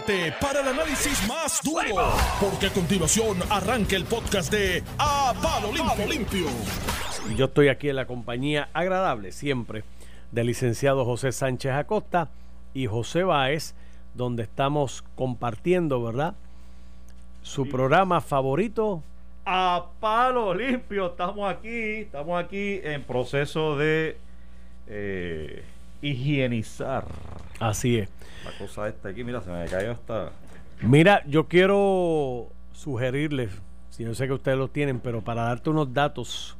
prepárate 0.00 0.32
para 0.40 0.60
el 0.60 0.68
análisis 0.68 1.26
más 1.26 1.60
duro, 1.62 2.12
porque 2.40 2.66
a 2.66 2.70
continuación 2.70 3.38
arranca 3.50 3.96
el 3.96 4.04
podcast 4.04 4.52
de 4.52 4.82
A 4.98 5.34
Palo 5.42 5.72
Limpio. 5.72 6.06
Limpio. 6.06 6.46
Y 7.30 7.34
yo 7.34 7.46
estoy 7.46 7.68
aquí 7.68 7.88
en 7.88 7.96
la 7.96 8.06
compañía 8.06 8.68
agradable 8.72 9.32
siempre 9.32 9.84
del 10.30 10.48
licenciado 10.48 11.04
José 11.04 11.32
Sánchez 11.32 11.72
Acosta 11.72 12.28
y 12.74 12.86
José 12.86 13.24
Báez, 13.24 13.74
donde 14.14 14.44
estamos 14.44 15.04
compartiendo, 15.14 16.02
¿verdad? 16.02 16.34
Su 17.42 17.68
programa 17.68 18.20
favorito. 18.20 19.02
A 19.46 19.86
palo 20.00 20.54
limpio, 20.54 21.06
estamos 21.06 21.50
aquí, 21.50 22.02
estamos 22.02 22.42
aquí 22.42 22.80
en 22.82 23.02
proceso 23.02 23.76
de 23.76 24.18
eh, 24.86 25.64
higienizar. 26.02 27.06
Así 27.60 27.98
es. 27.98 28.08
La 28.44 28.56
cosa 28.58 28.88
esta 28.88 29.08
aquí, 29.08 29.24
mira, 29.24 29.40
se 29.42 29.50
me 29.50 29.64
cayó 29.66 29.92
hasta. 29.92 30.30
Mira, 30.80 31.24
yo 31.26 31.48
quiero 31.48 32.48
sugerirles, 32.72 33.50
si 33.90 34.04
yo 34.04 34.14
sé 34.14 34.26
que 34.26 34.32
ustedes 34.32 34.56
lo 34.56 34.68
tienen, 34.68 35.00
pero 35.00 35.22
para 35.22 35.42
darte 35.42 35.70
unos 35.70 35.92
datos, 35.92 36.56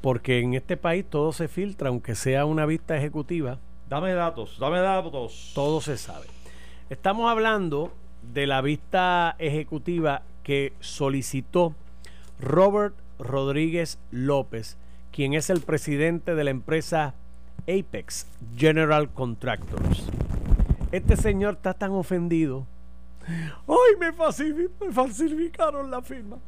porque 0.00 0.40
en 0.40 0.54
este 0.54 0.76
país 0.76 1.04
todo 1.08 1.32
se 1.32 1.48
filtra, 1.48 1.90
aunque 1.90 2.14
sea 2.14 2.44
una 2.44 2.64
vista 2.66 2.96
ejecutiva, 2.96 3.58
Dame 3.88 4.12
datos, 4.12 4.58
dame 4.58 4.80
datos. 4.80 5.52
todo 5.54 5.80
se 5.80 5.96
sabe. 5.96 6.26
Estamos 6.90 7.30
hablando 7.30 7.92
de 8.34 8.46
la 8.46 8.60
vista 8.60 9.34
ejecutiva 9.38 10.22
que 10.42 10.72
solicitó 10.80 11.74
Robert 12.38 12.94
Rodríguez 13.18 13.98
López, 14.10 14.76
quien 15.10 15.34
es 15.34 15.48
el 15.50 15.60
presidente 15.60 16.34
de 16.34 16.44
la 16.44 16.50
empresa 16.50 17.14
Apex 17.68 18.26
General 18.56 19.08
Contractors. 19.12 20.04
Este 20.90 21.16
señor 21.16 21.54
está 21.54 21.74
tan 21.74 21.90
ofendido. 21.92 22.66
¡Ay, 23.26 23.96
me, 24.00 24.12
falsifi- 24.14 24.70
me 24.80 24.90
falsificaron 24.92 25.90
la 25.90 26.00
firma! 26.00 26.38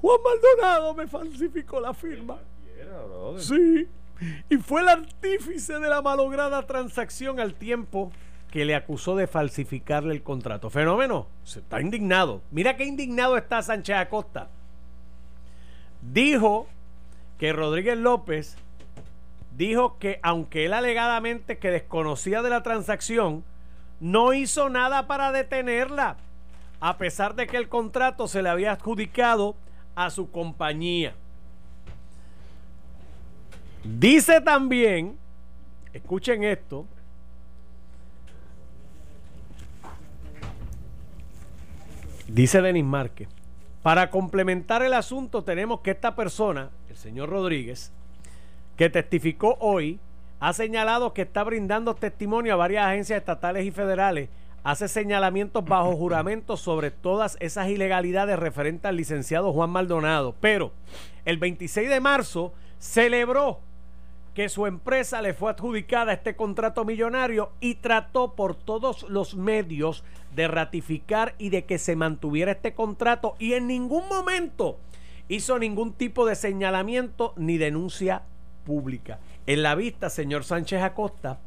Juan 0.00 0.18
Maldonado 0.24 0.94
me 0.94 1.06
falsificó 1.06 1.78
la 1.80 1.94
firma. 1.94 2.38
Sí. 3.38 3.86
Y 4.48 4.56
fue 4.56 4.80
el 4.82 4.88
artífice 4.88 5.78
de 5.78 5.88
la 5.88 6.02
malograda 6.02 6.66
transacción 6.66 7.38
al 7.38 7.54
tiempo 7.54 8.10
que 8.50 8.64
le 8.64 8.74
acusó 8.74 9.14
de 9.14 9.28
falsificarle 9.28 10.12
el 10.12 10.22
contrato. 10.22 10.68
Fenómeno. 10.68 11.28
Se 11.44 11.60
está 11.60 11.80
indignado. 11.80 12.42
Mira 12.50 12.76
qué 12.76 12.84
indignado 12.84 13.36
está 13.36 13.62
Sánchez 13.62 13.96
Acosta. 13.96 14.48
Dijo 16.02 16.66
que 17.38 17.52
Rodríguez 17.52 17.96
López 17.96 18.56
dijo 19.60 19.98
que 19.98 20.20
aunque 20.22 20.64
él 20.64 20.72
alegadamente 20.72 21.58
que 21.58 21.70
desconocía 21.70 22.40
de 22.40 22.48
la 22.48 22.62
transacción, 22.62 23.44
no 24.00 24.32
hizo 24.32 24.70
nada 24.70 25.06
para 25.06 25.32
detenerla, 25.32 26.16
a 26.80 26.96
pesar 26.96 27.34
de 27.34 27.46
que 27.46 27.58
el 27.58 27.68
contrato 27.68 28.26
se 28.26 28.40
le 28.40 28.48
había 28.48 28.72
adjudicado 28.72 29.54
a 29.94 30.08
su 30.08 30.30
compañía. 30.30 31.14
Dice 33.84 34.40
también, 34.40 35.18
escuchen 35.92 36.42
esto, 36.42 36.86
dice 42.28 42.62
Denis 42.62 42.84
Márquez, 42.84 43.28
para 43.82 44.08
complementar 44.08 44.82
el 44.82 44.94
asunto 44.94 45.44
tenemos 45.44 45.80
que 45.80 45.90
esta 45.90 46.16
persona, 46.16 46.70
el 46.88 46.96
señor 46.96 47.28
Rodríguez, 47.28 47.92
que 48.80 48.88
testificó 48.88 49.58
hoy, 49.60 50.00
ha 50.38 50.54
señalado 50.54 51.12
que 51.12 51.20
está 51.20 51.44
brindando 51.44 51.94
testimonio 51.94 52.54
a 52.54 52.56
varias 52.56 52.86
agencias 52.86 53.18
estatales 53.18 53.66
y 53.66 53.70
federales, 53.72 54.30
hace 54.64 54.88
señalamientos 54.88 55.62
bajo 55.66 55.94
juramento 55.98 56.56
sobre 56.56 56.90
todas 56.90 57.36
esas 57.40 57.68
ilegalidades 57.68 58.38
referentes 58.38 58.86
al 58.86 58.96
licenciado 58.96 59.52
Juan 59.52 59.68
Maldonado, 59.68 60.34
pero 60.40 60.72
el 61.26 61.36
26 61.36 61.90
de 61.90 62.00
marzo 62.00 62.54
celebró 62.78 63.60
que 64.34 64.48
su 64.48 64.64
empresa 64.64 65.20
le 65.20 65.34
fue 65.34 65.50
adjudicada 65.50 66.14
este 66.14 66.34
contrato 66.34 66.86
millonario 66.86 67.50
y 67.60 67.74
trató 67.74 68.32
por 68.32 68.54
todos 68.54 69.02
los 69.10 69.34
medios 69.34 70.04
de 70.34 70.48
ratificar 70.48 71.34
y 71.36 71.50
de 71.50 71.66
que 71.66 71.76
se 71.76 71.96
mantuviera 71.96 72.52
este 72.52 72.72
contrato. 72.72 73.34
Y 73.38 73.52
en 73.52 73.66
ningún 73.66 74.08
momento 74.08 74.78
hizo 75.28 75.58
ningún 75.58 75.92
tipo 75.92 76.24
de 76.24 76.34
señalamiento 76.34 77.34
ni 77.36 77.58
denuncia 77.58 78.22
pública. 78.64 79.18
En 79.46 79.62
la 79.62 79.74
vista, 79.74 80.10
señor 80.10 80.44
Sánchez 80.44 80.82
Acosta, 80.82 81.38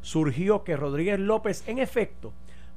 surgió 0.00 0.64
que 0.64 0.76
Rodríguez 0.76 1.18
López, 1.18 1.64
en 1.66 1.78
efecto, 1.78 2.32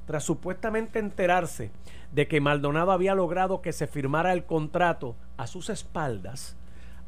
tras 0.06 0.24
supuestamente 0.24 0.98
enterarse 0.98 1.70
de 2.12 2.26
que 2.28 2.40
Maldonado 2.40 2.92
había 2.92 3.14
logrado 3.14 3.60
que 3.60 3.72
se 3.72 3.86
firmara 3.86 4.32
el 4.32 4.44
contrato 4.44 5.16
a 5.36 5.46
sus 5.46 5.68
espaldas, 5.68 6.56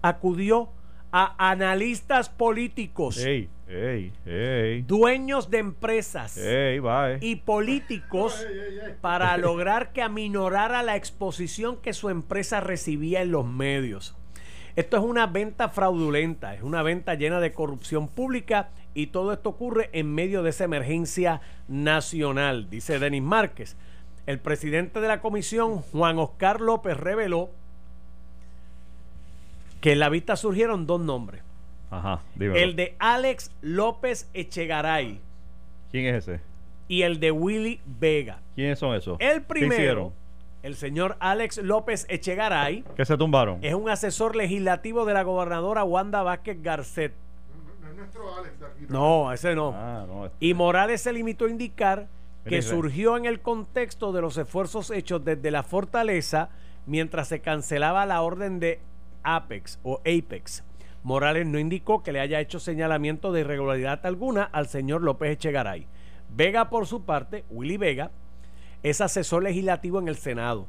acudió 0.02 0.70
a 1.12 1.50
analistas 1.50 2.28
políticos, 2.28 3.16
Ey, 3.18 3.48
ey, 3.66 4.12
ey. 4.26 4.82
dueños 4.82 5.50
de 5.50 5.58
empresas 5.58 6.38
y 7.20 7.36
políticos 7.36 8.46
para 9.00 9.36
lograr 9.36 9.92
que 9.92 10.02
aminorara 10.02 10.82
la 10.82 10.96
exposición 10.96 11.78
que 11.78 11.94
su 11.94 12.10
empresa 12.10 12.60
recibía 12.60 13.22
en 13.22 13.32
los 13.32 13.44
medios. 13.46 14.16
Esto 14.76 14.96
es 14.96 15.02
una 15.02 15.26
venta 15.26 15.68
fraudulenta, 15.68 16.54
es 16.54 16.62
una 16.62 16.82
venta 16.82 17.14
llena 17.14 17.40
de 17.40 17.52
corrupción 17.52 18.08
pública 18.08 18.68
y 18.94 19.08
todo 19.08 19.32
esto 19.32 19.50
ocurre 19.50 19.90
en 19.92 20.12
medio 20.14 20.42
de 20.42 20.50
esa 20.50 20.64
emergencia 20.64 21.40
nacional, 21.68 22.68
dice 22.70 22.98
Denis 22.98 23.22
Márquez. 23.22 23.76
El 24.26 24.38
presidente 24.38 25.00
de 25.00 25.08
la 25.08 25.20
comisión, 25.20 25.78
Juan 25.78 26.18
Oscar 26.18 26.60
López, 26.60 26.96
reveló 26.96 27.50
que 29.80 29.92
en 29.92 29.98
la 29.98 30.08
vista 30.08 30.36
surgieron 30.36 30.86
dos 30.86 31.00
nombres. 31.00 31.42
Ajá, 31.90 32.20
dímelo. 32.34 32.56
El 32.58 32.76
de 32.76 32.94
Alex 32.98 33.50
López 33.62 34.28
Echegaray 34.32 35.18
¿Quién 35.90 36.14
es 36.14 36.28
ese? 36.28 36.40
y 36.86 37.02
el 37.02 37.18
de 37.18 37.32
Willy 37.32 37.80
Vega. 37.84 38.38
¿Quiénes 38.54 38.78
son 38.78 38.94
esos? 38.94 39.16
El 39.20 39.40
¿Qué 39.40 39.40
primero, 39.40 39.74
hicieron? 39.74 40.12
El 40.62 40.76
señor 40.76 41.16
Alex 41.20 41.58
López 41.58 42.06
Echegaray, 42.08 42.84
¿Qué 42.96 43.04
se 43.04 43.16
tumbaron? 43.16 43.58
es 43.62 43.74
un 43.74 43.88
asesor 43.88 44.36
legislativo 44.36 45.04
de 45.04 45.14
la 45.14 45.22
gobernadora 45.22 45.84
Wanda 45.84 46.22
Vázquez 46.22 46.62
Garcet. 46.62 47.14
No 47.82 47.88
es 47.90 47.96
nuestro 47.96 48.36
Alex 48.36 48.60
de 48.60 48.66
aquí. 48.66 48.86
No, 48.88 49.32
ese 49.32 49.54
no. 49.54 49.72
Ah, 49.74 50.04
no. 50.06 50.26
este- 50.26 50.36
Y 50.44 50.54
Morales 50.54 51.00
se 51.00 51.12
limitó 51.12 51.46
a 51.46 51.50
indicar 51.50 52.08
que 52.44 52.62
surgió 52.62 53.16
en 53.16 53.26
el 53.26 53.40
contexto 53.40 54.12
de 54.12 54.22
los 54.22 54.36
esfuerzos 54.38 54.90
hechos 54.90 55.24
desde 55.24 55.50
la 55.50 55.62
fortaleza 55.62 56.48
mientras 56.86 57.28
se 57.28 57.40
cancelaba 57.40 58.06
la 58.06 58.22
orden 58.22 58.58
de 58.60 58.80
Apex 59.22 59.78
o 59.82 60.00
Apex. 60.00 60.64
Morales 61.02 61.46
no 61.46 61.58
indicó 61.58 62.02
que 62.02 62.12
le 62.12 62.20
haya 62.20 62.40
hecho 62.40 62.58
señalamiento 62.58 63.32
de 63.32 63.40
irregularidad 63.42 64.04
alguna 64.06 64.42
al 64.44 64.68
señor 64.68 65.02
López 65.02 65.30
Echegaray. 65.32 65.86
Vega, 66.34 66.70
por 66.70 66.86
su 66.86 67.04
parte, 67.04 67.44
Willy 67.50 67.76
Vega, 67.76 68.10
es 68.82 69.00
asesor 69.00 69.42
legislativo 69.42 69.98
en 69.98 70.08
el 70.08 70.16
Senado. 70.16 70.66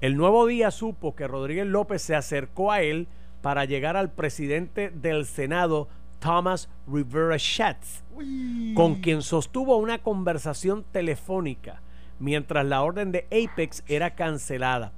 El 0.00 0.16
nuevo 0.16 0.46
día 0.46 0.70
supo 0.70 1.14
que 1.14 1.28
Rodríguez 1.28 1.66
López 1.66 2.02
se 2.02 2.14
acercó 2.16 2.72
a 2.72 2.82
él 2.82 3.08
para 3.40 3.64
llegar 3.64 3.96
al 3.96 4.10
presidente 4.10 4.90
del 4.90 5.26
Senado, 5.26 5.88
Thomas 6.18 6.68
Rivera 6.86 7.38
Schatz, 7.38 8.02
Uy. 8.14 8.74
con 8.74 8.96
quien 8.96 9.22
sostuvo 9.22 9.76
una 9.76 9.98
conversación 9.98 10.84
telefónica 10.92 11.82
mientras 12.22 12.64
la 12.64 12.82
orden 12.82 13.10
de 13.10 13.26
Apex 13.26 13.82
era 13.88 14.14
cancelada. 14.14 14.92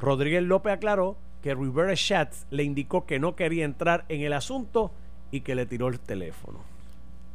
Rodríguez 0.00 0.42
López 0.42 0.72
aclaró 0.72 1.16
que 1.40 1.54
Rivera 1.54 1.94
Schatz 1.94 2.46
le 2.50 2.64
indicó 2.64 3.06
que 3.06 3.20
no 3.20 3.36
quería 3.36 3.64
entrar 3.64 4.04
en 4.08 4.22
el 4.22 4.32
asunto 4.32 4.92
y 5.30 5.42
que 5.42 5.54
le 5.54 5.66
tiró 5.66 5.88
el 5.88 6.00
teléfono. 6.00 6.60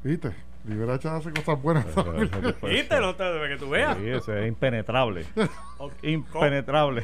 Viste, 0.04 0.32
Rivera 0.66 1.00
Chan 1.00 1.16
hace 1.16 1.32
cosas 1.32 1.62
buenas. 1.62 1.86
¿Viste? 2.62 3.00
No 3.00 3.16
te 3.16 3.24
que 3.48 3.58
tú 3.58 3.70
veas. 3.70 3.98
Sí, 3.98 4.08
ese 4.10 4.42
es 4.44 4.48
impenetrable. 4.48 5.26
Impenetrable. 6.04 7.04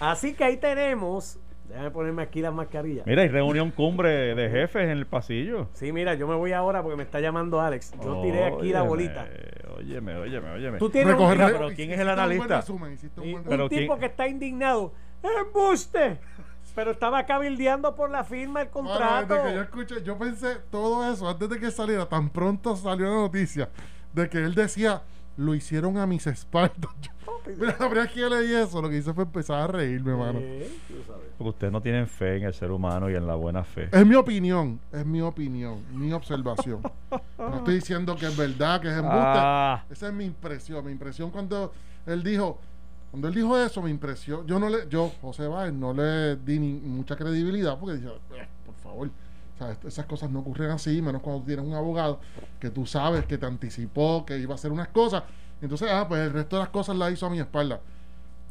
Así 0.00 0.34
que 0.34 0.44
ahí 0.44 0.56
tenemos. 0.56 1.38
Déjame 1.68 1.90
ponerme 1.90 2.22
aquí 2.22 2.40
la 2.40 2.50
mascarilla. 2.50 3.02
Mira, 3.04 3.20
hay 3.22 3.28
reunión 3.28 3.70
cumbre 3.70 4.34
de 4.34 4.48
jefes 4.48 4.84
en 4.84 4.90
el 4.90 5.04
pasillo. 5.06 5.68
Sí, 5.74 5.92
mira, 5.92 6.14
yo 6.14 6.26
me 6.26 6.34
voy 6.34 6.52
ahora 6.52 6.82
porque 6.82 6.96
me 6.96 7.02
está 7.02 7.20
llamando 7.20 7.60
Alex. 7.60 7.92
Yo 8.02 8.22
tiré 8.22 8.44
aquí 8.44 8.70
la 8.72 8.84
Óyeme, 8.84 8.88
bolita. 8.88 9.28
Óyeme, 9.76 10.16
óyeme, 10.16 10.50
óyeme. 10.50 10.78
Tú 10.78 10.88
tienes 10.88 11.12
un, 11.14 11.20
Recoger- 11.20 11.32
Mira, 11.34 11.46
tipo- 11.48 11.58
pero 11.58 11.74
¿quién 11.76 11.90
es 11.92 11.98
el 12.00 12.06
Hiciste 12.06 12.10
un 12.10 12.16
buen 12.16 12.18
analista? 12.20 12.56
resumen, 12.60 12.98
un 13.18 13.24
y- 13.28 13.34
un 13.34 13.44
pero 13.44 13.68
tipo 13.68 13.86
quién- 13.86 14.00
que 14.00 14.06
está 14.06 14.28
indignado. 14.28 14.94
¡Embuste! 15.22 16.18
Pero 16.78 16.92
estaba 16.92 17.26
cabildeando 17.26 17.96
por 17.96 18.08
la 18.08 18.22
firma 18.22 18.60
del 18.60 18.68
Mano, 18.72 18.88
contrato. 18.88 19.34
desde 19.34 19.48
que 19.48 19.54
yo 19.56 19.62
escuché, 19.62 20.02
yo 20.04 20.16
pensé 20.16 20.54
todo 20.70 21.12
eso 21.12 21.28
antes 21.28 21.48
de 21.48 21.58
que 21.58 21.72
saliera, 21.72 22.06
tan 22.08 22.30
pronto 22.30 22.76
salió 22.76 23.06
la 23.06 23.16
noticia 23.22 23.68
de 24.12 24.28
que 24.28 24.38
él 24.38 24.54
decía 24.54 25.02
lo 25.36 25.56
hicieron 25.56 25.98
a 25.98 26.06
mis 26.06 26.24
espaldas. 26.28 26.78
Yo- 27.02 27.10
Mira, 27.46 27.72
la 27.72 27.76
primera 27.78 28.02
vez 28.02 28.12
que 28.12 28.20
yo 28.20 28.28
leí 28.28 28.52
eso, 28.54 28.80
lo 28.82 28.88
que 28.90 28.98
hice 28.98 29.12
fue 29.14 29.24
empezar 29.24 29.60
a 29.62 29.66
reírme, 29.66 30.12
hermano. 30.12 30.38
Eh. 30.40 30.70
Porque 31.36 31.48
ustedes 31.50 31.72
no 31.72 31.80
tienen 31.80 32.06
fe 32.06 32.36
en 32.36 32.44
el 32.44 32.52
ser 32.54 32.70
humano 32.70 33.08
y 33.10 33.14
en 33.16 33.26
la 33.26 33.34
buena 33.36 33.64
fe. 33.64 33.88
Es 33.90 34.06
mi 34.06 34.14
opinión, 34.14 34.78
es 34.92 35.04
mi 35.06 35.20
opinión, 35.22 35.82
mi 35.92 36.12
observación. 36.12 36.80
No 37.38 37.56
estoy 37.56 37.74
diciendo 37.76 38.14
que 38.16 38.26
es 38.26 38.36
verdad, 38.36 38.80
que 38.80 38.88
es 38.88 38.94
embuste. 38.94 39.16
Ah, 39.18 39.82
Esa 39.90 40.08
es 40.08 40.12
mi 40.12 40.26
impresión. 40.26 40.84
Mi 40.84 40.92
impresión 40.92 41.30
cuando 41.30 41.72
él 42.06 42.22
dijo, 42.22 42.60
cuando 43.10 43.28
él 43.28 43.34
dijo 43.34 43.58
eso, 43.58 43.80
me 43.82 43.90
impresionó. 43.90 44.44
Yo 44.46 44.58
no 44.58 44.68
le, 44.68 44.88
yo, 44.88 45.10
José 45.22 45.46
Báez, 45.46 45.72
no 45.72 45.92
le 45.94 46.36
di 46.36 46.58
ni 46.58 46.72
mucha 46.74 47.16
credibilidad 47.16 47.78
porque 47.78 47.96
dije, 47.96 48.08
"Eh, 48.34 48.46
por 48.66 48.74
favor. 48.76 49.08
O 49.08 49.58
sea, 49.58 49.72
est- 49.72 49.84
esas 49.86 50.06
cosas 50.06 50.30
no 50.30 50.40
ocurren 50.40 50.70
así, 50.70 51.00
menos 51.02 51.20
cuando 51.22 51.42
tienes 51.44 51.64
un 51.64 51.74
abogado 51.74 52.20
que 52.60 52.70
tú 52.70 52.86
sabes 52.86 53.24
que 53.26 53.38
te 53.38 53.46
anticipó 53.46 54.24
que 54.26 54.38
iba 54.38 54.52
a 54.52 54.54
hacer 54.56 54.70
unas 54.70 54.88
cosas. 54.88 55.22
Entonces, 55.60 55.88
ah, 55.90 56.06
pues 56.06 56.20
el 56.20 56.32
resto 56.32 56.56
de 56.56 56.60
las 56.62 56.68
cosas 56.70 56.96
las 56.96 57.12
hizo 57.12 57.26
a 57.26 57.30
mi 57.30 57.40
espalda. 57.40 57.80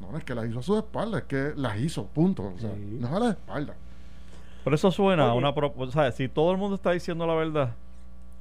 No, 0.01 0.11
no 0.11 0.17
es 0.17 0.23
que 0.23 0.35
las 0.35 0.47
hizo 0.49 0.59
a 0.59 0.63
su 0.63 0.77
espalda, 0.77 1.19
es 1.19 1.23
que 1.23 1.53
las 1.55 1.77
hizo, 1.79 2.05
punto. 2.07 2.51
O 2.55 2.59
sea, 2.59 2.71
Sí. 2.73 2.97
no 2.99 3.07
es 3.07 3.13
a 3.13 3.19
la 3.19 3.29
espalda. 3.29 3.73
por 4.63 4.73
eso 4.73 4.91
suena 4.91 5.23
a 5.27 5.29
Oye. 5.29 5.37
una 5.37 5.55
propuesta. 5.55 5.97
O 5.99 6.03
sea, 6.03 6.11
si 6.11 6.27
todo 6.27 6.51
el 6.51 6.57
mundo 6.57 6.75
está 6.75 6.91
diciendo 6.91 7.25
la 7.25 7.35
verdad, 7.35 7.73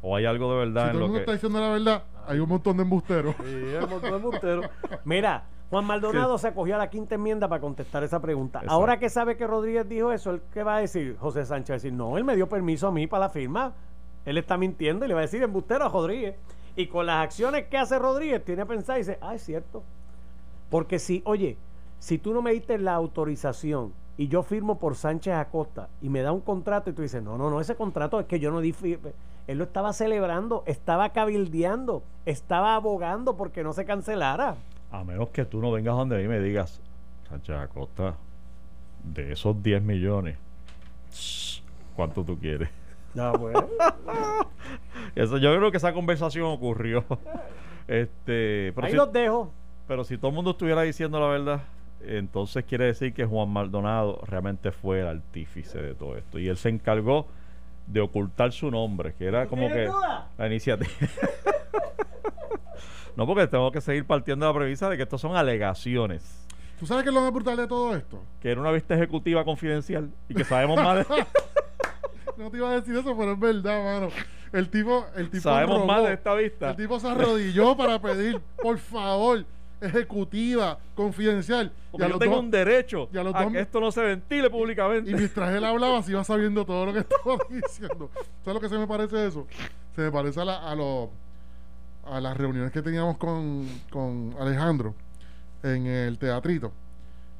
o 0.02 0.16
hay 0.16 0.24
algo 0.24 0.50
de 0.52 0.58
verdad 0.66 0.86
Si 0.86 0.86
en 0.88 0.92
todo 0.94 0.98
el 1.04 1.04
mundo 1.04 1.14
que. 1.14 1.20
está 1.20 1.32
diciendo 1.34 1.60
la 1.60 1.68
verdad, 1.68 2.02
hay 2.26 2.38
un 2.40 2.48
montón 2.48 2.76
de 2.78 2.82
embusteros. 2.82 3.36
Sí, 3.38 3.44
el 3.44 3.80
montón 3.86 4.10
de 4.10 4.16
embusteros. 4.16 4.66
Mira, 5.04 5.44
Juan 5.70 5.84
Maldonado 5.84 6.38
se 6.38 6.48
acogió 6.48 6.76
a 6.76 6.78
la 6.78 6.88
quinta 6.90 7.16
enmienda 7.16 7.48
para 7.48 7.60
contestar 7.60 8.04
esa 8.04 8.20
pregunta. 8.20 8.58
Exacto. 8.60 8.72
Ahora 8.74 8.98
que 8.98 9.08
sabe 9.10 9.36
que 9.36 9.46
Rodríguez 9.46 9.88
dijo 9.88 10.12
eso, 10.12 10.30
¿él 10.30 10.42
qué 10.52 10.62
va 10.62 10.76
a 10.76 10.80
decir? 10.80 11.16
José 11.18 11.44
Sánchez 11.44 11.82
decir, 11.82 11.92
no, 11.92 12.16
él 12.16 12.24
me 12.24 12.36
dio 12.36 12.48
permiso 12.48 12.86
a 12.88 12.92
mí 12.92 13.06
para 13.06 13.24
la 13.26 13.30
firma. 13.30 13.72
Él 14.24 14.38
está 14.38 14.56
mintiendo 14.56 15.04
y 15.04 15.08
le 15.08 15.14
va 15.14 15.20
a 15.20 15.22
decir 15.22 15.42
embustero 15.42 15.84
a 15.84 15.88
Rodríguez. 15.88 16.36
Y 16.76 16.86
con 16.88 17.06
las 17.06 17.24
acciones 17.24 17.66
que 17.66 17.78
hace 17.78 17.98
Rodríguez, 17.98 18.44
tiene 18.44 18.62
a 18.62 18.66
pensar 18.66 18.96
y 18.96 19.00
dice, 19.00 19.18
ah, 19.20 19.34
es 19.34 19.42
cierto. 19.42 19.82
Porque 20.70 20.98
si, 20.98 21.22
oye, 21.24 21.56
si 21.98 22.18
tú 22.18 22.32
no 22.34 22.42
me 22.42 22.52
diste 22.52 22.78
la 22.78 22.94
autorización 22.94 23.92
y 24.16 24.28
yo 24.28 24.42
firmo 24.42 24.78
por 24.78 24.94
Sánchez 24.94 25.34
Acosta 25.34 25.88
y 26.00 26.08
me 26.08 26.22
da 26.22 26.32
un 26.32 26.40
contrato 26.40 26.90
y 26.90 26.92
tú 26.92 27.02
dices, 27.02 27.22
no, 27.22 27.38
no, 27.38 27.50
no, 27.50 27.60
ese 27.60 27.74
contrato 27.76 28.20
es 28.20 28.26
que 28.26 28.38
yo 28.40 28.50
no 28.50 28.60
di 28.60 28.72
fi- 28.72 28.98
Él 29.46 29.58
lo 29.58 29.64
estaba 29.64 29.92
celebrando, 29.92 30.62
estaba 30.66 31.10
cabildeando, 31.10 32.02
estaba 32.24 32.74
abogando 32.74 33.36
porque 33.36 33.62
no 33.62 33.72
se 33.72 33.84
cancelara. 33.84 34.56
A 34.90 35.04
menos 35.04 35.28
que 35.30 35.44
tú 35.44 35.60
no 35.60 35.70
vengas 35.72 35.94
donde 35.96 36.16
mí 36.18 36.24
y 36.24 36.28
me 36.28 36.40
digas, 36.40 36.80
Sánchez 37.28 37.56
Acosta, 37.56 38.14
de 39.02 39.32
esos 39.32 39.62
10 39.62 39.82
millones, 39.82 40.36
¿cuánto 41.94 42.24
tú 42.24 42.38
quieres? 42.38 42.68
Ah, 43.18 43.32
bueno. 43.38 43.66
Eso, 45.14 45.38
yo 45.38 45.54
creo 45.56 45.70
que 45.70 45.76
esa 45.78 45.92
conversación 45.92 46.44
ocurrió. 46.46 47.04
Este, 47.88 48.72
pero, 48.74 48.84
Ahí 48.86 48.90
si, 48.90 48.96
los 48.96 49.12
dejo. 49.12 49.52
pero 49.86 50.02
si 50.02 50.18
todo 50.18 50.30
el 50.30 50.34
mundo 50.34 50.50
estuviera 50.50 50.82
diciendo 50.82 51.20
la 51.20 51.28
verdad, 51.28 51.60
entonces 52.04 52.64
quiere 52.64 52.86
decir 52.86 53.14
que 53.14 53.24
Juan 53.24 53.48
Maldonado 53.48 54.20
realmente 54.26 54.72
fue 54.72 55.02
el 55.02 55.06
artífice 55.06 55.80
de 55.80 55.94
todo 55.94 56.16
esto. 56.16 56.40
Y 56.40 56.48
él 56.48 56.56
se 56.56 56.68
encargó 56.68 57.28
de 57.86 58.00
ocultar 58.00 58.50
su 58.50 58.72
nombre, 58.72 59.14
que 59.16 59.26
era 59.26 59.44
¿Tú 59.44 59.50
como 59.50 59.68
que 59.68 59.84
duda? 59.86 60.28
la 60.36 60.46
iniciativa. 60.48 60.90
no, 63.16 63.26
porque 63.26 63.46
tengo 63.46 63.70
que 63.72 63.80
seguir 63.80 64.04
partiendo 64.06 64.46
de 64.46 64.52
la 64.52 64.58
premisa 64.58 64.88
de 64.88 64.96
que 64.96 65.02
estos 65.04 65.20
son 65.20 65.34
alegaciones. 65.36 66.46
¿Tú 66.78 66.86
sabes 66.86 67.02
qué 67.04 67.08
es 67.08 67.14
lo 67.14 67.22
más 67.22 67.32
brutal 67.32 67.56
de 67.56 67.66
todo 67.66 67.96
esto? 67.96 68.22
Que 68.40 68.50
era 68.50 68.60
una 68.60 68.70
vista 68.70 68.94
ejecutiva 68.94 69.42
confidencial 69.44 70.10
y 70.28 70.34
que 70.34 70.44
sabemos 70.44 70.76
más 70.82 70.98
de, 70.98 71.06
No 72.36 72.50
te 72.50 72.58
iba 72.58 72.70
a 72.70 72.74
decir 72.80 72.94
eso, 72.94 73.16
pero 73.16 73.32
es 73.32 73.38
verdad, 73.40 73.82
mano. 73.82 74.08
El 74.52 74.68
tipo, 74.68 75.06
el 75.16 75.30
tipo 75.30 75.42
sabemos 75.42 75.76
robó. 75.78 75.86
más 75.86 76.02
de 76.04 76.12
esta 76.12 76.34
vista. 76.34 76.70
El 76.70 76.76
tipo 76.76 77.00
se 77.00 77.08
arrodilló 77.08 77.74
para 77.76 77.98
pedir, 77.98 78.40
por 78.62 78.76
favor, 78.78 79.44
ejecutiva, 79.80 80.78
confidencial. 80.94 81.72
Porque 81.90 82.04
a 82.04 82.08
yo 82.08 82.12
los 82.12 82.20
tengo 82.20 82.34
dos- 82.36 82.44
un 82.44 82.50
derecho 82.50 83.08
y 83.12 83.16
a 83.18 83.22
los 83.24 83.34
a 83.34 83.44
dos- 83.44 83.52
que 83.52 83.60
esto 83.60 83.80
no 83.80 83.90
se 83.90 84.02
ventile 84.02 84.50
públicamente. 84.50 85.10
y 85.10 85.14
mientras 85.14 85.54
él 85.54 85.64
hablaba, 85.64 86.02
se 86.02 86.12
iba 86.12 86.22
sabiendo 86.24 86.64
todo 86.66 86.86
lo 86.86 86.92
que 86.92 86.98
estaba 87.08 87.38
diciendo. 87.48 88.10
¿Sabes 88.44 88.54
lo 88.54 88.60
que 88.60 88.68
se 88.68 88.78
me 88.78 88.86
parece 88.86 89.26
eso? 89.26 89.46
Se 89.94 90.02
me 90.02 90.12
parece 90.12 90.40
a, 90.40 90.44
la- 90.44 90.70
a, 90.70 90.74
los- 90.74 91.08
a 92.10 92.20
las 92.20 92.36
reuniones 92.36 92.72
que 92.72 92.82
teníamos 92.82 93.16
con, 93.16 93.66
con 93.90 94.34
Alejandro 94.38 94.94
en 95.62 95.86
el 95.86 96.18
teatrito. 96.18 96.72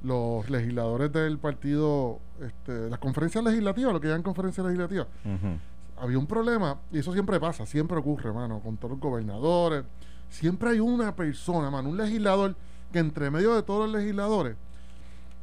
Los 0.02 0.48
legisladores 0.50 1.12
del 1.12 1.38
partido, 1.38 2.20
este, 2.40 2.90
las 2.90 2.98
conferencias 2.98 3.42
legislativas, 3.42 3.92
lo 3.92 4.00
que 4.00 4.08
llaman 4.08 4.22
conferencias 4.22 4.64
legislativas, 4.66 5.06
había 5.98 6.18
un 6.18 6.26
problema, 6.26 6.78
y 6.92 6.98
eso 6.98 7.12
siempre 7.12 7.40
pasa, 7.40 7.64
siempre 7.66 7.96
ocurre, 7.96 8.32
mano, 8.32 8.60
con 8.60 8.76
todos 8.76 8.92
los 8.92 9.00
gobernadores. 9.00 9.84
Siempre 10.28 10.70
hay 10.70 10.80
una 10.80 11.14
persona, 11.14 11.70
mano, 11.70 11.88
un 11.88 11.96
legislador 11.96 12.54
que 12.92 12.98
entre 12.98 13.30
medio 13.30 13.54
de 13.54 13.62
todos 13.62 13.88
los 13.88 14.00
legisladores 14.00 14.56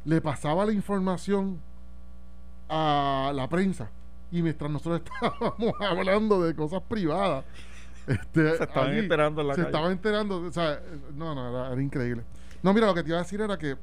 le 0.04 0.20
pasaba 0.20 0.64
la 0.66 0.72
información 0.72 1.60
a 2.68 3.32
la 3.34 3.48
prensa. 3.48 3.90
Y 4.30 4.42
mientras 4.42 4.70
nosotros 4.70 5.02
estábamos 5.04 5.74
hablando 5.80 6.42
de 6.42 6.54
cosas 6.54 6.82
privadas, 6.88 7.44
este, 8.06 8.56
Se 8.56 8.62
estaban 8.64 8.90
allí 8.90 8.98
enterando 9.00 9.40
en 9.40 9.48
la 9.48 9.54
se 9.54 9.60
calle. 9.62 9.68
estaba 9.72 9.92
enterando, 9.92 10.36
o 10.42 10.52
sea, 10.52 10.80
no, 11.14 11.34
no, 11.34 11.48
era, 11.50 11.72
era 11.72 11.82
increíble. 11.82 12.22
No, 12.62 12.72
mira, 12.74 12.86
lo 12.86 12.94
que 12.94 13.02
te 13.02 13.08
iba 13.10 13.18
a 13.18 13.22
decir 13.22 13.40
era 13.40 13.56
que 13.58 13.76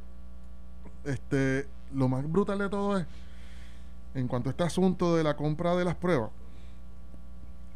este, 1.04 1.68
lo 1.94 2.08
más 2.08 2.30
brutal 2.32 2.60
de 2.60 2.70
todo 2.70 2.98
es, 2.98 3.06
en 4.14 4.28
cuanto 4.28 4.50
a 4.50 4.52
este 4.52 4.64
asunto 4.64 5.16
de 5.16 5.24
la 5.24 5.36
compra 5.36 5.76
de 5.76 5.86
las 5.86 5.96
pruebas, 5.96 6.30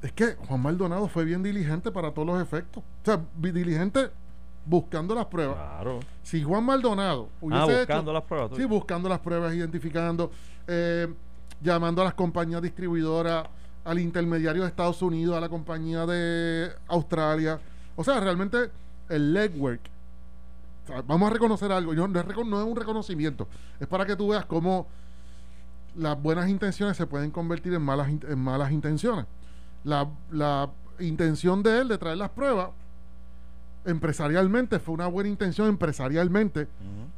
es 0.01 0.11
que 0.11 0.35
Juan 0.47 0.61
Maldonado 0.61 1.07
fue 1.07 1.25
bien 1.25 1.41
diligente 1.41 1.91
para 1.91 2.11
todos 2.11 2.27
los 2.27 2.41
efectos. 2.41 2.83
O 2.83 3.05
sea, 3.05 3.19
diligente 3.39 4.09
buscando 4.65 5.15
las 5.15 5.25
pruebas. 5.25 5.55
Claro. 5.55 5.99
Si 6.23 6.43
Juan 6.43 6.63
Maldonado 6.63 7.29
Ah, 7.33 7.37
hubiese 7.41 7.77
buscando 7.79 8.11
hecho, 8.11 8.13
las 8.13 8.23
pruebas. 8.23 8.49
tú 8.51 8.55
Sí, 8.57 8.65
buscando 8.65 9.09
las 9.09 9.19
pruebas, 9.19 9.53
identificando, 9.55 10.31
eh, 10.67 11.07
llamando 11.61 12.01
a 12.01 12.05
las 12.05 12.13
compañías 12.13 12.61
distribuidoras, 12.61 13.47
al 13.85 13.99
intermediario 13.99 14.63
de 14.63 14.67
Estados 14.67 15.01
Unidos, 15.01 15.37
a 15.37 15.39
la 15.39 15.47
compañía 15.49 16.05
de 16.05 16.69
Australia. 16.87 17.59
O 17.95 18.03
sea, 18.03 18.19
realmente 18.19 18.69
el 19.09 19.31
legwork. 19.33 19.79
o 20.83 20.87
sea, 20.87 21.01
vamos 21.03 21.29
a 21.29 21.33
reconocer 21.33 21.71
algo. 21.71 21.93
Yo, 21.93 22.07
no, 22.07 22.19
es, 22.19 22.25
reco- 22.25 22.45
no 22.47 22.59
es 22.61 22.67
un 22.67 22.75
reconocimiento. 22.75 23.47
Es 23.79 23.87
para 23.87 24.05
que 24.05 24.15
tú 24.15 24.29
veas 24.29 24.45
cómo 24.45 24.87
las 25.95 26.21
buenas 26.21 26.49
intenciones 26.49 26.97
se 26.97 27.05
pueden 27.07 27.31
convertir 27.31 27.73
en 27.73 27.81
malas, 27.81 28.09
in- 28.09 28.25
en 28.27 28.39
malas 28.39 28.71
intenciones. 28.71 29.25
La, 29.83 30.07
la 30.31 30.69
intención 30.99 31.61
de 31.63 31.79
él 31.81 31.87
de 31.87 31.97
traer 31.97 32.17
las 32.17 32.29
pruebas 32.31 32.69
empresarialmente 33.85 34.79
fue 34.79 34.95
una 34.95 35.07
buena 35.07 35.29
intención 35.29 35.67
empresarialmente 35.67 36.67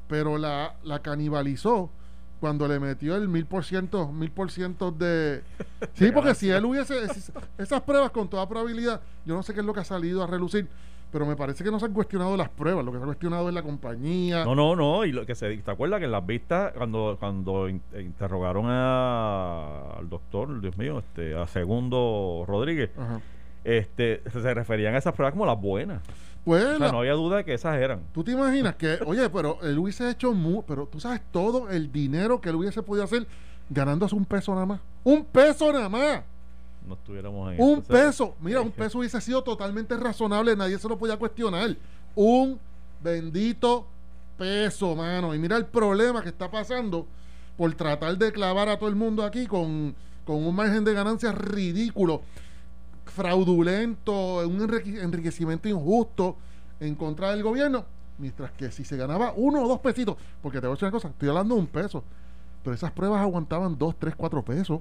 pero 0.07 0.37
la, 0.37 0.75
la 0.83 0.99
canibalizó 1.01 1.89
cuando 2.39 2.67
le 2.67 2.79
metió 2.79 3.15
el 3.15 3.27
mil 3.27 3.45
por 3.45 3.63
ciento, 3.63 4.11
mil 4.11 4.31
por 4.31 4.51
ciento 4.51 4.91
de... 4.91 5.41
Sí, 5.93 6.11
porque 6.11 6.35
si 6.35 6.49
él 6.49 6.65
hubiese... 6.65 7.03
es- 7.03 7.31
Esas 7.57 7.81
pruebas 7.81 8.11
con 8.11 8.29
toda 8.29 8.47
probabilidad, 8.47 9.01
yo 9.25 9.35
no 9.35 9.43
sé 9.43 9.53
qué 9.53 9.61
es 9.61 9.65
lo 9.65 9.73
que 9.73 9.79
ha 9.79 9.85
salido 9.85 10.23
a 10.23 10.27
relucir, 10.27 10.67
pero 11.11 11.25
me 11.25 11.35
parece 11.35 11.63
que 11.63 11.71
no 11.71 11.79
se 11.79 11.85
han 11.85 11.93
cuestionado 11.93 12.35
las 12.37 12.49
pruebas, 12.49 12.83
lo 12.85 12.91
que 12.91 12.97
se 12.97 13.03
ha 13.03 13.07
cuestionado 13.07 13.47
es 13.47 13.55
la 13.55 13.61
compañía. 13.63 14.43
No, 14.45 14.53
no, 14.55 14.75
no. 14.75 15.05
Y 15.05 15.11
lo 15.13 15.25
que 15.25 15.35
se 15.35 15.55
¿te 15.57 15.71
acuerdas 15.71 15.99
que 15.99 16.05
en 16.05 16.11
las 16.11 16.25
vistas, 16.25 16.73
cuando, 16.75 17.15
cuando 17.19 17.69
in- 17.69 17.81
interrogaron 17.97 18.65
a- 18.67 19.91
al 19.97 20.09
doctor, 20.09 20.59
Dios 20.61 20.77
mío, 20.77 20.99
este, 20.99 21.35
a 21.35 21.47
Segundo 21.47 22.43
Rodríguez, 22.47 22.91
Ajá. 22.97 23.21
este, 23.63 24.21
se 24.31 24.53
referían 24.53 24.95
a 24.95 24.97
esas 24.97 25.13
pruebas 25.13 25.31
como 25.33 25.45
las 25.45 25.59
buenas. 25.59 26.01
O 26.55 26.77
sea, 26.77 26.91
no 26.91 26.99
había 26.99 27.13
duda 27.13 27.37
de 27.37 27.45
que 27.45 27.53
esas 27.53 27.75
eran. 27.77 28.01
tú 28.13 28.23
te 28.23 28.31
imaginas 28.31 28.75
que, 28.75 28.99
oye, 29.05 29.29
pero 29.29 29.59
él 29.63 29.77
hubiese 29.77 30.09
hecho 30.09 30.33
mu 30.33 30.63
pero 30.63 30.87
tú 30.87 30.99
sabes 30.99 31.21
todo 31.31 31.69
el 31.69 31.91
dinero 31.91 32.39
que 32.39 32.49
él 32.49 32.55
hubiese 32.55 32.81
podido 32.81 33.03
hacer 33.03 33.27
ganándose 33.69 34.15
un 34.15 34.25
peso 34.25 34.53
nada 34.53 34.65
más. 34.65 34.79
Un 35.03 35.25
peso 35.25 35.71
nada 35.73 35.89
más. 35.89 36.21
No 36.87 36.93
estuviéramos 36.93 37.53
en 37.53 37.61
Un 37.61 37.79
esto, 37.79 37.93
peso, 37.93 38.35
mira, 38.39 38.61
un 38.61 38.71
peso 38.71 38.97
hubiese 38.99 39.19
sido 39.19 39.43
totalmente 39.43 39.97
razonable, 39.97 40.55
nadie 40.55 40.79
se 40.79 40.87
lo 40.87 40.97
podía 40.97 41.17
cuestionar. 41.17 41.75
Un 42.15 42.59
bendito 43.03 43.85
peso, 44.37 44.95
mano. 44.95 45.35
Y 45.35 45.39
mira 45.39 45.57
el 45.57 45.65
problema 45.65 46.21
que 46.21 46.29
está 46.29 46.49
pasando 46.49 47.07
por 47.57 47.73
tratar 47.73 48.17
de 48.17 48.31
clavar 48.31 48.69
a 48.69 48.77
todo 48.77 48.89
el 48.89 48.95
mundo 48.95 49.23
aquí 49.23 49.47
con, 49.47 49.95
con 50.25 50.45
un 50.45 50.55
margen 50.55 50.85
de 50.85 50.93
ganancias 50.93 51.35
ridículo, 51.35 52.21
fraudulento, 53.09 54.47
un 54.47 54.61
enrique- 54.61 55.01
enriquecimiento 55.01 55.67
injusto 55.67 56.35
en 56.79 56.95
contra 56.95 57.31
del 57.31 57.43
gobierno. 57.43 57.85
Mientras 58.19 58.51
que 58.51 58.71
si 58.71 58.83
se 58.83 58.97
ganaba 58.97 59.33
uno 59.35 59.63
o 59.63 59.67
dos 59.67 59.79
pesitos, 59.79 60.15
porque 60.41 60.59
te 60.59 60.67
voy 60.67 60.73
a 60.73 60.75
decir 60.75 60.85
una 60.85 60.91
cosa, 60.91 61.09
estoy 61.09 61.29
hablando 61.29 61.55
de 61.55 61.61
un 61.61 61.67
peso, 61.67 62.03
pero 62.63 62.73
esas 62.75 62.91
pruebas 62.91 63.21
aguantaban 63.21 63.77
dos, 63.77 63.95
tres, 63.97 64.15
cuatro 64.15 64.43
pesos. 64.43 64.79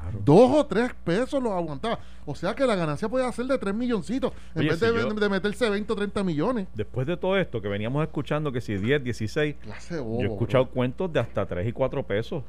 claro. 0.00 0.18
Dos 0.24 0.50
o 0.56 0.66
tres 0.66 0.90
pesos 1.04 1.40
los 1.42 1.52
aguantaba. 1.52 1.98
O 2.26 2.34
sea 2.34 2.54
que 2.54 2.66
la 2.66 2.74
ganancia 2.74 3.08
puede 3.08 3.30
ser 3.32 3.44
de 3.46 3.58
tres 3.58 3.74
milloncitos 3.74 4.32
en 4.54 4.60
Oye, 4.62 4.70
vez 4.70 4.78
si 4.80 4.86
de, 4.86 4.92
yo- 4.94 5.10
de 5.14 5.28
meterse 5.28 5.68
20 5.70 5.92
o 5.92 5.96
30 5.96 6.24
millones. 6.24 6.66
Después 6.74 7.06
de 7.06 7.16
todo 7.16 7.36
esto 7.36 7.60
que 7.60 7.68
veníamos 7.68 8.02
escuchando, 8.02 8.50
que 8.50 8.60
si 8.60 8.76
10, 8.76 9.04
16, 9.04 9.54
Clase 9.60 10.00
bobo, 10.00 10.20
yo 10.22 10.28
he 10.28 10.32
escuchado 10.32 10.64
bro. 10.64 10.72
cuentos 10.74 11.12
de 11.12 11.20
hasta 11.20 11.46
3 11.46 11.68
y 11.68 11.72
4 11.72 12.02
pesos 12.04 12.42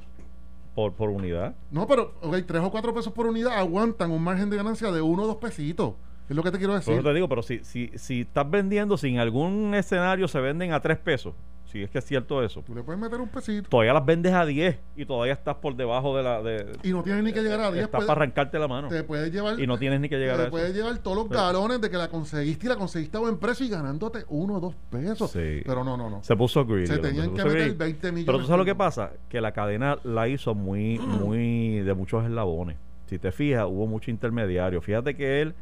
por, 0.76 0.94
por 0.94 1.10
unidad. 1.10 1.56
No, 1.72 1.88
pero, 1.88 2.14
ok, 2.22 2.38
tres 2.48 2.62
o 2.64 2.72
cuatro 2.72 2.94
pesos 2.94 3.14
por 3.14 3.28
unidad 3.28 3.58
aguantan 3.58 4.12
un 4.12 4.24
margen 4.24 4.50
de 4.50 4.58
ganancia 4.58 4.92
de 4.92 5.02
uno 5.02 5.24
o 5.24 5.28
dos 5.28 5.38
pesitos. 5.38 5.94
Es 6.30 6.36
lo 6.36 6.42
que 6.44 6.52
te 6.52 6.58
quiero 6.58 6.74
Por 6.74 6.80
decir. 6.80 6.94
eso 6.94 7.04
te 7.04 7.14
digo, 7.14 7.28
pero 7.28 7.44
si, 7.44 7.64
si, 7.64 7.92
si 7.96 8.22
estás 8.22 8.50
vendiendo, 8.50 8.98
si 8.98 9.10
en 9.10 9.20
algún 9.20 9.76
escenario 9.76 10.28
se 10.28 10.40
venden 10.40 10.72
a 10.72 10.80
3 10.82 10.98
pesos, 11.00 11.34
si 11.74 11.82
es 11.82 11.90
que 11.90 11.98
es 11.98 12.06
cierto 12.06 12.44
eso, 12.44 12.62
Tú 12.62 12.76
le 12.76 12.84
puedes 12.84 13.02
meter 13.02 13.20
un 13.20 13.28
pesito 13.28 13.68
todavía 13.68 13.94
las 13.94 14.06
vendes 14.06 14.32
a 14.32 14.46
10 14.46 14.78
y 14.96 15.06
todavía 15.08 15.34
estás 15.34 15.56
por 15.56 15.76
debajo 15.76 16.16
de 16.16 16.22
la... 16.22 16.44
De, 16.44 16.72
y 16.84 16.92
no 16.92 17.02
tienes 17.02 17.24
ni 17.24 17.34
que 17.34 17.42
llegar 17.42 17.62
a 17.62 17.72
10. 17.72 17.86
estás 17.86 18.02
para 18.02 18.12
arrancarte 18.12 18.60
la 18.60 18.68
mano. 18.68 18.90
te 18.90 19.04
puedes 19.04 19.32
llevar. 19.32 19.60
Y 19.60 19.66
no 19.66 19.80
tienes 19.80 20.00
ni 20.00 20.08
que 20.08 20.20
llegar 20.20 20.40
a 20.40 20.46
te 20.46 20.52
puedes 20.52 20.72
llevar 20.76 20.96
todos 21.00 21.18
los 21.18 21.30
galones 21.30 21.82
de 21.82 21.90
que 21.90 21.98
la 21.98 22.10
conseguiste 22.10 22.68
y 22.68 22.70
la 22.70 22.76
conseguiste 22.76 23.18
a 23.18 23.22
buen 23.22 23.40
precio 23.40 23.66
y 23.66 23.70
ganándote 23.70 24.24
uno 24.30 24.58
o 24.58 24.60
dos 24.60 24.76
pesos. 24.92 25.32
Sí. 25.32 25.64
Pero 25.66 25.84
no, 25.84 25.98
no, 25.98 26.12
no. 26.12 26.24
Se 26.24 26.36
puso 26.36 26.64
greedy. 26.64 26.86
Se 26.86 27.00
tenían 27.00 27.32
se 27.32 27.38
que 27.38 27.44
meter 27.44 27.52
greedy. 27.52 27.76
20 27.76 28.12
millones. 28.12 28.26
Pero 28.28 28.38
tú 28.38 28.46
sabes 28.46 28.60
lo 28.60 28.66
que 28.66 28.76
pasa, 28.76 29.14
que 29.28 29.42
la 29.42 29.52
cadena 29.52 29.98
la 30.04 30.28
hizo 30.28 30.54
muy, 30.54 31.00
muy 31.00 31.80
de 31.80 31.94
muchos 31.96 32.24
eslabones. 32.24 32.78
Si 33.08 33.18
te 33.18 33.32
fijas, 33.32 33.66
hubo 33.68 33.88
mucho 33.88 34.12
intermediario. 34.12 34.80
Fíjate 34.80 35.16
que 35.16 35.42
él 35.42 35.56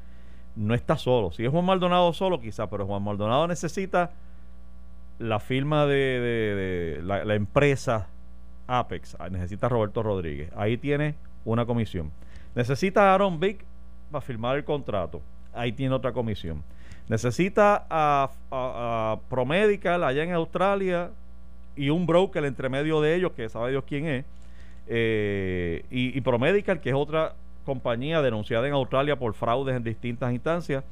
no 0.58 0.74
está 0.74 0.98
solo. 0.98 1.32
Si 1.32 1.46
es 1.46 1.52
Juan 1.52 1.64
Maldonado 1.64 2.12
solo, 2.12 2.42
quizá, 2.42 2.70
pero 2.70 2.86
Juan 2.86 3.02
Maldonado 3.02 3.48
necesita 3.48 4.12
la 5.22 5.40
firma 5.40 5.86
de, 5.86 7.00
la, 7.04 7.36
empresa 7.36 8.08
Apex. 8.68 9.16
Ah, 9.20 9.30
Necesita 9.30 9.68
a 9.68 9.70
Roberto 9.70 10.02
Rodríguez. 10.02 10.52
Ahí 10.56 10.78
tiene 10.78 11.16
una 11.46 11.66
comisión. 11.66 12.12
Necesita 12.56 13.12
a 13.12 13.14
Aaron 13.14 13.40
Vick 13.40 13.64
para 14.12 14.22
firmar 14.22 14.58
el 14.58 14.64
contrato. 14.64 15.22
Ahí 15.54 15.72
tiene 15.72 15.94
otra 15.94 16.12
comisión. 16.12 16.64
Necesita 17.08 17.86
a, 17.90 19.20
Promedical 19.30 20.04
allá 20.04 20.24
en 20.24 20.34
Australia 20.34 21.12
y 21.76 21.90
un 21.90 22.06
broker 22.06 22.44
entre 22.46 22.70
medio 22.70 23.00
de 23.02 23.16
ellos, 23.16 23.32
que 23.34 23.48
sabe 23.48 23.72
Dios 23.72 23.84
quién 23.88 24.08
es. 24.08 24.26
eh, 24.88 25.86
y 25.90 26.20
Promedical, 26.22 26.82
que 26.82 26.90
es 26.90 26.96
otra 26.96 27.36
compañía 27.64 28.22
denunciada 28.22 28.68
en 28.68 28.74
Australia 28.74 29.18
por 29.18 29.34
fraudes 29.34 29.76
en 29.76 29.84
distintas 29.84 30.34
instancias. 30.34 30.84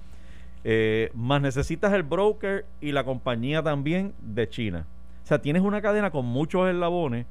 Eh, 0.64 1.10
más 1.14 1.42
necesitas 1.42 1.94
el 1.94 2.04
broker 2.04 2.66
y 2.82 2.92
la 2.92 3.04
compañía 3.06 3.64
también 3.64 4.14
de 4.22 4.50
China. 4.50 4.86
O 5.24 5.28
sea, 5.28 5.42
tienes 5.42 5.62
una 5.62 5.82
cadena 5.82 6.12
con 6.12 6.26
muchos 6.26 6.68
eslabones 6.68 7.26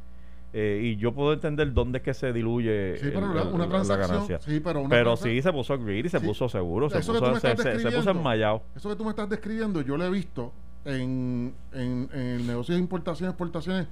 eh, 0.54 0.80
y 0.82 0.96
yo 0.96 1.12
puedo 1.12 1.34
entender 1.34 1.74
dónde 1.74 1.98
es 1.98 2.04
que 2.04 2.14
se 2.14 2.32
diluye 2.32 2.96
Sí, 2.96 3.10
pero 3.12 3.26
el- 3.26 3.48
una, 3.52 3.66
la 3.66 3.68
transacción. 3.68 4.08
ganancia. 4.10 4.38
Sí, 4.40 4.60
pero 4.60 4.80
una 4.80 4.88
Pero 4.88 5.16
sí 5.16 5.42
se 5.42 5.52
puso 5.52 5.78
greedy, 5.78 6.08
se 6.08 6.20
Sí. 6.20 6.26
puso 6.26 6.48
seguro, 6.48 6.88
se 6.88 6.98
Eso 7.00 7.12
puso, 7.12 7.26
se, 7.32 7.36
estás 7.36 7.50
se- 7.50 7.56
se 7.56 7.62
puso 7.62 7.72
describiendo. 7.82 8.10
enmayado. 8.12 8.62
Eso 8.74 8.88
que 8.88 8.96
tú 8.96 9.04
me 9.04 9.10
estás 9.10 9.28
describiendo, 9.28 9.82
yo 9.82 9.96
lo 9.98 10.04
he 10.06 10.10
visto 10.10 10.52
en, 10.86 11.52
en, 11.74 12.08
en 12.14 12.20
el 12.20 12.46
negocio 12.46 12.74
de 12.74 12.80
importaciones, 12.80 13.32
exportaciones, 13.34 13.88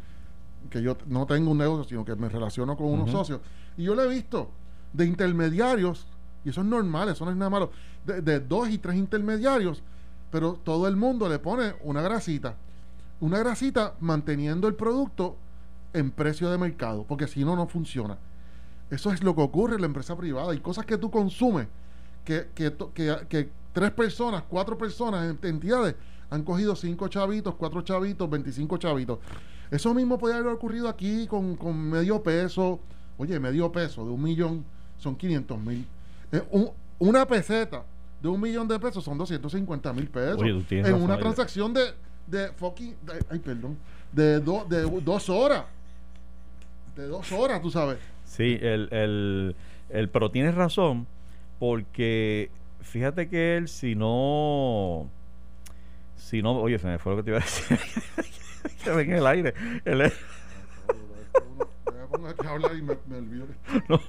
que 0.70 0.80
yo 0.82 0.96
no 1.08 1.26
tengo 1.26 1.50
un 1.50 1.58
negocio, 1.58 1.84
sino 1.84 2.04
que 2.06 2.14
me 2.16 2.28
relaciono 2.30 2.74
con 2.76 2.86
unos 2.86 3.10
socios. 3.10 3.40
Y 3.76 3.84
yo 3.84 3.94
lo 3.94 4.04
he 4.04 4.08
visto 4.08 4.50
de 4.94 5.04
intermediarios, 5.04 6.06
y 6.46 6.50
eso 6.50 6.60
es 6.60 6.66
normal, 6.66 7.08
eso 7.08 7.24
no 7.24 7.32
es 7.32 7.36
nada 7.36 7.50
malo, 7.50 7.72
de, 8.06 8.38
dos 8.40 8.70
y 8.70 8.78
tres 8.78 8.94
intermediarios, 8.96 9.82
pero 10.30 10.52
todo 10.62 10.86
el 10.86 10.94
mundo 10.96 11.28
le 11.28 11.40
pone 11.40 11.74
una 11.82 12.00
grasita. 12.02 12.54
Una 13.20 13.38
grasita 13.40 13.94
manteniendo 13.98 14.68
el 14.68 14.74
producto 14.74 15.36
en 15.92 16.12
precio 16.12 16.48
de 16.48 16.56
mercado, 16.56 17.04
porque 17.08 17.26
si 17.26 17.44
no, 17.44 17.56
no 17.56 17.66
funciona. 17.66 18.16
Eso 18.90 19.10
es 19.10 19.24
lo 19.24 19.34
que 19.34 19.42
ocurre 19.42 19.74
en 19.74 19.80
la 19.80 19.86
empresa 19.88 20.16
privada. 20.16 20.52
Hay 20.52 20.60
cosas 20.60 20.86
que 20.86 20.96
tú 20.98 21.10
consumes 21.10 21.66
que, 22.24 22.46
que, 22.54 22.72
que- 23.28 23.50
tres 23.72 23.90
personas, 23.90 24.44
cuatro 24.48 24.78
personas, 24.78 25.28
en- 25.42 25.48
entidades, 25.50 25.96
han 26.30 26.42
cogido 26.44 26.76
cinco 26.76 27.08
chavitos, 27.08 27.54
cuatro 27.56 27.82
chavitos, 27.82 28.30
25 28.30 28.76
chavitos. 28.78 29.18
Eso 29.70 29.92
mismo 29.94 30.16
puede 30.18 30.34
haber 30.34 30.52
ocurrido 30.52 30.88
aquí 30.88 31.26
con, 31.26 31.56
con 31.56 31.76
medio 31.76 32.22
peso. 32.22 32.78
Oye, 33.18 33.40
medio 33.40 33.72
peso 33.72 34.04
de 34.04 34.10
un 34.12 34.22
millón 34.22 34.64
son 34.98 35.16
500 35.16 35.58
mil. 35.60 35.86
Eh, 36.36 36.42
un- 36.50 36.70
una 36.98 37.26
peseta 37.26 37.84
de 38.22 38.28
un 38.28 38.40
millón 38.40 38.66
de 38.68 38.78
pesos 38.78 39.04
son 39.04 39.18
250 39.18 39.92
mil 39.92 40.08
pesos. 40.08 40.40
Oye, 40.40 40.50
en 40.70 40.84
razón 40.84 41.02
una 41.02 41.18
transacción 41.18 41.74
de, 41.74 41.92
de 42.26 42.48
fucking. 42.52 42.96
de- 43.02 43.24
ay, 43.30 43.38
perdón. 43.38 43.76
De, 44.12 44.40
do- 44.40 44.64
de 44.68 44.82
dos 45.02 45.28
horas. 45.28 45.64
De 46.96 47.06
dos 47.08 47.30
horas, 47.32 47.60
tú 47.60 47.70
sabes. 47.70 47.98
Sí, 48.24 48.58
el, 48.60 48.88
el, 48.92 49.56
el- 49.90 50.08
pero 50.08 50.30
tienes 50.30 50.54
razón, 50.54 51.06
porque 51.58 52.50
fíjate 52.80 53.28
que 53.28 53.56
él, 53.58 53.68
si 53.68 53.94
no, 53.94 55.08
si 56.16 56.40
no, 56.42 56.56
oye, 56.58 56.78
se 56.78 56.86
me 56.86 56.98
fue 56.98 57.12
lo 57.12 57.18
que 57.18 57.22
te 57.24 57.30
iba 57.30 57.38
a 57.38 57.42
decir, 57.42 57.78
que 58.84 58.90
ven 58.90 59.10
en 59.10 59.16
el 59.18 59.26
aire, 59.26 59.54
el- 59.84 59.98
Me 59.98 60.10
pongo 62.10 62.28
aquí 62.28 62.46
a 62.46 62.50
hablar 62.50 62.76
y 62.76 62.82
me, 62.82 62.96
me 63.06 63.16
olvido. 63.18 63.46
no, 63.88 64.00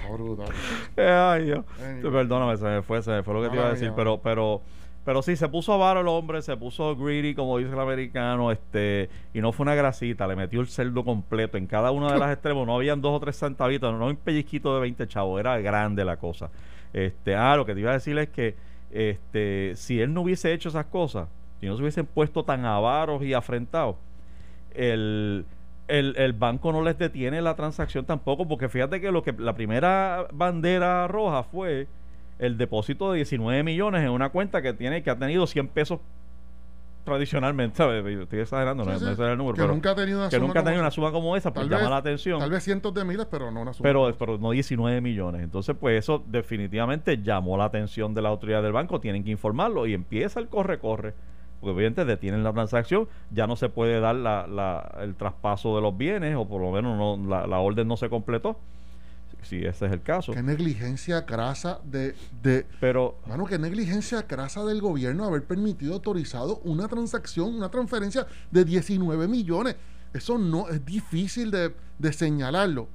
Está 0.00 0.12
brutal. 0.12 0.48
ay, 0.96 1.44
Dios. 1.44 1.64
Anyway. 1.82 2.12
perdóname, 2.12 2.56
se 2.56 2.64
me 2.64 2.82
fue, 2.82 3.02
se 3.02 3.10
me 3.10 3.22
fue 3.22 3.34
lo 3.34 3.42
que 3.42 3.48
te 3.48 3.56
iba 3.56 3.66
a 3.66 3.70
decir, 3.70 3.92
pero, 3.94 4.18
pero, 4.18 4.60
pero 5.04 5.22
sí, 5.22 5.36
se 5.36 5.48
puso 5.48 5.72
avaro 5.72 6.00
el 6.00 6.08
hombre, 6.08 6.42
se 6.42 6.56
puso 6.56 6.96
greedy, 6.96 7.34
como 7.34 7.58
dice 7.58 7.72
el 7.72 7.80
americano, 7.80 8.50
este, 8.52 9.08
y 9.32 9.40
no 9.40 9.52
fue 9.52 9.64
una 9.64 9.74
grasita, 9.74 10.26
le 10.26 10.36
metió 10.36 10.60
el 10.60 10.68
cerdo 10.68 11.04
completo, 11.04 11.58
en 11.58 11.66
cada 11.66 11.90
uno 11.90 12.10
de 12.10 12.18
las 12.18 12.32
extremos, 12.34 12.66
no 12.66 12.74
habían 12.74 13.00
dos 13.00 13.16
o 13.16 13.20
tres 13.20 13.38
centavitos, 13.38 13.96
no 13.98 14.06
un 14.06 14.16
pellizquito 14.16 14.74
de 14.74 14.80
20 14.82 15.06
chavos, 15.08 15.40
era 15.40 15.58
grande 15.58 16.04
la 16.04 16.16
cosa. 16.16 16.50
Este, 16.92 17.34
ah, 17.34 17.56
lo 17.56 17.64
que 17.64 17.74
te 17.74 17.80
iba 17.80 17.90
a 17.90 17.94
decir 17.94 18.18
es 18.18 18.28
que, 18.28 18.56
este, 18.90 19.72
si 19.76 20.00
él 20.00 20.12
no 20.12 20.22
hubiese 20.22 20.52
hecho 20.52 20.68
esas 20.68 20.86
cosas, 20.86 21.28
si 21.60 21.66
no 21.66 21.76
se 21.76 21.82
hubiesen 21.82 22.06
puesto 22.06 22.42
tan 22.44 22.64
avaros 22.64 23.22
y 23.22 23.34
afrentados, 23.34 23.96
el, 24.74 25.44
el, 25.90 26.14
el 26.16 26.32
banco 26.32 26.72
no 26.72 26.82
les 26.82 26.96
detiene 26.98 27.42
la 27.42 27.54
transacción 27.56 28.04
tampoco, 28.04 28.46
porque 28.48 28.68
fíjate 28.68 29.00
que 29.00 29.10
lo 29.12 29.22
que 29.22 29.32
la 29.32 29.54
primera 29.54 30.26
bandera 30.32 31.06
roja 31.08 31.42
fue 31.42 31.86
el 32.38 32.56
depósito 32.56 33.10
de 33.12 33.16
19 33.18 33.62
millones 33.62 34.02
en 34.02 34.10
una 34.10 34.30
cuenta 34.30 34.62
que 34.62 34.72
tiene 34.72 35.02
que 35.02 35.10
ha 35.10 35.18
tenido 35.18 35.46
100 35.46 35.68
pesos 35.68 36.00
tradicionalmente, 37.04 37.78
¿sabes? 37.78 38.04
Estoy 38.04 38.40
exagerando, 38.40 38.84
no, 38.84 38.98
Sí, 38.98 39.04
era 39.04 39.32
el 39.32 39.38
número, 39.38 39.54
que 39.56 39.62
pero 39.62 39.72
nunca 39.72 39.90
ha 39.92 39.94
tenido 39.94 40.18
una 40.18 40.28
que 40.28 40.36
suma 40.36 40.46
nunca 40.46 40.60
ha 40.60 40.62
tenido 40.64 40.78
como 40.80 40.84
una 40.84 40.90
suma 40.90 41.12
como 41.12 41.36
esa, 41.36 41.52
pues 41.52 41.66
llama 41.66 41.80
vez- 41.82 41.90
la 41.90 41.96
atención. 41.96 42.38
Tal 42.38 42.50
vez 42.50 42.62
cientos 42.62 42.92
de 42.94 43.04
miles, 43.04 43.26
pero 43.30 43.50
no 43.50 43.62
una 43.62 43.72
suma. 43.72 43.82
Pero, 43.88 44.14
pero 44.18 44.38
no 44.38 44.50
19 44.50 45.00
millones. 45.00 45.42
Entonces, 45.42 45.74
pues 45.80 45.98
eso 45.98 46.22
definitivamente 46.26 47.22
llamó 47.22 47.56
la 47.56 47.64
atención 47.64 48.14
de 48.14 48.22
la 48.22 48.28
autoridad 48.28 48.62
del 48.62 48.72
banco. 48.72 49.00
Tienen 49.00 49.24
que 49.24 49.30
informarlo 49.30 49.86
y 49.86 49.94
empieza 49.94 50.40
el 50.40 50.48
corre-corre. 50.48 51.14
Porque 51.60 51.74
obviamente 51.74 52.04
detienen 52.04 52.42
la 52.42 52.52
transacción. 52.52 53.06
Ya 53.30 53.46
no 53.46 53.56
se 53.56 53.68
puede 53.68 54.00
dar 54.00 54.14
la, 54.16 54.46
la- 54.46 54.98
el 55.02 55.14
traspaso 55.14 55.76
de 55.76 55.82
los 55.82 55.96
bienes 55.96 56.34
o 56.36 56.46
por 56.48 56.60
lo 56.62 56.70
menos 56.72 56.96
no, 56.96 57.28
la, 57.28 57.46
la 57.46 57.58
orden 57.58 57.86
no 57.86 57.96
se 57.96 58.08
completó. 58.08 58.56
Si 59.42 59.56
ese 59.64 59.86
es 59.86 59.92
el 59.92 60.02
caso. 60.02 60.32
Qué 60.32 60.42
negligencia 60.42 61.24
crasa 61.24 61.80
de, 61.84 62.14
de. 62.42 62.66
Pero 62.78 63.16
Mano, 63.26 63.46
qué 63.46 63.58
negligencia 63.58 64.26
crasa 64.26 64.64
del 64.64 64.80
gobierno 64.82 65.24
haber 65.24 65.44
permitido 65.44 65.94
autorizado 65.94 66.60
una 66.64 66.88
transacción, 66.88 67.54
una 67.54 67.70
transferencia 67.70 68.26
de 68.50 68.64
19 68.64 69.28
millones. 69.28 69.76
Eso 70.12 70.36
no 70.36 70.68
es 70.68 70.84
difícil 70.84 71.50
de, 71.50 71.72
de 71.98 72.12
señalarlo. 72.12 72.88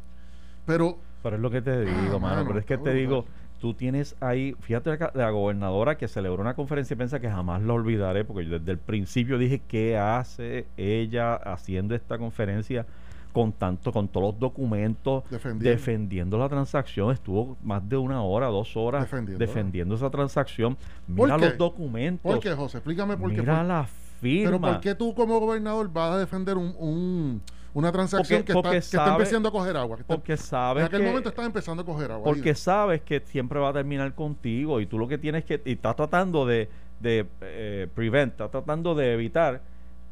Pero 0.66 0.98
Pero 1.24 1.36
es 1.38 1.42
lo 1.42 1.50
que 1.50 1.62
te 1.62 1.82
digo, 1.82 2.18
Ah, 2.18 2.20
mano. 2.20 2.36
mano, 2.36 2.48
Pero 2.48 2.60
es 2.60 2.66
que 2.66 2.78
te 2.78 2.94
digo. 2.94 3.26
Tú 3.60 3.74
tienes 3.74 4.16
ahí, 4.20 4.56
fíjate 4.60 4.92
acá, 4.92 5.12
la 5.16 5.30
gobernadora 5.32 5.98
que 5.98 6.08
celebró 6.08 6.42
una 6.42 6.54
conferencia 6.56 6.94
y 6.94 6.98
piensa 6.98 7.20
que 7.20 7.30
jamás 7.30 7.62
lo 7.62 7.74
olvidaré, 7.74 8.24
porque 8.26 8.46
yo 8.46 8.60
desde 8.60 8.72
el 8.72 8.78
principio 8.78 9.38
dije, 9.38 9.62
¿qué 9.68 9.98
hace 9.98 10.66
ella 10.78 11.36
haciendo 11.36 11.96
esta 11.96 12.18
conferencia 12.18 12.86
con 13.34 13.52
tanto, 13.52 13.92
con 13.92 14.08
todos 14.08 14.34
los 14.34 14.40
documentos, 14.40 15.24
Defendiendo. 15.30 15.70
defendiendo 15.70 16.38
la 16.38 16.48
transacción? 16.50 17.12
Estuvo 17.12 17.58
más 17.64 17.88
de 17.90 17.98
una 17.98 18.22
hora, 18.22 18.48
dos 18.48 18.78
horas 18.78 19.10
defendiendo 19.38 19.96
esa 19.96 20.10
transacción. 20.10 20.76
¿Por 21.16 21.26
Mira 21.28 21.38
los 21.38 21.58
documentos. 21.58 22.32
¿por 22.32 22.40
qué, 22.42 22.52
José? 22.54 22.78
Explícame 22.78 23.18
por 23.18 23.32
qué. 23.34 23.42
Mira 23.42 23.64
la 23.64 23.88
pero 24.22 24.50
firma. 24.52 24.72
¿por 24.72 24.80
qué 24.80 24.96
tú 24.96 25.14
como 25.14 25.40
gobernador 25.40 25.92
vas 25.92 26.12
a 26.14 26.18
defender 26.20 26.58
un, 26.58 26.74
un- 26.80 27.42
una 27.76 27.92
transacción 27.92 28.40
Porque- 28.40 28.48
que, 28.48 28.54
porque 28.54 28.78
está, 28.78 28.90
que 28.90 28.98
está 28.98 29.06
sabe- 29.06 29.12
empezando 29.24 29.50
a 29.50 29.52
coger 29.52 29.78
agua? 29.78 29.98
está- 30.00 30.16
Porque 30.16 30.38
sabes 30.38 30.82
en 30.82 30.88
aquel 30.88 31.02
que- 31.02 31.08
momento 31.08 31.30
estaba 31.30 31.46
empezando 31.46 31.84
a 31.84 31.86
coger 31.86 32.12
agua. 32.12 32.24
Porque 32.24 32.50
Ahí. 32.50 32.56
sabes 32.56 33.02
que 33.02 33.20
siempre 33.26 33.60
va 33.60 33.70
a 33.70 33.74
terminar 33.74 34.16
contigo 34.16 34.80
y 34.82 34.88
tú 34.88 34.98
lo 34.98 35.08
que 35.08 35.18
tienes 35.20 35.44
que... 35.46 35.62
Y 35.66 35.74
estás 35.74 35.96
tratando 35.96 36.46
de, 36.48 36.68
de 37.00 37.26
eh, 37.42 37.88
prevent, 37.94 38.32
estás 38.32 38.50
tratando 38.50 38.96
de 38.96 39.14
evitar 39.14 39.62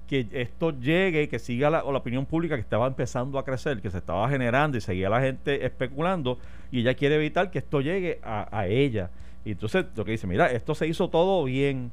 que 0.07 0.27
esto 0.33 0.71
llegue 0.77 1.23
y 1.23 1.27
que 1.29 1.39
siga 1.39 1.69
la, 1.69 1.85
o 1.85 1.91
la 1.93 1.99
opinión 1.99 2.25
pública 2.25 2.55
que 2.55 2.61
estaba 2.61 2.85
empezando 2.85 3.39
a 3.39 3.45
crecer, 3.45 3.81
que 3.81 3.89
se 3.89 3.97
estaba 3.99 4.27
generando 4.29 4.77
y 4.77 4.81
seguía 4.81 5.09
la 5.09 5.21
gente 5.21 5.65
especulando 5.65 6.37
y 6.69 6.81
ella 6.81 6.93
quiere 6.93 7.15
evitar 7.15 7.49
que 7.49 7.59
esto 7.59 7.79
llegue 7.79 8.19
a, 8.21 8.47
a 8.55 8.67
ella. 8.67 9.09
Y 9.45 9.51
entonces 9.51 9.85
lo 9.95 10.03
que 10.03 10.11
dice, 10.11 10.27
mira, 10.27 10.47
esto 10.51 10.75
se 10.75 10.87
hizo 10.87 11.09
todo 11.09 11.43
bien. 11.45 11.91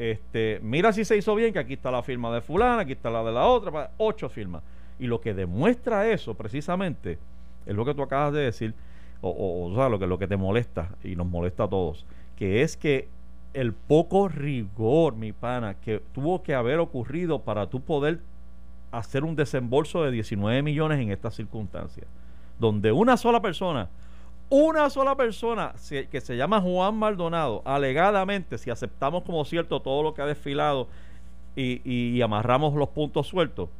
Este, 0.00 0.60
mira 0.62 0.94
si 0.94 1.04
se 1.04 1.14
hizo 1.18 1.34
bien, 1.34 1.52
que 1.52 1.58
aquí 1.58 1.74
está 1.74 1.90
la 1.90 2.02
firma 2.02 2.34
de 2.34 2.40
fulana, 2.40 2.80
aquí 2.80 2.92
está 2.92 3.10
la 3.10 3.22
de 3.22 3.32
la 3.32 3.44
otra, 3.44 3.90
ocho 3.98 4.30
firmas. 4.30 4.62
Y 4.98 5.06
lo 5.06 5.20
que 5.20 5.34
demuestra 5.34 6.08
eso 6.08 6.32
precisamente 6.32 7.18
es 7.66 7.76
lo 7.76 7.84
que 7.84 7.92
tú 7.92 8.00
acabas 8.00 8.32
de 8.32 8.40
decir, 8.40 8.72
o 9.20 9.70
sea, 9.74 9.90
lo 9.90 9.98
que, 9.98 10.06
lo 10.06 10.18
que 10.18 10.26
te 10.26 10.38
molesta 10.38 10.88
y 11.04 11.16
nos 11.16 11.26
molesta 11.26 11.64
a 11.64 11.68
todos, 11.68 12.06
que 12.34 12.62
es 12.62 12.78
que 12.78 13.08
el 13.52 13.74
poco 13.74 14.28
rigor, 14.28 15.16
mi 15.16 15.32
pana, 15.32 15.74
que 15.74 16.00
tuvo 16.14 16.42
que 16.42 16.54
haber 16.54 16.78
ocurrido 16.78 17.42
para 17.42 17.68
tú 17.68 17.82
poder 17.82 18.20
hacer 18.92 19.22
un 19.22 19.36
desembolso 19.36 20.02
de 20.02 20.12
19 20.12 20.62
millones 20.62 20.98
en 20.98 21.10
estas 21.10 21.34
circunstancias, 21.34 22.06
donde 22.58 22.90
una 22.90 23.18
sola 23.18 23.42
persona 23.42 23.90
una 24.50 24.90
sola 24.90 25.16
persona 25.16 25.72
que 25.88 26.20
se 26.20 26.36
llama 26.36 26.60
Juan 26.60 26.96
Maldonado, 26.96 27.62
alegadamente, 27.64 28.58
si 28.58 28.70
aceptamos 28.70 29.22
como 29.22 29.42
cierto 29.44 29.80
todo 29.80 30.02
lo 30.02 30.12
que 30.12 30.20
ha 30.20 30.26
desfilado 30.26 30.88
y 31.56 32.20
amarramos 32.20 32.74
los 32.74 32.90
puntos 32.90 33.28
sueltos, 33.28 33.70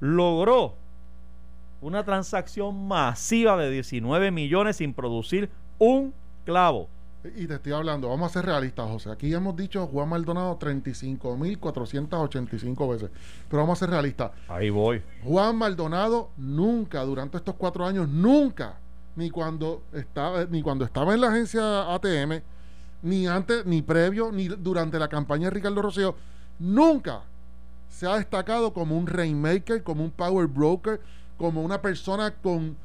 logró 0.00 0.74
una 1.80 2.04
transacción 2.04 2.86
masiva 2.88 3.56
de 3.56 3.70
19 3.70 4.30
millones 4.30 4.76
sin 4.76 4.94
producir 4.94 5.50
un 5.78 6.14
clavo. 6.44 6.88
Y 7.36 7.46
te 7.46 7.54
estoy 7.54 7.72
hablando, 7.72 8.10
vamos 8.10 8.30
a 8.30 8.34
ser 8.34 8.44
realistas, 8.44 8.86
José. 8.90 9.10
Aquí 9.10 9.32
hemos 9.32 9.56
dicho 9.56 9.86
Juan 9.86 10.10
Maldonado 10.10 10.58
35.485 10.58 12.90
veces. 12.90 13.10
Pero 13.48 13.62
vamos 13.62 13.78
a 13.78 13.80
ser 13.80 13.88
realistas. 13.90 14.32
Ahí 14.48 14.68
voy. 14.68 15.00
Juan 15.24 15.56
Maldonado 15.56 16.28
nunca, 16.36 17.00
durante 17.02 17.38
estos 17.38 17.54
cuatro 17.54 17.86
años, 17.86 18.06
nunca, 18.08 18.76
ni 19.16 19.30
cuando 19.30 19.82
estaba, 19.92 20.44
ni 20.44 20.62
cuando 20.62 20.84
estaba 20.84 21.14
en 21.14 21.20
la 21.20 21.28
agencia 21.28 21.92
ATM, 21.94 22.40
ni 23.02 23.26
antes, 23.26 23.64
ni 23.66 23.82
previo, 23.82 24.32
ni 24.32 24.48
durante 24.48 24.98
la 24.98 25.08
campaña 25.08 25.44
de 25.48 25.50
Ricardo 25.50 25.82
Rosselló, 25.82 26.14
nunca 26.58 27.22
se 27.88 28.06
ha 28.06 28.16
destacado 28.16 28.72
como 28.72 28.96
un 28.96 29.06
rainmaker, 29.06 29.82
como 29.82 30.02
un 30.04 30.10
power 30.10 30.46
broker, 30.46 31.00
como 31.36 31.62
una 31.62 31.80
persona 31.82 32.32
con, 32.32 32.76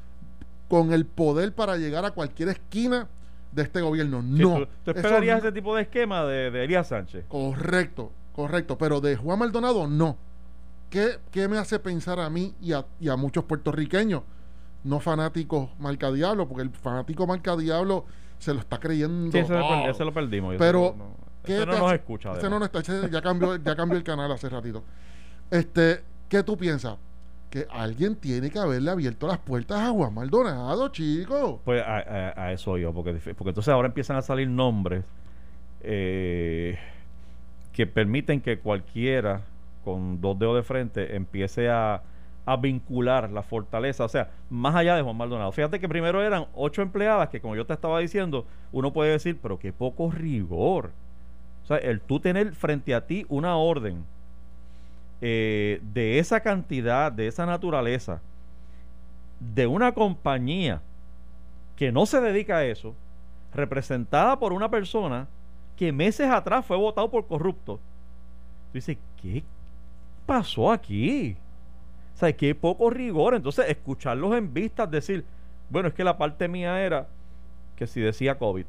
con 0.68 0.92
el 0.92 1.04
poder 1.06 1.52
para 1.54 1.76
llegar 1.76 2.04
a 2.04 2.10
cualquier 2.12 2.50
esquina 2.50 3.08
de 3.52 3.62
este 3.62 3.80
gobierno. 3.80 4.20
Sí, 4.22 4.28
No. 4.42 4.58
¿Tú, 4.58 4.66
tú 4.84 4.90
Eso 4.92 4.98
esperarías 5.00 5.42
no- 5.42 5.48
ese 5.48 5.52
tipo 5.52 5.74
de 5.74 5.82
esquema 5.82 6.24
de, 6.24 6.50
de 6.50 6.64
Elías 6.64 6.86
Sánchez? 6.88 7.24
Correcto, 7.28 8.12
correcto. 8.36 8.78
Pero 8.78 9.00
de 9.00 9.16
Juan 9.16 9.38
Maldonado, 9.40 9.88
no. 9.88 10.16
¿Qué, 10.90 11.18
qué 11.30 11.48
me 11.48 11.56
hace 11.58 11.78
pensar 11.78 12.18
a 12.20 12.28
mí 12.30 12.54
y 12.60 12.72
a, 12.72 12.84
y 13.00 13.08
a 13.08 13.16
muchos 13.16 13.44
puertorriqueños, 13.44 14.22
no 14.84 15.00
fanáticos 15.00 15.70
marca 15.78 16.10
diablo, 16.10 16.48
porque 16.48 16.62
el 16.62 16.70
fanático 16.70 17.26
marca 17.26 17.56
diablo 17.56 18.04
se 18.38 18.54
lo 18.54 18.60
está 18.60 18.78
creyendo. 18.78 19.30
Sí, 19.32 19.38
ese, 19.38 19.52
lo, 19.52 19.88
ese 19.88 20.12
perdimos. 20.12 20.56
Pero, 20.58 20.86
Ese 20.88 20.96
no, 20.96 21.14
¿Qué 21.44 21.56
ese 21.56 21.66
no 21.66 21.72
te 21.72 21.78
nos 21.78 21.92
escucha. 21.92 22.32
Ese 22.32 22.50
no 22.50 22.58
nos 22.58 22.66
está, 22.72 22.78
ese 22.80 23.10
ya 23.10 23.20
cambió, 23.22 23.56
ya 23.56 23.74
cambió 23.76 23.98
el 23.98 24.04
canal 24.04 24.30
hace 24.32 24.48
ratito. 24.48 24.82
Este, 25.50 26.02
¿qué 26.28 26.42
tú 26.42 26.56
piensas? 26.56 26.96
Que 27.50 27.66
alguien 27.70 28.14
tiene 28.16 28.50
que 28.50 28.58
haberle 28.58 28.90
abierto 28.90 29.26
las 29.26 29.38
puertas 29.38 29.80
a 29.80 29.90
Juan 29.90 30.14
Maldonado, 30.14 30.88
chico. 30.90 31.60
Pues 31.64 31.82
a, 31.82 31.96
a- 31.98 32.44
a 32.46 32.52
eso 32.52 32.78
yo, 32.78 32.92
porque, 32.94 33.12
porque 33.34 33.48
entonces 33.50 33.68
ahora 33.72 33.88
empiezan 33.88 34.16
a 34.16 34.22
salir 34.22 34.48
nombres 34.48 35.04
eh, 35.82 36.78
que 37.72 37.86
permiten 37.86 38.40
que 38.40 38.58
cualquiera 38.60 39.42
con 39.84 40.20
dos 40.20 40.38
dedos 40.38 40.56
de 40.56 40.62
frente 40.62 41.16
empiece 41.16 41.68
a, 41.70 42.02
a 42.46 42.56
vincular 42.56 43.30
la 43.30 43.42
fortaleza, 43.42 44.04
o 44.04 44.08
sea, 44.08 44.30
más 44.48 44.74
allá 44.74 44.96
de 44.96 45.02
Juan 45.02 45.16
Maldonado. 45.16 45.52
Fíjate 45.52 45.78
que 45.78 45.88
primero 45.88 46.22
eran 46.22 46.46
ocho 46.54 46.82
empleadas 46.82 47.28
que 47.28 47.40
como 47.40 47.54
yo 47.54 47.66
te 47.66 47.74
estaba 47.74 48.00
diciendo, 48.00 48.46
uno 48.72 48.92
puede 48.92 49.12
decir, 49.12 49.38
pero 49.40 49.58
qué 49.58 49.72
poco 49.72 50.10
rigor. 50.10 50.90
O 51.62 51.66
sea, 51.66 51.76
el 51.76 52.00
tú 52.00 52.18
tener 52.20 52.54
frente 52.54 52.94
a 52.94 53.06
ti 53.06 53.26
una 53.28 53.56
orden 53.56 54.04
eh, 55.20 55.80
de 55.92 56.18
esa 56.18 56.40
cantidad, 56.40 57.12
de 57.12 57.26
esa 57.26 57.44
naturaleza, 57.46 58.20
de 59.38 59.66
una 59.66 59.92
compañía 59.92 60.80
que 61.76 61.92
no 61.92 62.06
se 62.06 62.20
dedica 62.20 62.58
a 62.58 62.64
eso, 62.64 62.94
representada 63.54 64.38
por 64.38 64.52
una 64.52 64.70
persona 64.70 65.28
que 65.76 65.92
meses 65.92 66.28
atrás 66.28 66.64
fue 66.64 66.76
votado 66.76 67.10
por 67.10 67.26
corrupto. 67.26 67.76
Tú 67.76 68.74
dices, 68.74 68.98
¿qué 69.20 69.42
pasó 70.26 70.70
aquí? 70.70 71.36
O 72.20 72.26
sea, 72.26 72.36
qué 72.36 72.54
poco 72.54 72.90
rigor. 72.90 73.34
Entonces, 73.34 73.64
escucharlos 73.70 74.34
en 74.36 74.52
vistas 74.52 74.90
decir, 74.90 75.24
bueno, 75.70 75.88
es 75.88 75.94
que 75.94 76.04
la 76.04 76.18
parte 76.18 76.48
mía 76.48 76.82
era 76.82 77.06
que 77.76 77.86
si 77.86 77.98
decía 78.02 78.36
COVID 78.36 78.66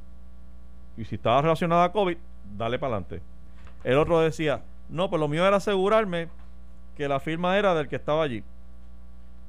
y 0.96 1.04
si 1.04 1.16
estaba 1.16 1.42
relacionada 1.42 1.84
a 1.84 1.92
COVID, 1.92 2.16
dale 2.58 2.80
para 2.80 2.94
adelante. 2.96 3.22
El 3.84 3.98
otro 3.98 4.22
decía, 4.22 4.62
no, 4.88 5.10
pues 5.10 5.20
lo 5.20 5.28
mío 5.28 5.46
era 5.46 5.58
asegurarme 5.58 6.30
que 6.96 7.10
la 7.10 7.20
firma 7.20 7.58
era 7.58 7.76
del 7.76 7.90
que 7.90 7.98
estaba 7.98 8.24
allí. 8.24 8.42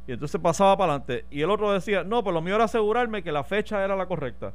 Y 0.09 0.13
entonces 0.13 0.41
pasaba 0.41 0.77
para 0.77 0.95
adelante. 0.95 1.25
Y 1.31 1.43
el 1.43 1.51
otro 1.51 1.73
decía, 1.73 2.03
no, 2.03 2.25
pues 2.25 2.35
lo 2.35 2.43
mío 2.43 2.57
era 2.57 2.65
asegurarme 2.65 3.23
que 3.23 3.31
la 3.31 3.45
fecha 3.45 3.85
era 3.85 3.95
la 3.95 4.07
correcta. 4.07 4.53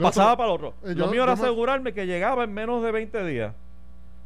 Pasaba 0.00 0.34
otro- 0.34 0.36
para 0.36 0.48
el 0.50 0.54
otro. 0.54 0.74
eh, 0.88 0.94
lo 0.94 1.06
yo- 1.06 1.10
mío 1.10 1.24
era 1.24 1.34
me- 1.34 1.42
asegurarme 1.42 1.92
que 1.92 2.06
llegaba 2.06 2.44
en 2.44 2.54
menos 2.54 2.84
de 2.84 2.92
20 2.92 3.24
días. 3.24 3.52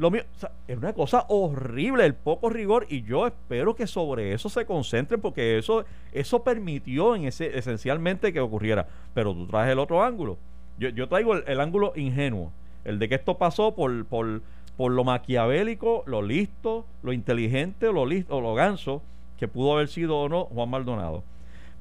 Lo 0.03 0.11
mío, 0.11 0.25
es 0.67 0.77
una 0.77 0.95
cosa 0.95 1.27
horrible, 1.29 2.05
el 2.05 2.17
poco 2.17 2.51
rigor, 2.51 2.87
y 2.89 3.03
yo 3.03 3.25
espero 3.25 3.77
que 3.77 3.87
sobre 3.87 4.33
eso 4.33 4.49
se 4.49 4.67
concentren, 4.67 5.21
porque 5.21 5.59
eso, 5.59 5.85
eso 6.11 6.43
permitió 6.43 7.15
en 7.15 7.27
ese, 7.27 7.57
esencialmente 7.57 8.33
que 8.33 8.41
ocurriera. 8.41 8.89
Pero 9.15 9.33
tú 9.33 9.47
traes 9.47 9.71
el 9.71 9.79
otro 9.79 10.03
ángulo. 10.03 10.39
Yo, 10.77 10.89
yo 10.89 11.07
traigo 11.07 11.37
el, 11.37 11.61
ángulo 11.61 11.93
ingenuo, 11.95 12.51
el 12.85 12.99
de 12.99 13.09
que 13.09 13.15
esto 13.15 13.39
pasó 13.39 13.77
por, 13.77 14.05
por, 14.07 14.43
por 14.77 14.91
lo 14.91 15.05
maquiavélico, 15.05 16.03
lo 16.07 16.21
listo, 16.21 16.85
lo 17.05 17.13
inteligente, 17.13 17.93
lo 17.93 18.05
listo, 18.05 18.41
lo 18.41 18.55
ganso, 18.55 19.03
que 19.39 19.47
pudo 19.47 19.75
haber 19.75 19.87
sido 19.87 20.19
o 20.19 20.29
no 20.29 20.47
Juan 20.47 20.69
Maldonado. 20.69 21.23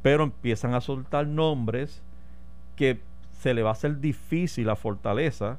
Pero 0.03 0.25
empiezan 0.25 0.75
a 0.75 0.81
soltar 0.81 1.25
nombres 1.25 2.03
que 2.75 2.99
se 3.39 3.55
le 3.55 3.63
va 3.63 3.69
a 3.69 3.73
hacer 3.73 3.99
difícil 3.99 4.69
a 4.69 4.75
Fortaleza 4.75 5.57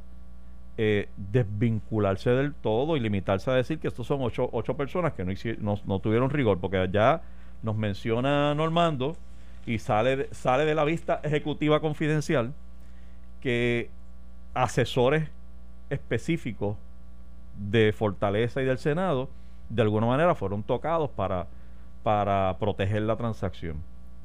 eh, 0.79 1.09
desvincularse 1.17 2.31
del 2.31 2.55
todo 2.55 2.97
y 2.97 3.01
limitarse 3.01 3.51
a 3.51 3.55
decir 3.55 3.79
que 3.79 3.89
estos 3.89 4.07
son 4.07 4.23
ocho, 4.23 4.49
ocho 4.53 4.77
personas 4.77 5.13
que 5.13 5.25
no, 5.61 5.79
no, 5.85 5.99
tuvieron 5.99 6.31
rigor, 6.31 6.59
porque 6.61 6.89
ya 6.91 7.23
nos 7.63 7.77
menciona 7.77 8.55
Normando 8.55 9.17
y 9.67 9.79
sale, 9.79 10.29
sale 10.33 10.65
de 10.65 10.75
la 10.75 10.85
vista 10.85 11.21
ejecutiva 11.23 11.81
confidencial 11.81 12.53
que 13.41 13.91
asesores 14.55 15.29
específicos 15.91 16.77
de 17.57 17.93
Fortaleza 17.93 18.63
y 18.63 18.65
del 18.65 18.79
Senado 18.79 19.29
de 19.69 19.83
alguna 19.83 20.07
manera 20.07 20.35
fueron 20.35 20.63
tocados 20.63 21.11
para, 21.11 21.47
para 22.03 22.57
proteger 22.59 23.03
la 23.03 23.17
transacción 23.17 23.77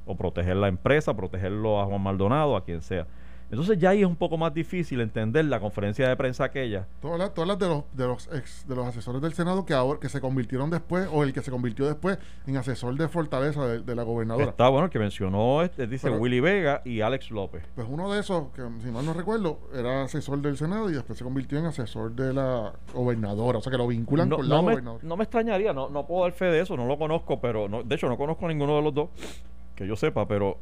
o 0.05 0.15
proteger 0.15 0.55
la 0.55 0.67
empresa, 0.67 1.15
protegerlo 1.15 1.81
a 1.81 1.85
Juan 1.85 2.01
Maldonado, 2.01 2.55
a 2.55 2.63
quien 2.63 2.81
sea. 2.81 3.05
Entonces 3.49 3.77
ya 3.79 3.91
ahí 3.91 4.01
es 4.01 4.05
un 4.05 4.17
poco 4.17 4.37
más 4.37 4.53
difícil 4.53 4.99
entender 4.99 5.45
la 5.45 5.61
conferencia 5.61 6.09
de 6.09 6.17
prensa 6.17 6.43
aquella. 6.43 6.85
Todas 7.01 7.17
las, 7.17 7.33
todas 7.33 7.47
las 7.47 7.57
de 7.57 7.67
los 7.69 7.83
de 7.93 8.05
los 8.05 8.27
ex, 8.33 8.67
de 8.67 8.75
los 8.75 8.85
asesores 8.85 9.21
del 9.21 9.33
Senado 9.33 9.65
que 9.65 9.73
ahora 9.73 10.01
que 10.01 10.09
se 10.09 10.19
convirtieron 10.19 10.69
después 10.69 11.07
o 11.13 11.23
el 11.23 11.31
que 11.31 11.41
se 11.41 11.49
convirtió 11.49 11.85
después 11.85 12.17
en 12.45 12.57
asesor 12.57 12.95
de 12.97 13.07
Fortaleza 13.07 13.65
de, 13.65 13.81
de 13.83 13.95
la 13.95 14.03
gobernadora. 14.03 14.49
Está 14.49 14.67
bueno 14.67 14.85
el 14.85 14.91
que 14.91 14.99
mencionó, 14.99 15.61
este, 15.61 15.87
dice 15.87 16.07
Pero- 16.09 16.19
Willy 16.21 16.41
Vega 16.41 16.81
y 16.83 16.99
Alex 16.99 17.31
López. 17.31 17.63
Pues 17.73 17.87
uno 17.89 18.11
de 18.11 18.19
esos, 18.19 18.49
que 18.49 18.61
si 18.83 18.91
mal 18.91 19.05
no 19.05 19.13
recuerdo, 19.13 19.59
era 19.73 20.03
asesor 20.03 20.39
del 20.41 20.57
Senado 20.57 20.89
y 20.89 20.93
después 20.93 21.17
se 21.17 21.23
convirtió 21.23 21.57
en 21.57 21.67
asesor 21.67 22.11
de 22.11 22.33
la 22.33 22.73
gobernadora. 22.93 23.59
O 23.59 23.61
sea 23.61 23.71
que 23.71 23.77
lo 23.77 23.87
vinculan 23.87 24.27
No, 24.27 24.35
con 24.37 24.49
la 24.49 24.57
me, 24.57 24.61
gobernadora. 24.71 25.03
no 25.07 25.15
me 25.15 25.23
extrañaría, 25.23 25.71
no, 25.71 25.87
no 25.89 26.05
puedo 26.05 26.23
dar 26.23 26.33
fe 26.33 26.45
de 26.47 26.59
eso, 26.59 26.75
no 26.75 26.85
lo 26.85 26.97
conozco, 26.97 27.39
pero 27.39 27.69
no, 27.69 27.81
de 27.83 27.95
hecho 27.95 28.09
no 28.09 28.17
conozco 28.17 28.45
a 28.45 28.49
ninguno 28.49 28.75
de 28.75 28.81
los 28.81 28.93
dos, 28.93 29.09
que 29.73 29.87
yo 29.87 29.95
sepa, 29.95 30.27
pero, 30.27 30.57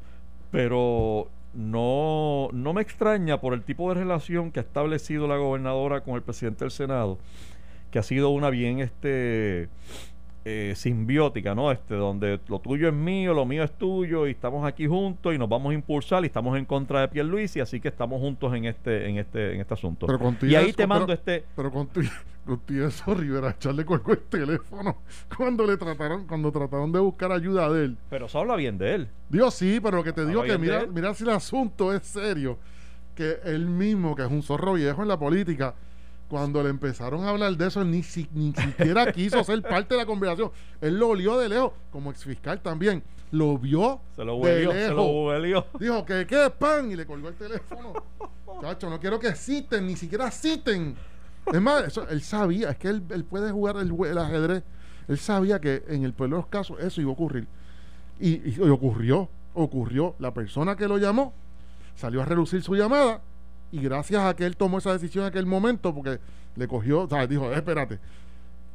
pero 0.51 1.29
no, 1.55 2.49
no 2.51 2.73
me 2.73 2.81
extraña 2.81 3.39
por 3.39 3.53
el 3.53 3.63
tipo 3.63 3.89
de 3.89 4.01
relación 4.01 4.51
que 4.51 4.59
ha 4.59 4.63
establecido 4.63 5.27
la 5.27 5.37
gobernadora 5.37 6.01
con 6.01 6.15
el 6.15 6.21
presidente 6.21 6.65
del 6.65 6.71
Senado, 6.71 7.17
que 7.91 7.99
ha 7.99 8.03
sido 8.03 8.29
una 8.29 8.49
bien 8.49 8.79
este 8.79 9.69
eh, 10.47 10.73
simbiótica, 10.75 11.55
¿no? 11.55 11.71
Este, 11.71 11.95
donde 11.95 12.39
lo 12.47 12.59
tuyo 12.59 12.87
es 12.87 12.93
mío, 12.93 13.33
lo 13.33 13.45
mío 13.47 13.63
es 13.63 13.71
tuyo, 13.71 14.27
y 14.27 14.31
estamos 14.31 14.63
aquí 14.65 14.85
juntos 14.85 15.33
y 15.33 15.39
nos 15.39 15.49
vamos 15.49 15.71
a 15.71 15.73
impulsar 15.73 16.23
y 16.23 16.27
estamos 16.27 16.55
en 16.57 16.65
contra 16.65 17.01
de 17.01 17.07
Pierluisi, 17.07 17.59
así 17.61 17.79
que 17.79 17.87
estamos 17.87 18.19
juntos 18.21 18.53
en 18.53 18.65
este, 18.65 19.09
en 19.09 19.17
este, 19.17 19.55
en 19.55 19.61
este 19.61 19.73
asunto. 19.73 20.05
Pero 20.05 20.19
con 20.19 20.35
tu 20.35 20.45
y 20.45 20.55
ahí 20.55 20.67
eso- 20.67 20.77
te 20.77 20.85
mando 20.87 21.07
pero- 21.07 21.17
este. 21.17 21.43
Pero 21.55 21.71
con 21.71 21.87
tu, 21.87 22.01
con 22.45 22.59
tu 22.59 22.73
eso, 22.85 23.15
Rivera 23.15 23.57
Char 23.57 23.73
le 23.73 23.85
colgó 23.85 24.11
el 24.11 24.19
teléfono 24.19 24.97
cuando 25.35 25.65
le 25.65 25.77
trataron, 25.77 26.27
cuando 26.27 26.51
trataron 26.51 26.91
de 26.91 26.99
buscar 26.99 27.31
ayuda 27.31 27.67
de 27.73 27.85
él. 27.85 27.97
Pero 28.11 28.29
se 28.29 28.37
habla 28.37 28.55
bien 28.55 28.77
de 28.77 28.93
él. 28.93 29.09
Dios 29.29 29.55
sí, 29.55 29.79
pero 29.81 29.97
lo 29.97 30.03
que 30.03 30.13
te 30.13 30.27
digo 30.27 30.43
que 30.43 30.59
mira, 30.59 30.85
mira 30.85 31.11
si 31.15 31.23
el 31.23 31.31
asunto 31.31 31.91
es 31.91 32.03
serio, 32.03 32.59
que 33.15 33.39
él 33.45 33.65
mismo, 33.65 34.15
que 34.15 34.21
es 34.23 34.29
un 34.29 34.43
zorro 34.43 34.73
viejo 34.73 35.01
en 35.01 35.07
la 35.07 35.17
política, 35.17 35.73
cuando 36.27 36.63
le 36.63 36.69
empezaron 36.69 37.23
a 37.23 37.29
hablar 37.29 37.55
de 37.55 37.67
eso, 37.67 37.83
ni, 37.83 38.01
si- 38.03 38.27
ni 38.33 38.53
siquiera 38.53 39.11
quiso 39.11 39.43
ser 39.43 39.61
parte 39.61 39.93
de 39.93 39.99
la 40.01 40.05
conversación. 40.05 40.51
Él 40.81 40.97
lo 40.97 41.09
olió 41.09 41.37
de 41.37 41.49
lejos, 41.49 41.73
como 41.91 42.11
exfiscal 42.11 42.61
también. 42.61 43.03
Lo 43.31 43.57
vio 43.57 43.99
Se 44.15 44.23
lo 44.23 44.35
de 44.35 44.39
huelió, 44.41 44.71
se 44.71 44.89
lo 44.89 45.05
huelió. 45.25 45.65
Dijo 45.79 46.05
que 46.05 46.25
qué 46.27 46.49
pan 46.57 46.91
y 46.91 46.95
le 46.95 47.05
colgó 47.05 47.27
el 47.29 47.35
teléfono. 47.35 47.93
Chacho, 48.61 48.89
no 48.89 48.99
quiero 48.99 49.19
que 49.19 49.33
citen, 49.35 49.85
ni 49.87 49.95
siquiera 49.95 50.31
citen. 50.31 50.95
Es 51.51 51.61
más, 51.61 51.83
eso, 51.85 52.07
él 52.09 52.21
sabía, 52.21 52.69
es 52.71 52.77
que 52.77 52.87
él, 52.87 53.03
él 53.09 53.23
puede 53.25 53.51
jugar 53.51 53.75
el 53.77 54.17
ajedrez. 54.17 54.63
Él 55.07 55.17
sabía 55.19 55.59
que 55.59 55.83
en 55.87 56.03
el 56.03 56.13
peor 56.13 56.29
de 56.29 56.35
los 56.37 56.47
casos 56.47 56.79
eso 56.79 57.01
iba 57.01 57.09
a 57.11 57.13
ocurrir. 57.13 57.47
Y, 58.19 58.49
y 58.49 58.59
ocurrió, 58.69 59.29
ocurrió. 59.53 60.15
La 60.19 60.33
persona 60.33 60.75
que 60.75 60.87
lo 60.87 60.97
llamó 60.97 61.33
salió 61.95 62.21
a 62.21 62.25
relucir 62.25 62.63
su 62.63 62.75
llamada 62.75 63.21
y 63.75 63.81
gracias 63.81 64.23
a 64.23 64.35
que 64.35 64.45
él 64.45 64.55
tomó 64.55 64.77
esa 64.77 64.93
decisión 64.93 65.23
en 65.25 65.29
aquel 65.29 65.45
momento, 65.45 65.93
porque 65.93 66.19
le 66.55 66.67
cogió, 66.67 67.01
o 67.01 67.09
sea, 67.09 67.27
dijo, 67.27 67.51
"Eh, 67.51 67.55
espérate, 67.55 67.99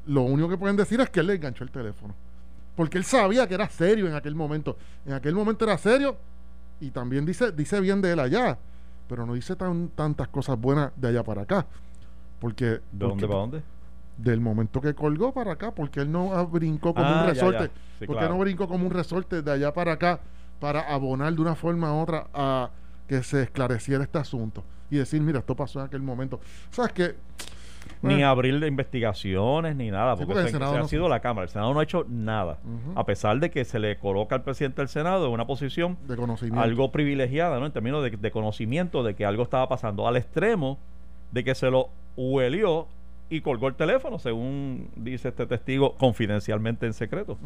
lo 0.07 0.23
único 0.23 0.49
que 0.49 0.59
pueden 0.59 0.77
decir 0.77 1.01
es 1.01 1.09
que 1.11 1.21
él 1.21 1.27
le 1.29 1.35
enganchó 1.35 1.65
el 1.65 1.71
teléfono. 1.71 2.15
Porque 2.77 2.99
él 2.99 3.05
sabía 3.05 3.47
que 3.47 3.55
era 3.55 3.69
serio 3.69 4.07
en 4.07 4.15
aquel 4.15 4.35
momento. 4.35 4.77
En 5.07 5.13
aquel 5.15 5.35
momento 5.35 5.65
era 5.65 5.77
serio 5.79 6.17
y 6.81 6.91
también 6.91 7.25
dice, 7.27 7.53
dice 7.53 7.81
bien 7.81 8.01
de 8.01 8.13
él 8.13 8.21
allá, 8.21 8.59
pero 9.09 9.27
no 9.27 9.35
dice 9.35 9.57
tan, 9.57 9.89
tantas 9.89 10.29
cosas 10.29 10.59
buenas 10.59 10.93
de 10.97 11.09
allá 11.09 11.23
para 11.25 11.43
acá. 11.43 11.67
Porque, 12.39 12.65
¿De 12.65 12.81
dónde 12.93 13.09
porque- 13.15 13.27
para 13.27 13.41
dónde? 13.41 13.63
del 14.17 14.41
momento 14.41 14.83
que 14.83 14.95
colgó 14.95 15.33
para 15.33 15.53
acá, 15.53 15.71
porque 15.75 16.01
él 16.01 16.13
no 16.13 16.47
brincó 16.49 16.93
como 16.93 17.07
Ah, 17.07 17.13
un 17.21 17.21
ya, 17.23 17.27
resorte, 17.31 17.59
ya. 17.65 17.71
Sí, 18.01 18.07
porque 18.07 18.19
claro. 18.21 18.35
no 18.35 18.41
brincó 18.41 18.69
como 18.69 18.85
un 18.85 18.93
resorte 18.93 19.41
de 19.41 19.51
allá 19.51 19.73
para 19.73 19.93
acá 19.93 20.21
para 20.59 20.81
abonar 20.93 21.33
de 21.35 21.41
una 21.41 21.55
forma 21.55 21.91
u 21.95 22.01
otra 22.03 22.27
a 22.35 22.69
que 23.09 23.23
se 23.23 23.43
esclareciera 23.45 24.05
este 24.05 24.19
asunto 24.19 24.63
y 24.91 24.97
decir, 24.97 25.21
mira, 25.21 25.39
esto 25.41 25.55
pasó 25.55 25.81
en 25.81 25.87
aquel 25.87 26.03
momento. 26.03 26.41
¿Sabes 26.71 26.93
qué? 26.93 27.15
Ni 28.03 28.23
abrir 28.23 28.55
investigaciones 28.65 29.75
ni 29.77 29.91
nada, 29.91 30.17
Sí, 30.17 30.25
porque, 30.25 30.41
el 30.41 30.47
se, 30.47 30.53
Senado 30.53 30.73
se 30.73 30.79
ha 30.79 30.83
no- 30.83 30.89
sido 30.89 31.09
la 31.09 31.21
Cámara. 31.21 31.45
El 31.45 31.49
Senado 31.51 31.73
no 31.75 31.81
ha 31.81 31.83
hecho 31.83 32.05
nada, 32.09 32.59
a 32.95 33.05
pesar 33.05 33.39
de 33.41 33.51
que 33.51 33.65
se 33.65 33.79
le 33.79 33.97
coloca 33.99 34.35
al 34.35 34.43
presidente 34.43 34.81
del 34.83 34.89
Senado 34.89 35.27
en 35.27 35.33
una 35.33 35.47
posición 35.47 35.97
de 36.07 36.17
conocimiento. 36.17 36.61
algo 36.61 36.93
privilegiada, 36.93 37.59
¿no? 37.59 37.67
En 37.67 37.73
términos 37.73 38.03
de, 38.05 38.11
de 38.11 38.31
conocimiento 38.31 39.03
de 39.03 39.15
que 39.15 39.25
algo 39.25 39.43
estaba 39.43 39.69
pasando, 39.69 40.07
al 40.09 40.17
extremo 40.17 40.79
de 41.33 41.45
que 41.45 41.55
se 41.55 41.71
lo 41.71 41.89
huelió 42.17 42.87
y 43.31 43.41
colgó 43.41 43.69
el 43.69 43.77
teléfono, 43.77 44.19
según 44.19 44.91
dice 44.97 45.29
este 45.29 45.47
testigo, 45.47 45.97
confidencialmente 45.97 46.87
en 46.87 46.93
secreto. 46.93 47.39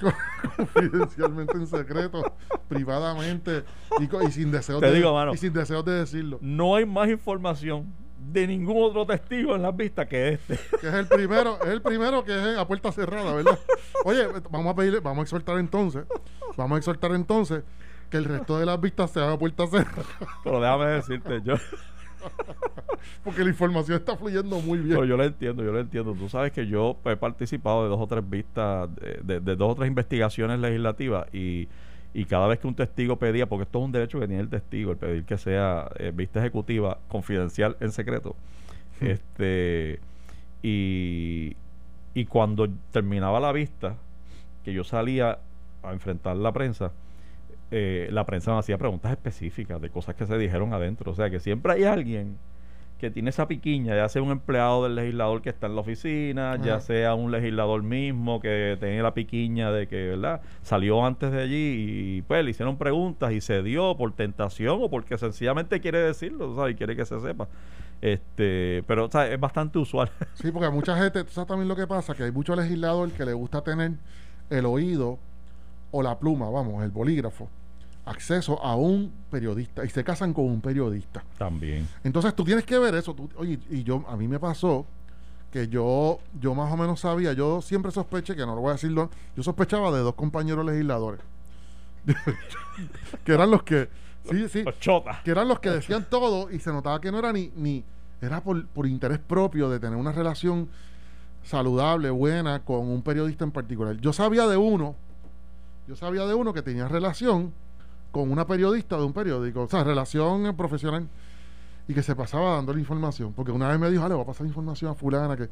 Confidencialmente 0.56 1.52
en 1.54 1.66
secreto, 1.66 2.34
privadamente 2.68 3.62
y, 4.00 4.30
sin 4.32 4.50
deseos 4.50 4.80
Te 4.80 4.86
de, 4.86 4.94
digo, 4.94 5.12
mano. 5.12 5.34
y 5.34 5.36
sin 5.36 5.52
deseos 5.52 5.84
de 5.84 5.92
decirlo. 5.92 6.38
No 6.40 6.74
hay 6.74 6.86
más 6.86 7.10
información 7.10 7.92
de 8.32 8.46
ningún 8.46 8.82
otro 8.82 9.06
testigo 9.06 9.54
en 9.54 9.62
las 9.62 9.76
vistas 9.76 10.06
que 10.08 10.30
este. 10.30 10.58
Que 10.80 10.88
es 10.88 10.94
el 10.94 11.06
primero, 11.06 11.58
es 11.62 11.68
el 11.68 11.82
primero 11.82 12.24
que 12.24 12.32
es 12.32 12.58
a 12.58 12.66
puerta 12.66 12.90
cerrada, 12.90 13.34
¿verdad? 13.34 13.58
Oye, 14.04 14.26
vamos 14.50 14.72
a 14.72 14.74
pedirle, 14.74 15.00
vamos 15.00 15.18
a 15.18 15.22
exhortar 15.22 15.58
entonces, 15.58 16.04
vamos 16.56 16.76
a 16.76 16.78
exhortar 16.78 17.12
entonces 17.12 17.62
que 18.08 18.16
el 18.16 18.24
resto 18.24 18.58
de 18.58 18.64
las 18.64 18.80
vistas 18.80 19.10
se 19.10 19.20
haga 19.20 19.32
a 19.32 19.38
puerta 19.38 19.66
cerrada, 19.66 20.02
Pero 20.44 20.60
déjame 20.60 20.86
decirte, 20.86 21.42
yo, 21.44 21.56
porque 23.24 23.42
la 23.44 23.50
información 23.50 23.98
está 23.98 24.16
fluyendo 24.16 24.60
muy 24.60 24.78
bien. 24.78 24.94
Pero 24.96 25.04
yo 25.04 25.16
lo 25.16 25.24
entiendo, 25.24 25.62
yo 25.64 25.72
lo 25.72 25.80
entiendo. 25.80 26.12
Tú 26.14 26.28
sabes 26.28 26.52
que 26.52 26.66
yo 26.66 26.96
he 27.04 27.16
participado 27.16 27.84
de 27.84 27.88
dos 27.90 28.00
o 28.00 28.06
tres 28.06 28.28
vistas, 28.28 28.88
de, 28.96 29.20
de- 29.22 29.40
de 29.40 29.56
dos 29.56 29.72
o 29.72 29.74
tres 29.74 29.88
investigaciones 29.88 30.58
legislativas 30.60 31.26
y, 31.34 31.68
y 32.14 32.24
cada 32.24 32.46
vez 32.46 32.58
que 32.58 32.66
un 32.66 32.74
testigo 32.74 33.16
pedía, 33.16 33.46
porque 33.46 33.64
esto 33.64 33.78
es 33.78 33.84
un 33.84 33.92
derecho 33.92 34.18
que 34.20 34.26
tiene 34.26 34.42
el 34.42 34.48
testigo, 34.48 34.92
el 34.92 34.96
pedir 34.96 35.24
que 35.24 35.38
sea 35.38 35.90
eh, 35.98 36.12
vista 36.14 36.40
ejecutiva 36.40 36.98
confidencial 37.08 37.76
en 37.80 37.92
secreto, 37.92 38.34
este 39.00 40.00
y, 40.62 41.56
y 42.14 42.24
cuando 42.26 42.68
terminaba 42.90 43.38
la 43.40 43.52
vista, 43.52 43.96
que 44.64 44.72
yo 44.72 44.82
salía 44.84 45.38
a 45.82 45.92
enfrentar 45.92 46.36
la 46.36 46.52
prensa, 46.52 46.92
eh, 47.70 48.08
la 48.12 48.24
prensa 48.24 48.52
me 48.52 48.58
hacía 48.58 48.78
preguntas 48.78 49.10
específicas 49.12 49.80
de 49.80 49.90
cosas 49.90 50.14
que 50.14 50.26
se 50.26 50.38
dijeron 50.38 50.72
adentro. 50.72 51.12
O 51.12 51.14
sea 51.14 51.30
que 51.30 51.40
siempre 51.40 51.72
hay 51.72 51.84
alguien 51.84 52.38
que 52.98 53.10
tiene 53.10 53.28
esa 53.28 53.46
piquiña, 53.46 53.94
ya 53.94 54.08
sea 54.08 54.22
un 54.22 54.30
empleado 54.30 54.84
del 54.84 54.94
legislador 54.94 55.42
que 55.42 55.50
está 55.50 55.66
en 55.66 55.74
la 55.74 55.82
oficina, 55.82 56.56
ya 56.62 56.80
sea 56.80 57.14
un 57.14 57.30
legislador 57.30 57.82
mismo 57.82 58.40
que 58.40 58.76
tiene 58.80 59.02
la 59.02 59.12
piquiña 59.12 59.70
de 59.70 59.86
que, 59.86 60.08
¿verdad? 60.08 60.40
Salió 60.62 61.04
antes 61.04 61.30
de 61.30 61.42
allí 61.42 62.16
y 62.16 62.22
pues 62.22 62.42
le 62.42 62.50
hicieron 62.50 62.78
preguntas 62.78 63.32
y 63.32 63.42
se 63.42 63.62
dio 63.62 63.96
por 63.98 64.12
tentación 64.14 64.78
o 64.80 64.88
porque 64.88 65.18
sencillamente 65.18 65.80
quiere 65.80 65.98
decirlo, 65.98 66.54
¿sabes? 66.56 66.74
Y 66.74 66.76
quiere 66.76 66.96
que 66.96 67.04
se 67.04 67.20
sepa. 67.20 67.48
Este, 68.00 68.82
pero 68.86 69.10
¿sabes? 69.10 69.34
es 69.34 69.40
bastante 69.40 69.78
usual. 69.78 70.10
Sí, 70.34 70.50
porque 70.50 70.70
mucha 70.70 70.96
gente, 70.96 71.22
tú 71.24 71.32
sabes 71.32 71.48
también 71.48 71.68
lo 71.68 71.76
que 71.76 71.86
pasa, 71.86 72.14
que 72.14 72.22
hay 72.22 72.32
mucho 72.32 72.56
legislador 72.56 73.10
que 73.10 73.26
le 73.26 73.34
gusta 73.34 73.62
tener 73.62 73.92
el 74.48 74.64
oído 74.64 75.18
o 75.96 76.02
la 76.02 76.18
pluma, 76.18 76.50
vamos, 76.50 76.82
el 76.84 76.90
bolígrafo, 76.90 77.48
acceso 78.04 78.62
a 78.62 78.76
un 78.76 79.10
periodista 79.30 79.84
y 79.84 79.88
se 79.88 80.04
casan 80.04 80.32
con 80.34 80.44
un 80.44 80.60
periodista. 80.60 81.24
También. 81.38 81.88
Entonces 82.04 82.34
tú 82.34 82.44
tienes 82.44 82.64
que 82.64 82.78
ver 82.78 82.94
eso. 82.94 83.14
tú- 83.14 83.28
oye, 83.36 83.58
y 83.70 83.82
yo, 83.82 84.04
a 84.08 84.16
mí 84.16 84.28
me 84.28 84.38
pasó 84.38 84.84
que 85.50 85.68
yo, 85.68 86.18
yo 86.40 86.54
más 86.54 86.70
o 86.72 86.76
menos 86.76 87.00
sabía, 87.00 87.32
yo 87.32 87.62
siempre 87.62 87.90
sospeché, 87.90 88.36
que 88.36 88.44
no 88.44 88.54
lo 88.54 88.60
voy 88.60 88.70
a 88.70 88.72
decirlo, 88.74 89.10
yo 89.36 89.42
sospechaba 89.42 89.90
de 89.90 90.00
dos 90.00 90.14
compañeros 90.14 90.66
legisladores. 90.66 91.20
que 93.24 93.32
eran 93.32 93.50
los 93.50 93.62
que, 93.62 93.88
sí, 94.30 94.48
sí, 94.48 94.64
que 95.24 95.30
eran 95.30 95.48
los 95.48 95.58
que 95.60 95.70
decían 95.70 96.06
todo 96.08 96.50
y 96.50 96.58
se 96.60 96.72
notaba 96.72 97.00
que 97.00 97.10
no 97.10 97.18
era 97.18 97.32
ni, 97.32 97.50
ni 97.56 97.82
era 98.20 98.42
por, 98.42 98.66
por 98.68 98.86
interés 98.86 99.18
propio 99.18 99.68
de 99.70 99.80
tener 99.80 99.98
una 99.98 100.12
relación 100.12 100.68
saludable, 101.42 102.10
buena 102.10 102.60
con 102.64 102.88
un 102.88 103.02
periodista 103.02 103.44
en 103.44 103.50
particular. 103.52 103.96
Yo 103.98 104.12
sabía 104.12 104.46
de 104.46 104.56
uno, 104.56 104.94
yo 105.88 105.96
sabía 105.96 106.26
de 106.26 106.34
uno 106.34 106.52
que 106.52 106.62
tenía 106.62 106.88
relación 106.88 107.52
con 108.10 108.30
una 108.30 108.46
periodista 108.46 108.96
de 108.96 109.04
un 109.04 109.12
periódico, 109.12 109.62
o 109.62 109.68
sea, 109.68 109.84
relación 109.84 110.56
profesional 110.56 111.08
y 111.88 111.94
que 111.94 112.02
se 112.02 112.16
pasaba 112.16 112.54
dando 112.56 112.72
la 112.72 112.80
información, 112.80 113.32
porque 113.32 113.52
una 113.52 113.68
vez 113.68 113.78
me 113.78 113.90
dijo, 113.90 114.04
ah, 114.04 114.08
le 114.08 114.14
voy 114.14 114.24
a 114.24 114.26
pasar 114.26 114.46
información 114.46 114.90
a 114.90 114.94
fulana 114.94 115.36
que 115.36 115.48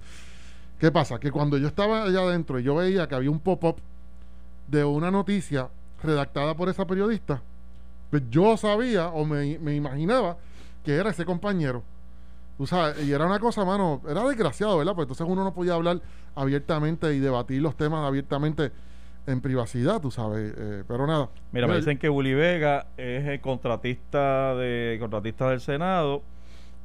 ¿Qué 0.78 0.90
pasa? 0.90 1.18
Que 1.18 1.30
cuando 1.30 1.56
yo 1.56 1.68
estaba 1.68 2.02
allá 2.02 2.20
adentro 2.20 2.58
y 2.58 2.62
yo 2.62 2.74
veía 2.74 3.06
que 3.06 3.14
había 3.14 3.30
un 3.30 3.38
pop-up 3.38 3.76
de 4.68 4.84
una 4.84 5.10
noticia 5.10 5.68
redactada 6.02 6.54
por 6.56 6.68
esa 6.68 6.86
periodista, 6.86 7.40
pues 8.10 8.22
yo 8.28 8.56
sabía 8.56 9.08
o 9.08 9.24
me, 9.24 9.58
me 9.60 9.74
imaginaba 9.74 10.36
que 10.84 10.94
era 10.96 11.10
ese 11.10 11.24
compañero. 11.24 11.82
Tú 12.58 12.66
sabes, 12.66 13.02
y 13.06 13.12
era 13.12 13.26
una 13.26 13.38
cosa, 13.38 13.64
mano, 13.64 14.00
era 14.08 14.24
desgraciado, 14.24 14.76
¿verdad? 14.78 14.94
Pues 14.94 15.06
entonces 15.06 15.26
uno 15.28 15.42
no 15.42 15.54
podía 15.54 15.74
hablar 15.74 16.00
abiertamente 16.34 17.14
y 17.14 17.18
debatir 17.18 17.62
los 17.62 17.76
temas 17.76 18.06
abiertamente 18.06 18.70
en 19.26 19.40
privacidad, 19.40 20.00
tú 20.00 20.10
sabes. 20.10 20.54
eh, 20.56 20.84
pero 20.86 21.06
nada. 21.06 21.28
Mira, 21.52 21.66
me 21.66 21.76
dicen 21.76 21.98
que 21.98 22.08
Willy 22.08 22.34
Vega 22.34 22.86
es 22.96 23.26
el 23.26 23.40
contratista 23.40 24.54
de 24.54 24.96
contratista 25.00 25.48
del 25.50 25.60
Senado 25.60 26.22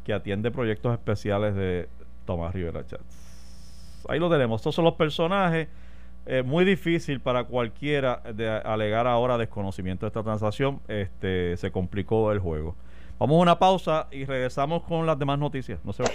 que 0.03 0.13
atiende 0.13 0.49
proyectos 0.51 0.93
especiales 0.93 1.55
de 1.55 1.89
Tomás 2.25 2.53
Rivera 2.53 2.85
Chats. 2.85 4.03
Ahí 4.07 4.19
lo 4.19 4.29
tenemos. 4.29 4.61
Estos 4.61 4.73
son 4.75 4.85
los 4.85 4.93
personajes. 4.95 5.67
Eh, 6.25 6.43
muy 6.43 6.63
difícil 6.63 7.19
para 7.21 7.43
cualquiera 7.45 8.21
de 8.33 8.49
alegar 8.49 9.07
ahora 9.07 9.37
desconocimiento 9.37 10.05
de 10.05 10.09
esta 10.09 10.23
transacción. 10.23 10.79
Este 10.87 11.57
se 11.57 11.71
complicó 11.71 12.31
el 12.31 12.39
juego. 12.39 12.75
Vamos 13.19 13.35
a 13.37 13.41
una 13.41 13.59
pausa 13.59 14.07
y 14.11 14.25
regresamos 14.25 14.83
con 14.83 15.05
las 15.05 15.17
demás 15.19 15.39
noticias. 15.39 15.79
No 15.83 15.91
se 15.91 16.03
va- 16.03 16.09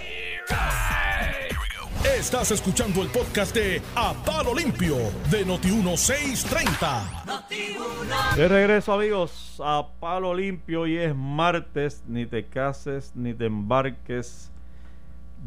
Estás 2.04 2.50
escuchando 2.50 3.00
el 3.02 3.08
podcast 3.08 3.54
de 3.54 3.80
A 3.96 4.12
Palo 4.12 4.54
Limpio 4.54 4.96
de 5.30 5.46
Noti1630. 5.46 8.36
De 8.36 8.46
regreso, 8.46 8.92
amigos, 8.92 9.58
a 9.64 9.88
Palo 10.00 10.34
Limpio. 10.34 10.82
Hoy 10.82 10.98
es 10.98 11.16
martes. 11.16 12.04
Ni 12.06 12.26
te 12.26 12.44
cases 12.44 13.12
ni 13.14 13.32
te 13.32 13.46
embarques. 13.46 14.50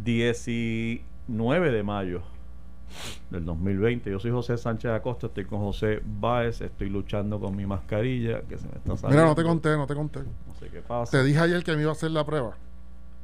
19 0.04 1.72
de 1.72 1.84
mayo 1.84 2.24
del 3.30 3.46
2020. 3.46 4.10
Yo 4.10 4.20
soy 4.20 4.32
José 4.32 4.58
Sánchez 4.58 4.90
Acosta. 4.92 5.28
Estoy 5.28 5.46
con 5.46 5.60
José 5.60 6.02
Báez. 6.04 6.62
Estoy 6.62 6.90
luchando 6.90 7.40
con 7.40 7.56
mi 7.56 7.68
mascarilla 7.68 8.42
que 8.42 8.58
se 8.58 8.68
me 8.68 8.78
está 8.78 8.98
saliendo. 8.98 9.10
Mira, 9.10 9.26
no 9.26 9.36
te 9.36 9.44
conté, 9.44 9.78
no 9.78 9.86
te 9.86 9.94
conté. 9.94 10.22
No 10.22 10.56
sé 10.60 10.70
qué 10.70 10.82
pasa. 10.82 11.12
Te 11.12 11.24
dije 11.24 11.40
ayer 11.40 11.64
que 11.64 11.76
me 11.76 11.84
iba 11.84 11.92
a 11.92 11.94
hacer 11.94 12.10
la 12.12 12.26
prueba. 12.26 12.58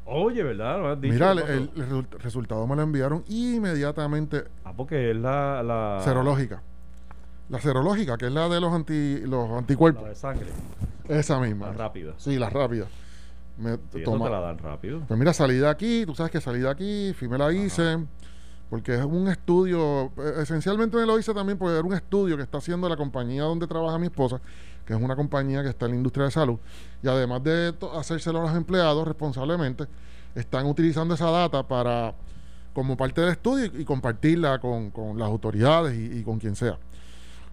Oye, 0.06 0.44
¿verdad? 0.44 0.80
¿Lo 0.80 0.90
has 0.90 1.00
dicho? 1.02 1.14
Mira, 1.14 1.32
el, 1.32 1.40
el- 1.40 1.72
el 1.76 1.90
resu- 1.90 2.08
resultado 2.20 2.68
me 2.68 2.76
lo 2.76 2.82
enviaron 2.82 3.24
inmediatamente 3.28 4.44
Ah, 4.66 4.74
porque 4.76 5.12
es 5.12 5.18
la... 5.18 5.64
la 5.64 6.02
serológica. 6.04 6.62
La 7.50 7.60
serológica, 7.60 8.18
que 8.18 8.28
es 8.28 8.32
la 8.32 8.50
de 8.50 8.60
los 8.60 8.74
anti 8.74 9.20
los 9.22 9.50
La 9.50 9.58
anticuerpos. 9.58 10.08
de 10.08 10.16
sangre. 10.16 10.48
Esa 11.08 11.40
misma. 11.40 11.68
Más 11.68 11.78
rápida. 11.78 12.14
Sí, 12.18 12.38
la 12.38 12.50
rápida. 12.50 12.86
Me 13.58 13.76
Sí, 13.76 14.02
eso 14.02 14.12
toma- 14.12 14.26
te 14.26 14.32
la 14.32 14.40
dan 14.40 14.58
rápido. 14.58 15.02
Pues 15.08 15.20
mira, 15.20 15.32
salí 15.34 15.56
de 15.56 15.68
aquí, 15.70 16.06
tú 16.06 16.16
sabes 16.16 16.32
que 16.32 16.42
salí 16.42 16.60
de 16.60 16.70
aquí, 16.70 17.14
fui 17.18 17.28
me 17.28 17.38
la 17.38 17.52
hice, 17.54 17.98
porque 18.70 18.96
es 18.96 19.04
un 19.06 19.28
estudio, 19.28 20.06
eh, 20.18 20.34
esencialmente 20.42 20.98
me 20.98 21.06
lo 21.06 21.20
hice 21.20 21.34
también 21.34 21.58
porque 21.58 21.78
era 21.78 21.86
un 21.88 21.94
estudio 21.94 22.36
que 22.36 22.44
está 22.44 22.58
haciendo 22.58 22.90
la 22.90 22.98
compañía 22.98 23.44
donde 23.44 23.68
trabaja 23.68 24.00
mi 24.00 24.08
esposa, 24.08 24.42
que 24.86 24.94
es 24.94 25.02
una 25.02 25.16
compañía 25.16 25.64
que 25.64 25.70
está 25.70 25.86
en 25.86 25.92
la 25.92 25.98
industria 25.98 26.26
de 26.26 26.32
salud, 26.32 26.60
y 27.02 27.08
además 27.08 27.44
de 27.44 27.74
hacérselo 27.96 28.40
a 28.40 28.44
los 28.44 28.56
empleados 28.56 29.08
responsablemente, 29.08 29.86
están 30.36 30.66
utilizando 30.66 31.14
esa 31.14 31.30
data 31.30 31.68
para 31.68 32.16
como 32.74 32.98
parte 32.98 33.22
del 33.22 33.32
estudio 33.32 33.66
y, 33.66 33.86
compartirla 33.86 34.60
con, 34.60 34.90
con 34.90 35.20
las 35.20 35.28
autoridades 35.28 35.94
y, 35.96 36.20
y 36.20 36.24
con 36.24 36.40
quien 36.40 36.56
sea. 36.56 36.80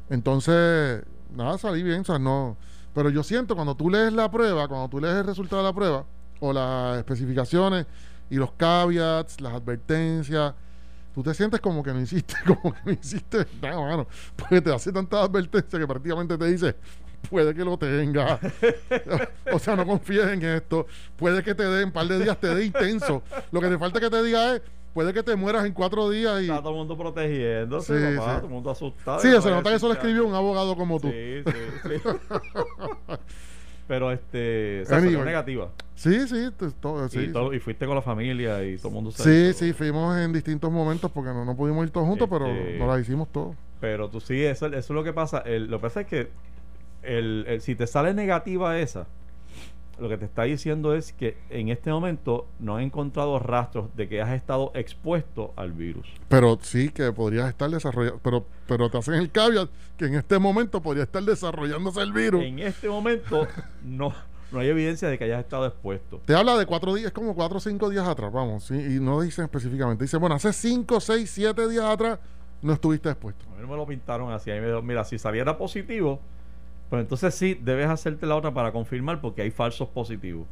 Entonces, 0.09 1.03
nada, 1.35 1.59
salí 1.59 1.83
bien, 1.83 2.01
o 2.01 2.05
sea, 2.05 2.19
no. 2.19 2.57
Pero 2.95 3.11
yo 3.11 3.23
siento 3.23 3.55
cuando 3.55 3.75
tú 3.75 3.90
lees 3.90 4.12
la 4.12 4.31
prueba, 4.31 4.66
cuando 4.66 4.88
tú 4.88 4.99
lees 4.99 5.16
el 5.16 5.27
resultado 5.27 5.62
de 5.62 5.69
la 5.69 5.75
prueba, 5.75 6.05
o 6.40 6.53
las 6.53 6.99
especificaciones 6.99 7.87
y 8.31 8.37
los 8.37 8.53
caveats, 8.53 9.40
las 9.40 9.53
advertencias, 9.53 10.55
tú 11.14 11.23
te 11.23 11.35
sientes 11.35 11.61
como 11.61 11.83
que 11.83 11.93
no 11.93 12.01
hiciste, 12.01 12.35
como 12.47 12.75
que 12.75 12.81
no 12.85 12.93
hiciste 12.93 13.47
nada, 13.61 13.81
mano. 13.81 14.07
Porque 14.35 14.61
te 14.61 14.75
hace 14.75 14.93
tantas 14.93 15.29
advertencias 15.29 15.79
que 15.81 15.87
prácticamente 15.87 16.37
te 16.37 16.47
dice, 16.47 16.77
puede 17.29 17.55
que 17.55 17.65
lo 17.65 17.77
tenga. 17.77 18.39
o 19.53 19.59
sea, 19.59 19.77
no 19.77 19.87
confíes 19.87 20.27
en 20.29 20.43
esto. 20.45 20.87
Puede 21.17 21.43
que 21.43 21.55
te 21.55 21.65
dé 21.65 21.85
un 21.85 21.93
par 21.93 22.07
de 22.07 22.19
días, 22.19 22.39
te 22.39 22.55
dé 22.55 22.65
intenso. 22.65 23.23
Lo 23.53 23.61
que 23.61 23.69
te 23.69 23.79
falta 23.79 24.01
que 24.01 24.11
te 24.11 24.23
diga 24.23 24.57
es, 24.57 24.63
puede 24.95 25.13
que 25.13 25.23
te 25.23 25.37
mueras 25.37 25.65
en 25.67 25.73
cuatro 25.73 26.09
días 26.11 26.41
y. 26.43 26.45
Está 26.47 26.59
todo 26.61 26.71
el 26.71 26.77
mundo 26.79 26.97
protegiéndose, 26.97 27.99
Sí, 28.13 28.17
papá, 28.17 28.31
sí. 28.31 28.37
todo 28.39 28.47
el 28.47 28.53
mundo 28.53 28.71
asustado. 28.71 29.19
Sí, 29.21 29.29
se 29.31 29.49
no 29.51 29.57
nota 29.57 29.71
que 29.71 29.77
eso 29.77 29.87
lo 29.89 29.95
escribió 29.95 30.27
un 30.27 30.35
abogado 30.35 30.75
como 30.77 30.99
tú. 31.01 31.09
Sí, 31.11 31.43
sí, 31.45 31.53
sí. 31.85 32.11
Pero 33.89 34.13
este, 34.13 34.83
o 34.83 34.87
sea, 34.87 34.99
Anyway. 34.99 35.25
negativa. 35.25 35.71
Sí, 35.97 36.29
sí, 36.29 36.49
todo, 36.81 37.09
sí. 37.09 37.19
y, 37.23 37.33
todo- 37.33 37.53
y 37.53 37.59
fuiste 37.59 37.87
con 37.87 37.97
la 37.97 38.03
familia 38.03 38.63
y 38.65 38.77
todo 38.77 38.89
el 38.89 38.95
mundo 38.95 39.11
se 39.11 39.53
Sí, 39.53 39.59
sí, 39.59 39.73
fuimos 39.73 40.17
en 40.17 40.33
distintos 40.33 40.71
momentos 40.71 41.11
porque 41.11 41.31
no, 41.31 41.45
no 41.45 41.57
pudimos 41.57 41.85
ir 41.85 41.91
todos 41.91 42.07
juntos, 42.07 42.29
pero 42.31 42.47
Este- 42.47 42.79
nos 42.79 42.89
la 42.89 43.01
hicimos 43.01 43.29
todos. 43.33 43.57
Pero 43.81 44.09
tú 44.09 44.21
sí, 44.21 44.41
eso, 44.45 44.67
eso 44.67 44.77
es 44.77 44.91
lo 44.91 45.03
que 45.03 45.13
pasa. 45.13 45.39
El- 45.45 45.67
lo 45.69 45.79
que 45.79 45.83
pasa 45.83 46.03
es 46.03 46.07
que 46.07 46.31
el, 47.03 47.45
el- 47.49 47.61
si 47.61 47.75
te 47.75 47.87
sale 47.87 48.15
negativa 48.15 48.79
esa, 48.79 49.07
lo 49.99 50.09
que 50.09 50.17
te 50.17 50.25
está 50.25 50.45
diciendo 50.45 50.95
es 50.95 51.13
que 51.13 51.37
en 51.51 51.69
este 51.69 51.91
momento 51.91 52.47
no 52.59 52.77
has 52.77 52.83
encontrado 52.83 53.39
rastros 53.39 53.95
de 53.97 54.09
que 54.09 54.23
has 54.23 54.31
estado 54.31 54.73
expuesto 54.75 55.53
al 55.57 55.73
virus. 55.73 56.07
Pero 56.29 56.59
sí 56.63 56.89
que 56.89 57.13
podrías 57.13 57.49
estar 57.51 57.69
desarrollando, 57.69 58.19
pero, 58.23 58.47
pero 58.67 58.89
te 58.91 58.97
hacen 58.97 59.15
el 59.15 59.31
caveat 59.31 59.69
que 59.99 60.07
en 60.07 60.15
este 60.15 60.39
momento 60.39 60.81
podría 60.81 61.03
estar 61.05 61.23
desarrollándose 61.23 62.01
el 62.01 62.13
virus. 62.15 62.43
En 62.43 62.61
este 62.61 62.89
momento 62.89 63.47
no, 63.85 64.15
no 64.53 64.59
hay 64.61 64.69
evidencia 64.69 65.07
de 65.09 65.19
que 65.19 65.25
hayas 65.25 65.41
estado 65.41 65.67
expuesto. 65.67 66.23
Te 66.25 66.35
habla 66.35 66.57
de 66.57 66.65
cuatro 66.65 66.95
días, 66.95 67.09
es 67.09 67.13
como 67.13 67.35
cuatro 67.35 67.59
o 67.59 67.61
cinco 67.61 67.91
días 67.91 68.09
atrás, 68.09 68.33
vamos, 68.33 68.65
sí, 68.65 68.75
y 68.75 69.01
no 69.01 69.21
dicen 69.21 69.45
específicamente. 69.45 70.05
Dice, 70.05 70.17
bueno, 70.17 70.35
hace 70.35 70.55
cinco, 70.55 70.99
seis, 71.01 71.31
siete 71.31 71.69
días 71.69 71.85
atrás 71.85 72.19
no 72.63 72.73
estuviste 72.73 73.11
expuesto. 73.11 73.45
A 73.53 73.57
mí 73.57 73.61
no 73.61 73.69
me 73.69 73.77
lo 73.77 73.87
pintaron 73.87 74.33
así. 74.33 74.51
A 74.51 74.55
mí 74.55 74.61
me 74.61 74.67
dijeron, 74.69 74.87
mira, 74.87 75.05
si 75.05 75.19
saliera 75.19 75.59
positivo, 75.59 76.21
pues 76.90 77.03
entonces 77.03 77.35
sí, 77.35 77.59
debes 77.62 77.87
hacerte 77.87 78.26
la 78.26 78.37
otra 78.37 78.53
para 78.53 78.72
confirmar 78.72 79.20
porque 79.20 79.42
hay 79.42 79.50
falsos 79.53 79.88
positivos. 79.88 80.46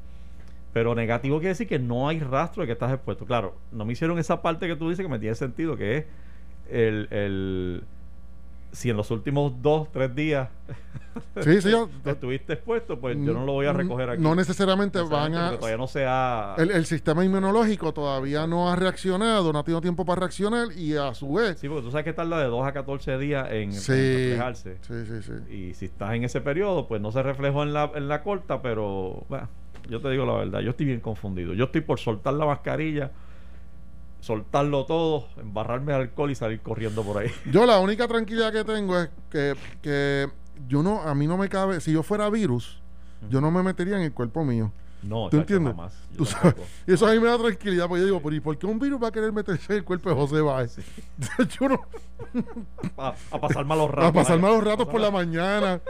Pero 0.73 0.95
negativo 0.95 1.39
quiere 1.39 1.51
decir 1.51 1.67
que 1.67 1.81
no 1.81 2.09
hay 2.09 2.21
rastro 2.21 2.63
de 2.63 2.69
que 2.69 2.73
estás 2.73 2.93
expuesto. 2.93 3.27
Claro, 3.27 3.57
no 3.73 3.85
me 3.85 3.93
hicieron 3.93 4.19
esa 4.19 4.41
parte 4.41 4.69
que 4.69 4.77
tú 4.77 4.89
dices 4.89 5.05
que 5.05 5.11
me 5.11 5.19
tiene 5.19 5.35
sentido, 5.35 5.77
que 5.77 5.99
es 5.99 6.05
el, 6.71 7.09
el 7.11 7.85
si 8.73 8.91
en 8.91 8.97
los 8.97 9.11
últimos 9.11 9.53
dos, 9.63 9.91
tres 9.93 10.15
días 10.15 10.49
Sí, 11.43 11.61
sí, 11.63 11.71
yo- 11.71 11.89
estuviste 12.05 12.53
expuesto, 12.53 13.01
pues 13.01 13.17
yo 13.17 13.33
no 13.33 13.45
lo 13.45 13.53
voy 13.55 13.67
a 13.67 13.73
recoger 13.73 14.11
aquí. 14.11 14.23
No 14.23 14.35
necesariamente 14.37 15.01
van 15.03 15.35
a... 15.35 15.51
todavía 15.57 15.77
no 15.77 15.89
se 15.89 16.05
ha... 16.07 16.55
El, 16.59 16.71
el 16.71 16.87
sistema 16.87 17.25
inmunológico 17.25 17.93
todavía 17.93 18.47
no 18.47 18.71
ha 18.71 18.77
reaccionado, 18.77 19.53
no 19.53 19.59
ha 19.59 19.65
tenido 19.65 19.81
tiempo 19.81 20.05
para 20.05 20.21
reaccionar 20.21 20.69
y 20.77 20.95
a 20.97 21.15
su 21.15 21.33
vez... 21.33 21.59
Sí, 21.59 21.69
porque 21.69 21.83
tú 21.83 21.91
sabes 21.91 22.05
que 22.05 22.13
tarda 22.13 22.39
de 22.39 22.45
2 22.47 22.65
a 22.67 22.73
14 22.73 23.19
días 23.19 23.49
en, 23.51 23.71
en 23.71 23.73
Sí, 23.73 23.93
reflejarse. 23.93 24.77
sí, 24.83 24.95
sí, 25.07 25.23
sí. 25.23 25.53
Y 25.55 25.75
si 25.75 25.87
estás 25.87 26.15
en 26.15 26.23
ese 26.23 26.41
periodo, 26.41 26.87
pues 26.87 27.01
no 27.01 27.11
se 27.11 27.21
reflejó 27.23 27.65
en 27.65 27.73
la, 27.73 27.91
en 27.97 28.07
la 28.07 28.23
corta, 28.23 28.63
pero 28.63 29.25
bueno, 29.29 29.49
yo 29.91 30.01
te 30.01 30.11
digo 30.11 30.25
la 30.25 30.35
verdad, 30.35 30.61
yo 30.61 30.71
estoy 30.71 30.87
bien 30.87 31.01
confundido. 31.01 31.53
Yo 31.55 31.65
estoy 31.65 31.81
por 31.81 31.99
soltar 31.99 32.35
la 32.35 32.47
mascarilla, 32.47 33.11
soltarlo 34.21 34.85
todo, 34.85 35.29
embarrarme 35.37 35.93
de 35.93 35.99
alcohol 36.01 36.31
y 36.31 36.35
salir 36.35 36.61
corriendo 36.61 37.03
por 37.03 37.19
ahí. 37.19 37.31
Yo 37.51 37.65
la 37.67 37.79
única 37.79 38.07
tranquilidad 38.09 38.53
que 38.53 38.65
tengo 38.65 38.99
es 38.99 39.11
que, 39.31 39.55
que 39.83 40.29
yo 40.69 40.83
no, 40.83 41.03
a 41.03 41.15
mí 41.15 41.27
no 41.27 41.37
me 41.39 41.49
cabe, 41.49 41.81
si 41.81 41.93
yo 41.93 42.03
fuera 42.03 42.29
virus, 42.31 42.81
yo 43.31 43.41
no 43.41 43.51
me 43.51 43.63
metería 43.63 43.97
en 43.97 44.03
el 44.03 44.13
cuerpo 44.13 44.45
mío. 44.45 44.73
No, 45.01 45.29
¿Tú 45.31 45.37
chacho, 45.37 45.41
entiendes? 45.43 45.75
jamás. 45.77 45.95
Tú 46.17 46.25
sabes, 46.25 46.57
y 46.85 46.93
eso 46.93 47.07
a 47.07 47.13
mí 47.13 47.21
me 47.21 47.29
da 47.29 47.39
tranquilidad, 47.39 47.87
porque 47.87 48.01
yo 48.01 48.07
digo, 48.07 48.21
pero 48.21 48.35
¿y 48.35 48.41
por 48.41 48.59
qué 48.59 48.67
un 48.67 48.81
virus 48.81 49.01
va 49.01 49.09
a 49.09 49.13
querer 49.13 49.31
meterse 49.33 49.73
en 49.73 49.79
el 49.79 49.85
cuerpo 49.85 50.11
de 50.11 50.17
José 50.17 50.41
Báez? 50.41 50.77
yo 51.61 51.69
no, 51.69 51.81
A, 52.99 53.15
a 53.31 53.41
pasar 53.41 53.65
malos 53.65 53.89
ratos. 53.93 54.11
a 54.11 54.13
pasar 54.13 54.41
malos 54.41 54.65
ratos 54.65 54.89
por 54.89 55.01
la 55.01 55.13
mañana, 55.13 55.81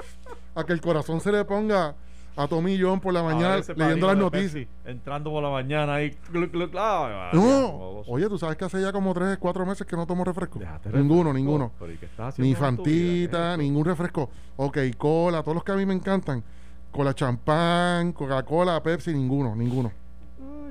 a 0.54 0.64
que 0.64 0.74
el 0.74 0.82
corazón 0.82 1.22
se 1.22 1.32
le 1.32 1.42
ponga 1.46 1.94
a 2.38 2.46
Tommy 2.46 2.78
John 2.80 3.00
por 3.00 3.12
la 3.12 3.20
a 3.20 3.22
mañana 3.24 3.60
leyendo 3.74 4.06
las 4.06 4.16
noticias. 4.16 4.52
Pepsi, 4.52 4.68
entrando 4.84 5.30
por 5.30 5.42
la 5.42 5.50
mañana 5.50 5.94
ahí. 5.94 6.16
ah, 6.76 7.30
No, 7.32 8.02
oye, 8.06 8.28
tú 8.28 8.38
sabes 8.38 8.56
que 8.56 8.64
hace 8.64 8.80
ya 8.80 8.92
como 8.92 9.12
tres, 9.12 9.36
cuatro 9.38 9.66
meses 9.66 9.86
que 9.86 9.96
no 9.96 10.06
tomo 10.06 10.24
refresco. 10.24 10.58
Déjate 10.58 10.88
Ninguno, 10.90 11.24
refresco. 11.24 11.34
ninguno. 11.34 11.72
Pero, 11.78 11.92
¿y 11.92 11.96
qué 11.96 12.06
estás 12.06 12.28
haciendo 12.28 12.46
Ni 12.46 12.54
vida? 12.54 12.58
Fantita, 12.60 13.38
¿Qué 13.48 13.52
es 13.54 13.58
ningún 13.58 13.84
refresco. 13.84 14.30
Ok, 14.56 14.78
cola, 14.96 15.42
todos 15.42 15.56
los 15.56 15.64
que 15.64 15.72
a 15.72 15.76
mí 15.76 15.84
me 15.84 15.94
encantan. 15.94 16.44
Cola 16.92 17.12
champán, 17.14 18.12
Coca-Cola, 18.12 18.82
Pepsi, 18.82 19.12
ninguno, 19.12 19.54
ninguno. 19.56 19.92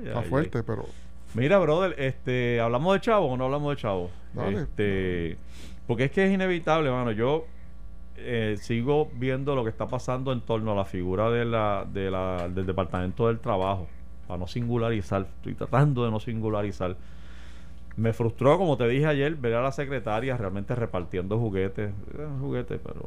Ay, 0.00 0.08
Está 0.08 0.20
ay, 0.20 0.28
fuerte, 0.28 0.62
pero. 0.62 0.86
Mira, 1.34 1.58
brother, 1.58 1.94
este, 1.98 2.60
¿hablamos 2.60 2.94
de 2.94 3.00
Chavo 3.02 3.26
o 3.26 3.36
no 3.36 3.44
hablamos 3.44 3.76
de 3.76 3.82
Chavo? 3.82 4.10
Dale. 4.32 4.62
Este, 4.62 5.36
porque 5.86 6.04
es 6.04 6.10
que 6.10 6.24
es 6.26 6.32
inevitable, 6.32 6.90
mano. 6.90 7.12
Yo 7.12 7.44
eh, 8.20 8.56
sigo 8.58 9.08
viendo 9.14 9.54
lo 9.54 9.64
que 9.64 9.70
está 9.70 9.86
pasando 9.86 10.32
en 10.32 10.40
torno 10.40 10.72
a 10.72 10.74
la 10.74 10.84
figura 10.84 11.30
de 11.30 11.44
la, 11.44 11.86
de 11.92 12.10
la, 12.10 12.48
del 12.48 12.66
Departamento 12.66 13.26
del 13.28 13.38
Trabajo, 13.38 13.86
para 14.26 14.38
no 14.38 14.46
singularizar. 14.46 15.26
Estoy 15.36 15.54
tratando 15.54 16.04
de 16.04 16.10
no 16.10 16.20
singularizar. 16.20 16.96
Me 17.96 18.12
frustró, 18.12 18.56
como 18.58 18.76
te 18.76 18.86
dije 18.86 19.06
ayer, 19.06 19.34
ver 19.34 19.54
a 19.54 19.62
la 19.62 19.72
secretaria 19.72 20.36
realmente 20.36 20.74
repartiendo 20.74 21.38
juguetes. 21.38 21.90
Eh, 21.90 22.26
juguetes, 22.40 22.80
pero. 22.84 23.00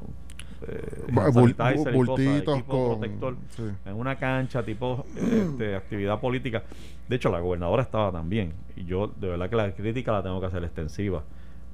eh, 0.68 1.04
bul- 1.32 1.56
bultitos 1.94 2.64
con- 2.64 3.00
protector 3.00 3.36
sí. 3.56 3.64
en 3.86 3.96
una 3.96 4.18
cancha 4.18 4.64
tipo 4.64 5.06
este, 5.16 5.76
actividad 5.78 6.20
política. 6.20 6.64
De 7.08 7.16
hecho, 7.16 7.30
la 7.32 7.40
gobernadora 7.40 7.84
estaba 7.84 8.12
también. 8.12 8.54
Y 8.76 8.84
yo, 8.86 9.08
de 9.08 9.30
verdad 9.30 9.50
que 9.50 9.56
la 9.56 9.72
crítica 9.74 10.12
la 10.12 10.24
tengo 10.24 10.40
que 10.42 10.48
hacer 10.48 10.64
extensiva. 10.64 11.24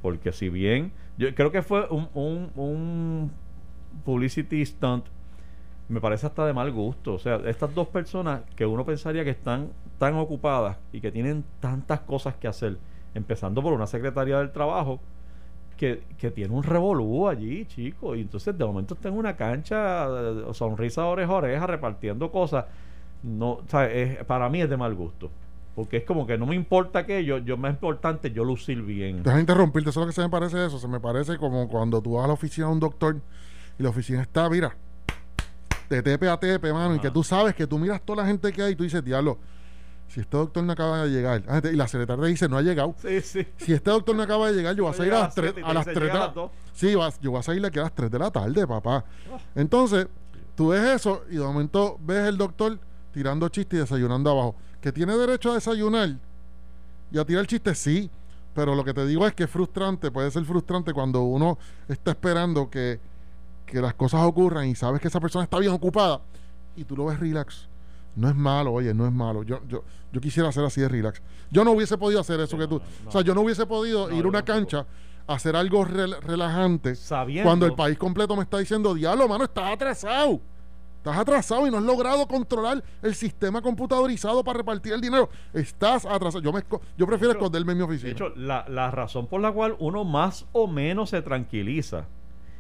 Porque 0.02 0.32
si 0.32 0.50
bien, 0.50 0.92
yo 1.18 1.34
creo 1.36 1.52
que 1.52 1.62
fue 1.62 1.88
un, 1.90 2.10
un, 2.14 2.52
un 2.56 3.32
publicity 4.06 4.66
stunt, 4.66 5.06
me 5.90 6.02
parece 6.02 6.28
hasta 6.28 6.46
de 6.46 6.54
mal 6.54 6.72
gusto. 6.72 7.16
O 7.16 7.20
sea, 7.20 7.38
estas 7.46 7.74
dos 7.76 7.88
personas 7.90 8.42
que 8.56 8.66
uno 8.66 8.86
pensaría 8.86 9.24
que 9.24 9.32
están 9.32 9.70
tan 10.00 10.16
ocupadas 10.16 10.78
y 10.92 11.02
que 11.02 11.12
tienen 11.12 11.44
tantas 11.60 12.02
cosas 12.02 12.36
que 12.36 12.48
hacer, 12.48 12.78
empezando 13.14 13.62
por 13.64 13.74
una 13.74 13.88
secretaria 13.88 14.40
del 14.40 14.52
trabajo, 14.52 15.00
que, 15.78 16.04
que 16.18 16.32
tiene 16.32 16.54
un 16.54 16.64
revolú 16.64 17.28
allí, 17.28 17.66
chico. 17.66 18.16
Y 18.16 18.22
entonces 18.22 18.58
de 18.58 18.66
momento 18.66 18.96
está 18.96 19.10
en 19.10 19.16
una 19.16 19.36
cancha, 19.36 20.08
eh, 20.10 20.44
sonrisa 20.54 21.06
oreja 21.06 21.34
oreja, 21.34 21.68
repartiendo 21.68 22.32
cosas. 22.32 22.66
No, 23.24 23.52
o 23.54 23.64
sea, 23.68 23.92
es- 23.92 24.24
para 24.26 24.50
mí 24.50 24.62
es 24.62 24.70
de 24.70 24.78
mal 24.78 24.96
gusto. 24.96 25.32
Porque 25.78 25.98
es 25.98 26.06
como 26.06 26.26
que 26.26 26.40
no 26.40 26.48
me 26.48 26.56
importa 26.56 27.06
que 27.06 27.24
yo, 27.24 27.38
yo 27.38 27.56
más 27.56 27.72
importante 27.72 28.32
yo 28.32 28.44
lucir 28.44 28.82
bien. 28.82 29.22
Deja 29.22 29.36
de 29.36 29.42
interrumpirte, 29.42 29.92
eso 29.92 30.00
es 30.00 30.06
lo 30.08 30.10
que 30.10 30.16
se 30.16 30.22
me 30.24 30.30
parece 30.30 30.66
eso. 30.66 30.80
Se 30.80 30.88
me 30.88 31.00
parece 31.00 31.38
como 31.38 31.68
cuando 31.70 32.02
tú 32.02 32.14
vas 32.14 32.24
a 32.26 32.28
la 32.30 32.34
oficina 32.34 32.66
de 32.66 32.74
un 32.74 32.80
doctor 32.80 33.22
y 33.78 33.84
la 33.84 33.90
oficina 33.90 34.24
está, 34.24 34.50
mira, 34.50 34.76
de 35.88 36.02
tepe 36.02 36.28
a 36.30 36.38
tepe, 36.40 36.74
mano, 36.74 36.96
y 36.96 37.00
que 37.00 37.08
Ajá. 37.08 37.14
tú 37.14 37.24
sabes 37.24 37.54
que 37.54 37.68
tú 37.68 37.78
miras 37.78 38.02
toda 38.02 38.24
la 38.24 38.28
gente 38.28 38.52
que 38.52 38.64
hay 38.64 38.74
y 38.74 38.76
tú 38.76 38.86
dices, 38.86 39.04
diablo, 39.04 39.38
si 40.08 40.20
este 40.22 40.36
doctor 40.36 40.64
no 40.64 40.72
acaba 40.74 41.04
de 41.04 41.10
llegar, 41.12 41.44
Ah, 41.48 41.62
y 41.64 41.76
la 41.76 41.88
secretaria 41.88 42.26
dice, 42.26 42.50
no 42.50 42.58
ha 42.58 42.64
llegado. 42.64 42.96
Sí, 43.00 43.22
sí. 43.22 43.46
Si 43.58 43.72
este 43.72 43.92
doctor 43.92 44.16
no 44.16 44.24
acaba 44.24 44.48
de 44.48 44.54
llegar, 44.58 44.76
yo 44.76 44.82
voy 44.86 44.94
a 44.94 44.96
salir 44.96 45.14
a 45.14 45.20
las 45.20 45.36
3 45.36 45.52
siete 45.54 45.62
y 45.62 45.64
a 45.64 45.68
te 45.68 45.74
las 45.76 45.86
dice, 45.86 45.94
3 46.00 46.08
de 46.08 46.14
"Llega 46.14 46.24
a 46.26 46.28
la 46.30 46.34
dos". 46.34 46.52
Sí, 46.74 46.96
vas- 46.96 47.20
yo 47.22 47.30
voy 47.30 47.40
a 47.40 47.44
salir 47.44 47.64
aquí 47.64 47.78
a 47.78 47.84
las 47.84 47.94
3 47.94 48.10
de 48.10 48.18
la 48.18 48.32
tarde, 48.32 48.66
papá. 48.66 49.06
Entonces, 49.54 50.08
tú 50.56 50.70
ves 50.70 50.82
eso 50.96 51.22
y 51.30 51.36
de 51.36 51.44
momento 51.44 51.98
ves 52.02 52.28
el 52.28 52.38
doctor 52.38 52.80
tirando 53.12 53.48
chistes 53.50 53.78
y 53.78 53.82
desayunando 53.82 54.32
abajo. 54.32 54.56
Que 54.82 54.92
tiene 54.92 55.16
derecho 55.18 55.52
a 55.52 55.56
desayunar 55.56 56.16
y 57.12 57.18
a 57.18 57.26
tirar 57.26 57.46
chistes, 57.48 57.78
sí. 57.78 58.10
Pero 58.54 58.74
lo 58.76 58.84
que 58.84 58.94
te 58.94 59.06
digo 59.06 59.28
es 59.28 59.34
que 59.36 59.44
es 59.44 59.50
frustrante, 59.50 60.10
puede 60.12 60.32
ser 60.32 60.44
frustrante 60.44 60.92
cuando 60.94 61.22
uno 61.24 61.58
está 61.88 62.12
esperando 62.12 62.70
que, 62.70 63.00
que 63.66 63.80
las 63.82 63.94
cosas 63.94 64.22
ocurran 64.24 64.68
y 64.68 64.76
sabes 64.76 65.00
que 65.00 65.08
esa 65.10 65.20
persona 65.20 65.44
está 65.44 65.60
bien 65.60 65.72
ocupada 65.72 66.22
y 66.76 66.84
tú 66.84 66.96
lo 66.96 67.06
ves 67.06 67.20
relax. 67.20 67.68
No 68.16 68.28
es 68.30 68.36
malo, 68.36 68.74
oye, 68.74 68.96
no 68.96 69.06
es 69.06 69.14
malo. 69.14 69.44
Yo, 69.44 69.60
yo, 69.68 69.84
yo 70.12 70.22
quisiera 70.22 70.50
hacer 70.50 70.66
así 70.66 70.82
de 70.82 70.90
relax. 70.90 71.22
Yo 71.52 71.64
no 71.64 71.72
hubiese 71.72 71.98
podido 72.00 72.20
hacer 72.20 72.40
eso 72.40 72.52
Sí, 72.52 72.58
que 72.58 72.64
no, 72.64 72.68
tú. 72.70 72.82
no. 73.04 73.10
O 73.10 73.12
sea, 73.12 73.22
yo 73.22 73.36
no 73.36 73.42
hubiese 73.42 73.66
podido 73.68 74.10
No, 74.10 74.16
ir 74.16 74.26
a 74.26 74.28
una 74.28 74.44
cancha 74.44 74.88
a 75.28 75.34
hacer 75.36 75.56
algo 75.56 75.86
rel- 75.86 76.20
relajante 76.22 76.96
Sabiendo. 76.96 77.48
cuando 77.48 77.68
el 77.68 77.74
país 77.76 77.96
completo 78.00 78.36
me 78.36 78.42
está 78.42 78.58
diciendo, 78.58 78.96
diablo, 78.96 79.28
mano, 79.28 79.44
estás 79.44 79.72
atrasado. 79.72 80.40
Estás 81.08 81.22
atrasado 81.22 81.66
y 81.68 81.72
no 81.72 81.78
has 81.78 81.84
logrado 81.84 82.28
controlar 82.28 82.84
el 83.02 83.16
sistema 83.16 83.62
computadorizado 83.62 84.44
para 84.44 84.58
repartir 84.58 84.92
el 84.94 85.00
dinero. 85.02 85.30
Estás 85.54 86.06
atrasado. 86.06 86.44
Yo, 86.44 86.52
me, 86.52 86.62
yo 86.98 87.08
prefiero 87.08 87.32
hecho- 87.32 87.40
esconderme 87.40 87.72
en 87.72 87.78
mi 87.78 87.84
De 87.86 87.86
oficina. 87.86 88.12
hecho, 88.12 88.30
la, 88.36 88.66
la 88.68 88.92
razón 88.92 89.28
por 89.28 89.40
la 89.40 89.52
cual 89.52 89.76
uno 89.80 90.04
más 90.04 90.46
o 90.52 90.68
menos 90.68 91.12
se 91.12 91.22
tranquiliza 91.22 92.06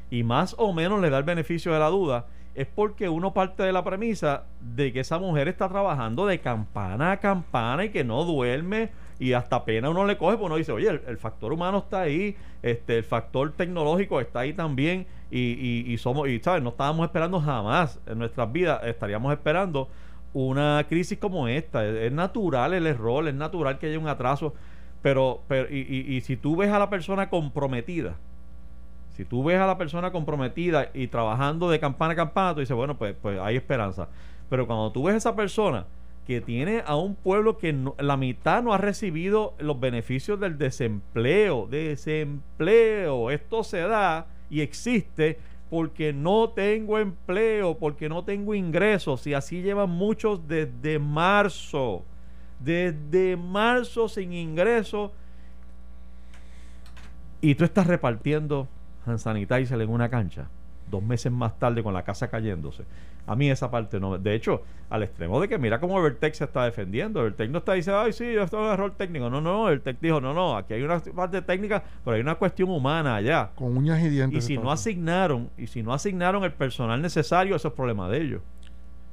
y 0.09 0.23
más 0.23 0.55
o 0.57 0.71
menos 0.71 1.01
le 1.01 1.09
da 1.09 1.17
el 1.17 1.25
beneficio 1.25 1.73
de 1.73 1.79
la 1.79 1.89
duda 1.89 2.27
es 2.55 2.67
porque 2.73 3.09
uno 3.09 3.33
parte 3.33 3.63
de 3.63 3.71
la 3.73 3.83
premisa 3.83 4.43
de 4.61 4.91
que 4.93 5.01
esa 5.01 5.19
mujer 5.19 5.47
está 5.49 5.67
trabajando 5.67 6.25
de 6.25 6.39
campana 6.39 7.11
a 7.11 7.17
campana 7.17 7.83
y 7.85 7.89
que 7.89 8.03
no 8.05 8.23
duerme 8.23 8.89
y 9.19 9.33
hasta 9.33 9.65
pena 9.65 9.89
uno 9.89 10.05
le 10.05 10.17
coge, 10.17 10.37
pues 10.37 10.45
uno 10.45 10.55
dice, 10.55 10.71
oye, 10.71 10.87
el, 10.89 11.01
el 11.07 11.17
factor 11.17 11.51
humano 11.51 11.79
está 11.79 12.01
ahí, 12.01 12.35
este, 12.63 12.97
el 12.99 13.03
factor 13.03 13.51
tecnológico 13.51 14.21
está 14.21 14.39
ahí 14.39 14.53
también 14.53 15.05
y, 15.31 15.39
y, 15.87 15.93
y 15.93 15.97
somos, 15.97 16.27
y 16.29 16.39
sabes, 16.39 16.63
no 16.63 16.69
estábamos 16.69 17.05
esperando 17.05 17.39
jamás 17.41 17.99
en 18.05 18.19
nuestras 18.19 18.51
vidas, 18.51 18.81
estaríamos 18.85 19.33
esperando 19.33 19.89
una 20.33 20.85
crisis 20.87 21.17
como 21.17 21.47
esta. 21.47 21.85
Es, 21.85 22.11
natural 22.11 22.73
el 22.73 22.87
error, 22.87 23.27
es 23.27 23.33
natural 23.33 23.79
que 23.79 23.87
haya 23.87 23.99
un 23.99 24.07
atraso, 24.07 24.53
pero, 25.01 25.41
pero 25.47 25.67
y, 25.73 25.79
y- 26.07 26.21
si 26.21 26.37
tú 26.37 26.55
ves 26.55 26.71
a 26.71 26.79
la 26.79 26.89
persona 26.89 27.29
comprometida, 27.29 28.15
si 29.15 29.25
tú 29.25 29.43
ves 29.43 29.59
a 29.59 29.65
la 29.65 29.77
persona 29.77 30.11
comprometida 30.11 30.89
y 30.93 31.07
trabajando 31.07 31.69
de 31.69 31.79
campana 31.79 32.13
a 32.13 32.15
campana, 32.15 32.53
tú 32.53 32.59
dices, 32.59 32.75
bueno, 32.75 32.97
pues, 32.97 33.15
pues 33.21 33.39
hay 33.39 33.55
esperanza. 33.55 34.09
Pero 34.49 34.67
cuando 34.67 34.91
tú 34.91 35.03
ves 35.03 35.15
a 35.15 35.17
esa 35.17 35.35
persona 35.35 35.85
que 36.27 36.39
tiene 36.41 36.83
a 36.85 36.95
un 36.95 37.15
pueblo 37.15 37.57
que 37.57 37.75
la 37.99 38.17
mitad 38.17 38.61
no 38.61 38.73
ha 38.73 38.77
recibido 38.77 39.53
los 39.59 39.79
beneficios 39.79 40.39
del 40.39 40.57
desempleo, 40.57 41.67
desempleo, 41.67 43.31
esto 43.31 43.63
se 43.63 43.79
da 43.81 44.27
y 44.49 44.61
existe 44.61 45.39
porque 45.69 46.13
no 46.13 46.49
tengo 46.49 46.97
empleo, 46.97 47.77
porque 47.77 48.07
no 48.07 48.23
tengo 48.23 48.55
ingresos. 48.55 49.27
Y 49.27 49.33
así 49.33 49.61
llevan 49.61 49.89
muchos 49.89 50.47
desde 50.47 50.99
marzo. 50.99 52.03
Desde 52.59 53.35
marzo 53.35 54.07
sin 54.07 54.33
ingresos. 54.33 55.11
Y 57.41 57.55
tú 57.55 57.65
estás 57.65 57.87
repartiendo 57.87 58.67
hand 59.05 59.81
en 59.81 59.89
una 59.89 60.09
cancha. 60.09 60.47
Dos 60.89 61.03
meses 61.03 61.31
más 61.31 61.57
tarde 61.59 61.83
con 61.83 61.93
la 61.93 62.03
casa 62.03 62.29
cayéndose. 62.29 62.83
A 63.27 63.35
mí 63.35 63.51
esa 63.51 63.69
parte 63.69 63.99
no. 63.99 64.17
De 64.17 64.33
hecho, 64.33 64.63
al 64.89 65.03
extremo 65.03 65.39
de 65.41 65.49
que 65.49 65.57
mira 65.57 65.79
cómo 65.79 65.99
Evertex 65.99 66.37
se 66.37 66.45
está 66.45 66.63
defendiendo. 66.63 67.19
Evertex 67.19 67.51
no 67.51 67.59
está 67.59 67.73
diciendo, 67.73 68.01
ay, 68.01 68.13
sí, 68.13 68.25
esto 68.25 68.57
es 68.57 68.65
un 68.67 68.73
error 68.73 68.93
técnico. 68.95 69.29
No, 69.29 69.41
no, 69.41 69.67
Evertex 69.67 69.99
dijo, 69.99 70.21
no, 70.21 70.33
no, 70.33 70.55
aquí 70.55 70.73
hay 70.73 70.81
una 70.81 70.99
parte 70.99 71.41
técnica, 71.41 71.83
pero 72.03 72.15
hay 72.15 72.21
una 72.21 72.35
cuestión 72.35 72.69
humana 72.69 73.17
allá. 73.17 73.51
Con 73.55 73.75
uñas 73.77 74.01
y 74.01 74.09
dientes. 74.09 74.45
Y 74.45 74.47
si 74.47 74.57
no 74.57 74.71
asignaron, 74.71 75.49
y 75.57 75.67
si 75.67 75.83
no 75.83 75.93
asignaron 75.93 76.43
el 76.45 76.53
personal 76.53 77.01
necesario, 77.01 77.55
eso 77.55 77.67
es 77.67 77.73
problema 77.73 78.09
de 78.09 78.21
ellos. 78.21 78.41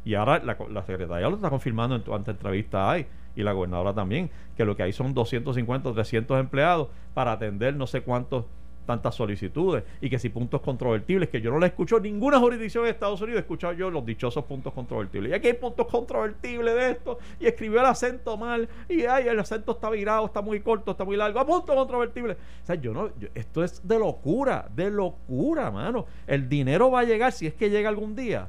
Y 0.05 0.15
ahora 0.15 0.39
la, 0.39 0.57
la 0.71 0.83
secretaria 0.85 1.29
lo 1.29 1.37
está 1.37 1.51
confirmando 1.51 1.97
en 1.97 2.03
cuanta 2.03 2.31
entrevista 2.31 2.91
hay, 2.91 3.07
y 3.35 3.43
la 3.43 3.53
gobernadora 3.53 3.93
también, 3.93 4.31
que 4.57 4.65
lo 4.65 4.77
que 4.77 4.85
hay 4.85 4.93
son 4.93 5.13
250 5.13 5.89
o 5.89 5.93
300 5.93 6.39
empleados 6.39 6.89
para 7.15 7.33
atender 7.33 7.75
no 7.75 7.87
sé 7.87 8.03
cuántos 8.03 8.45
tantas 8.85 9.15
solicitudes 9.15 9.85
y 10.01 10.11
que 10.11 10.19
si 10.19 10.29
puntos 10.29 10.61
controvertibles, 10.61 11.29
que 11.29 11.41
yo 11.41 11.51
no 11.51 11.59
le 11.59 11.67
escucho 11.67 11.99
ninguna 12.01 12.39
jurisdicción 12.39 12.85
de 12.85 12.91
Estados 12.91 13.21
Unidos, 13.21 13.39
he 13.39 13.41
escuchado 13.41 13.73
yo 13.73 13.91
los 13.91 14.05
dichosos 14.05 14.45
puntos 14.45 14.73
controvertibles. 14.73 15.33
Y 15.33 15.35
aquí 15.35 15.49
hay 15.49 15.55
puntos 15.55 15.87
controvertibles 15.87 16.75
de 16.75 16.91
esto, 16.91 17.19
y 17.41 17.47
escribió 17.47 17.81
el 17.81 17.87
acento 17.87 18.37
mal, 18.37 18.69
y 18.89 19.05
ay, 19.05 19.29
el 19.29 19.39
acento 19.39 19.73
está 19.73 19.91
virado, 19.91 20.27
está 20.27 20.43
muy 20.43 20.61
corto, 20.61 20.91
está 20.91 21.05
muy 21.05 21.17
largo, 21.17 21.41
a 21.41 21.47
punto 21.47 21.75
controvertible. 21.75 22.35
O 22.35 22.67
sea, 22.67 22.77
yo 22.77 22.93
no, 22.93 23.11
esto 23.35 23.65
es 23.65 23.87
de 23.87 23.99
locura, 23.99 24.69
de 24.75 24.91
locura, 24.91 25.71
mano. 25.71 26.07
El 26.27 26.49
dinero 26.49 26.91
va 26.91 27.01
a 27.01 27.05
llegar 27.05 27.33
si 27.33 27.47
es 27.47 27.55
que 27.55 27.71
llega 27.71 27.89
algún 27.89 28.15
día, 28.15 28.49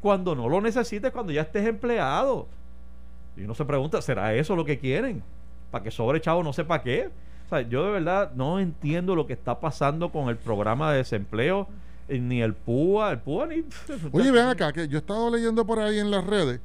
cuando 0.00 0.34
no 0.34 0.48
lo 0.48 0.60
necesites, 0.60 1.12
cuando 1.12 1.32
ya 1.32 1.42
estés 1.42 1.66
empleado. 1.66 2.46
Y 3.36 3.42
uno 3.44 3.54
se 3.54 3.64
pregunta, 3.64 4.02
¿será 4.02 4.34
eso 4.34 4.56
lo 4.56 4.64
que 4.64 4.78
quieren? 4.78 5.22
¿Para 5.70 5.84
que 5.84 5.90
sobre 5.90 6.20
chavo 6.20 6.42
no 6.42 6.52
sé 6.52 6.64
para 6.64 6.82
qué? 6.82 7.10
O 7.48 7.50
sea, 7.50 7.62
yo 7.62 7.86
de 7.86 7.92
verdad 7.92 8.32
no 8.34 8.60
entiendo 8.60 9.14
lo 9.16 9.26
que 9.26 9.32
está 9.32 9.58
pasando 9.58 10.10
con 10.12 10.28
el 10.28 10.36
programa 10.36 10.92
de 10.92 10.98
desempleo, 10.98 11.66
eh, 12.06 12.18
ni 12.18 12.42
el 12.42 12.52
PUA, 12.54 13.12
el 13.12 13.18
PUA 13.20 13.46
ni... 13.46 13.64
Oye, 14.12 14.30
ven 14.30 14.46
acá, 14.46 14.70
que 14.72 14.86
yo 14.86 14.98
he 14.98 15.00
estado 15.00 15.30
leyendo 15.30 15.64
por 15.66 15.78
ahí 15.78 15.98
en 15.98 16.10
las 16.10 16.24
redes. 16.26 16.60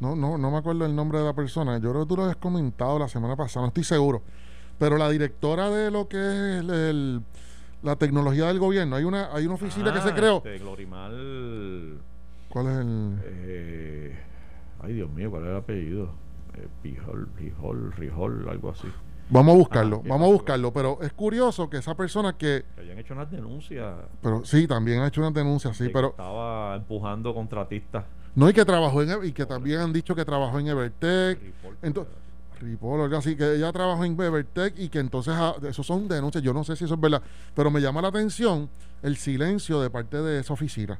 No, 0.00 0.14
no, 0.14 0.36
no 0.36 0.50
me 0.50 0.58
acuerdo 0.58 0.84
el 0.84 0.94
nombre 0.94 1.18
de 1.18 1.24
la 1.24 1.32
persona. 1.32 1.78
Yo 1.78 1.90
creo 1.90 2.02
que 2.04 2.08
tú 2.08 2.16
lo 2.16 2.22
habías 2.24 2.36
comentado 2.36 2.98
la 2.98 3.08
semana 3.08 3.36
pasada, 3.36 3.62
no 3.64 3.68
estoy 3.68 3.84
seguro. 3.84 4.22
Pero 4.78 4.96
la 4.98 5.08
directora 5.08 5.70
de 5.70 5.90
lo 5.90 6.06
que 6.08 6.18
es 6.18 6.60
el- 6.60 6.70
el- 6.70 7.22
la 7.82 7.96
tecnología 7.96 8.46
del 8.48 8.58
gobierno, 8.58 8.96
hay 8.96 9.04
una, 9.04 9.34
hay 9.34 9.46
una 9.46 9.54
oficina 9.54 9.92
que 9.92 10.00
se 10.02 10.10
Ah, 10.10 10.14
creó. 10.14 10.36
este, 10.38 10.58
Glorimal... 10.58 11.98
¿Cuál 12.50 12.66
es 12.66 12.78
el...? 12.78 13.18
eh, 13.24 14.18
ay, 14.82 14.92
Dios 14.92 15.10
mío, 15.10 15.30
¿cuál 15.30 15.44
es 15.44 15.48
el 15.50 15.56
apellido? 15.56 16.10
Eh, 16.54 16.66
Pijol, 16.82 17.28
Rijol, 17.38 17.92
Rijol, 17.92 18.48
algo 18.48 18.70
así. 18.70 18.88
Vamos 19.30 19.54
a 19.54 19.58
buscarlo, 19.58 19.96
Ah, 19.96 20.00
ok, 20.00 20.08
vamos 20.08 20.28
a 20.28 20.32
buscarlo. 20.32 20.72
Pero 20.72 20.98
es 21.02 21.12
curioso 21.12 21.68
que 21.68 21.76
esa 21.78 21.94
persona 21.94 22.32
que... 22.36 22.64
Que 22.74 22.80
habían 22.80 22.98
hecho 22.98 23.14
unas 23.14 23.30
denuncias. 23.30 23.94
Pero 24.22 24.44
sí, 24.44 24.66
también 24.66 25.00
ha 25.00 25.08
hecho 25.08 25.20
una 25.20 25.30
denuncia, 25.30 25.72
sí, 25.74 25.90
pero... 25.92 26.10
Estaba 26.10 26.76
empujando 26.76 27.34
contratistas. 27.34 28.04
No, 28.34 28.48
y 28.48 28.52
que 28.52 28.64
trabajó 28.64 29.02
en... 29.02 29.24
Y 29.24 29.32
que 29.32 29.44
también 29.46 29.80
han 29.80 29.92
dicho 29.92 30.14
que 30.14 30.24
trabajó 30.24 30.58
en 30.58 30.68
Evertech. 30.68 31.38
Entonces, 31.82 32.12
Ripoll, 32.60 33.02
algo 33.02 33.16
así, 33.16 33.36
que 33.36 33.54
ella 33.54 33.70
trabajó 33.72 34.04
en 34.04 34.20
Evertech 34.20 34.78
y 34.78 34.88
que 34.88 34.98
entonces 34.98 35.34
ah, 35.36 35.54
eso 35.62 35.82
son 35.84 36.08
denuncias, 36.08 36.42
yo 36.42 36.52
no 36.52 36.64
sé 36.64 36.74
si 36.74 36.86
eso 36.86 36.94
es 36.94 37.00
verdad, 37.00 37.22
pero 37.54 37.70
me 37.70 37.80
llama 37.80 38.02
la 38.02 38.08
atención 38.08 38.68
el 39.02 39.16
silencio 39.16 39.80
de 39.80 39.90
parte 39.90 40.16
de 40.16 40.40
esa 40.40 40.54
oficina. 40.54 40.98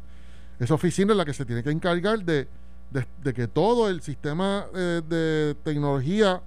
Esa 0.61 0.75
oficina 0.75 1.13
es 1.13 1.17
la 1.17 1.25
que 1.25 1.33
se 1.33 1.45
tiene 1.45 1.65
que 1.65 1.71
encargar 1.71 2.21
de, 2.25 2.47
de- 2.93 3.07
de 3.25 3.35
que 3.35 3.49
todo 3.49 3.89
el 3.89 4.03
sistema 4.03 4.67
eh, 4.73 5.03
de 5.09 5.57
tecnología 5.65 6.41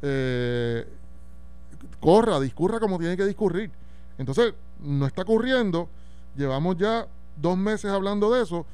eh, 0.00 0.86
corra, 2.00 2.38
discurra 2.40 2.78
como 2.80 2.98
tiene 2.98 3.16
que 3.16 3.24
discurrir. 3.24 3.70
Entonces, 4.18 4.54
no 4.80 5.06
está 5.06 5.22
ocurriendo, 5.22 5.88
llevamos 6.36 6.76
ya 6.76 7.06
dos 7.36 7.56
meses 7.56 7.90
hablando 7.90 8.30
de 8.32 8.42
eso 8.42 8.64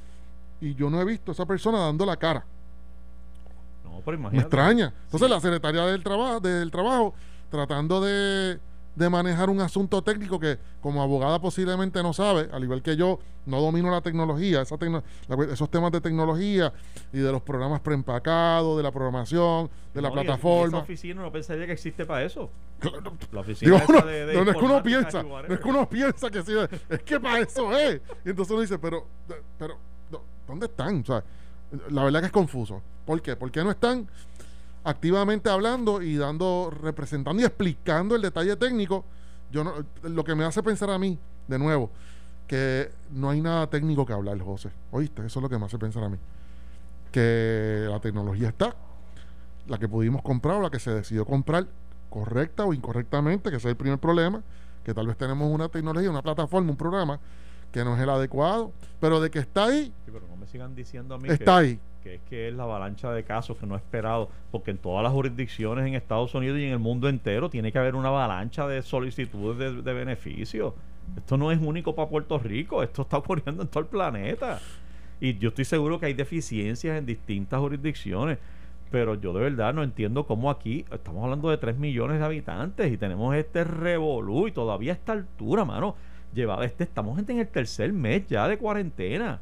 y 0.61 0.75
yo 0.75 0.89
no 0.91 1.01
he 1.01 1.05
visto 1.05 1.31
a 1.31 1.35
esa 1.35 1.47
persona 1.47 1.79
dando 1.79 2.07
la 2.07 2.17
cara. 2.17 2.45
No, 3.85 4.01
pero 4.05 4.17
Me 4.17 4.23
imagínate. 4.23 4.47
extraña. 4.47 4.93
Entonces 5.05 5.29
Sí. 5.29 5.35
la 5.35 5.41
secretaria 5.41 5.83
del 5.87 6.03
trabajo, 6.03 6.41
del 6.41 6.71
trabajo, 6.71 7.15
tratando 7.51 8.01
de, 8.01 8.59
de 8.95 9.09
manejar 9.09 9.49
un 9.49 9.61
asunto 9.61 10.03
técnico 10.03 10.39
que 10.39 10.59
como 10.81 11.03
abogada 11.03 11.41
posiblemente 11.41 12.03
no 12.03 12.13
sabe, 12.13 12.49
al 12.53 12.63
igual 12.63 12.83
que 12.83 12.95
yo, 12.97 13.19
no 13.47 13.61
domino 13.61 13.91
la 13.91 14.03
tecnología, 14.03 14.61
esa 14.63 14.77
tecno- 14.77 15.03
la- 15.29 15.45
esos 15.53 15.71
temas 15.71 15.91
de 15.93 16.01
tecnología 16.01 16.73
y 17.13 17.19
de 17.19 17.33
los 17.33 17.41
programas 17.43 17.81
preempacados, 17.81 18.77
de 18.77 18.83
la 18.83 18.91
programación, 18.93 19.71
de 19.95 20.03
la 20.03 20.09
No, 20.11 20.17
y- 20.17 20.19
y 20.21 20.25
plataforma. 20.25 20.79
Esa 20.79 20.85
oficina 20.85 21.23
no 21.23 21.33
pensaría 21.33 21.67
que 21.67 21.73
existe 21.73 22.05
para 22.05 22.23
eso. 22.25 22.51
Claro, 22.81 23.13
La 23.33 23.41
oficina 23.41 23.79
Digo, 23.87 24.03
de, 24.03 24.27
de 24.27 24.35
no, 24.35 24.45
no 24.45 24.51
es 24.51 24.57
que 24.59 24.65
uno 24.65 24.83
piensa, 24.83 25.23
no 25.23 25.39
es 25.55 25.61
que 25.61 25.69
uno 25.69 25.89
piensa 25.89 26.31
que 26.31 26.43
sí, 26.43 26.53
es 26.91 27.03
que 27.03 27.19
para 27.21 27.39
eso 27.41 27.77
es. 27.79 28.01
Y 28.25 28.31
entonces 28.31 28.51
uno 28.53 28.61
dice, 28.61 28.79
pero, 28.79 29.07
pero, 29.59 29.77
¿dónde 30.47 30.67
están? 30.67 31.01
O 31.01 31.05
sea, 31.05 31.25
la 31.91 32.05
verdad 32.05 32.21
que 32.21 32.27
es 32.27 32.33
confuso. 32.33 32.83
¿Por 33.07 33.21
qué? 33.23 33.35
¿Por 33.37 33.51
qué 33.51 33.65
no 33.65 33.71
están 33.71 34.07
activamente 34.85 35.51
hablando 35.51 36.03
y 36.03 36.17
dando, 36.17 36.71
representando 36.71 37.41
y 37.43 37.45
explicando 37.45 38.15
el 38.15 38.23
detalle 38.23 38.57
técnico? 38.57 39.05
Yo 39.51 39.65
no, 39.65 39.75
lo 40.03 40.25
que 40.25 40.35
me 40.35 40.45
hace 40.45 40.63
pensar 40.63 40.91
a 40.91 40.99
mí, 40.99 41.19
de 41.47 41.59
nuevo, 41.59 41.91
que 42.47 42.91
no 43.11 43.31
hay 43.31 43.41
nada 43.41 43.69
técnico 43.69 44.07
que 44.07 44.13
hablar, 44.13 44.39
José. 44.41 44.71
¿Oíste? 44.91 45.25
Eso 45.27 45.39
es 45.39 45.43
lo 45.43 45.49
que 45.49 45.59
me 45.59 45.67
hace 45.67 45.79
pensar 45.79 46.05
a 46.05 46.09
mí. 46.09 46.17
Que 47.11 47.87
la 47.89 48.01
tecnología 48.01 48.49
está, 48.49 48.75
la 49.67 49.79
que 49.79 49.89
pudimos 49.89 50.23
comprar 50.23 50.57
o 50.57 50.63
la 50.63 50.71
que 50.71 50.79
se 50.79 50.91
decidió 50.91 51.25
comprar, 51.25 51.67
correcta 52.09 52.65
o 52.65 52.73
incorrectamente, 52.73 53.51
que 53.51 53.57
ese 53.57 53.69
es 53.69 53.73
el 53.73 53.77
primer 53.77 53.99
problema, 53.99 54.43
que 54.85 54.95
tal 54.95 55.07
vez 55.07 55.17
tenemos 55.17 55.51
una 55.51 55.69
tecnología, 55.69 56.11
una 56.11 56.23
plataforma, 56.23 56.71
un 56.71 56.77
programa 56.77 57.21
que 57.71 57.85
no 57.85 57.97
es 57.97 58.03
el 58.03 58.11
adecuado, 58.11 58.73
pero 59.01 59.21
de 59.21 59.31
que 59.31 59.39
está 59.39 59.65
ahí, 59.65 59.93
Sí, 60.05 60.11
pero 60.13 60.27
no 60.29 60.37
me 60.37 60.47
sigan 60.47 60.75
diciendo 60.75 61.15
a 61.15 61.19
mí 61.19 61.29
está 61.29 61.45
que, 61.45 61.51
ahí. 61.51 61.81
Que 62.03 62.17
es 62.17 62.21
que 62.29 62.49
es 62.49 62.55
la 62.55 62.65
avalancha 62.65 63.13
de 63.13 63.25
casos 63.25 63.57
que 63.57 63.67
no 63.67 63.77
esperado, 63.77 64.29
porque 64.51 64.71
en 64.71 64.79
todas 64.79 65.03
las 65.03 65.13
jurisdicciones 65.13 65.87
en 65.87 65.95
Estados 65.95 66.35
Unidos 66.35 66.59
y 66.59 66.65
en 66.65 66.73
el 66.73 66.79
mundo 66.79 67.09
entero 67.09 67.49
tiene 67.49 67.73
que 67.73 67.79
haber 67.79 67.95
una 67.95 68.09
avalancha 68.09 68.67
de 68.67 68.83
solicitudes 68.83 69.59
de, 69.59 69.83
de 69.83 69.93
beneficios. 69.93 70.75
Esto 71.17 71.37
no 71.37 71.53
es 71.53 71.61
único 71.61 71.95
para 71.95 72.09
Puerto 72.09 72.39
Rico, 72.39 72.83
esto 72.83 73.03
está 73.03 73.19
ocurriendo 73.19 73.63
en 73.63 73.69
todo 73.69 73.81
el 73.81 73.89
planeta. 73.89 74.61
Y 75.21 75.39
yo 75.39 75.51
estoy 75.51 75.65
seguro 75.65 76.01
que 76.01 76.07
hay 76.07 76.15
deficiencias 76.15 76.99
en 76.99 77.07
distintas 77.07 77.61
jurisdicciones, 77.61 78.39
pero 78.91 79.15
yo 79.15 79.33
de 79.33 79.41
verdad 79.41 79.73
no 79.73 79.83
entiendo 79.83 80.27
cómo 80.27 80.51
aquí 80.51 80.85
estamos 80.91 81.23
hablando 81.25 81.49
de 81.49 81.59
3 81.59 81.79
millones 81.79 82.19
de 82.19 82.25
habitantes 82.25 82.93
y 82.93 82.97
tenemos 82.97 83.35
este 83.35 83.65
revolú 83.65 84.49
y 84.49 84.53
todavía 84.53 84.93
a 84.93 84.97
esta 84.97 85.13
altura, 85.13 85.65
mano, 85.65 85.95
lleva 86.35 86.65
este, 86.65 86.85
estamos 86.85 87.19
en 87.19 87.39
el 87.39 87.49
tercer 87.49 87.93
mes 87.93 88.27
ya 88.27 88.49
de 88.49 88.59
cuarentena. 88.59 89.41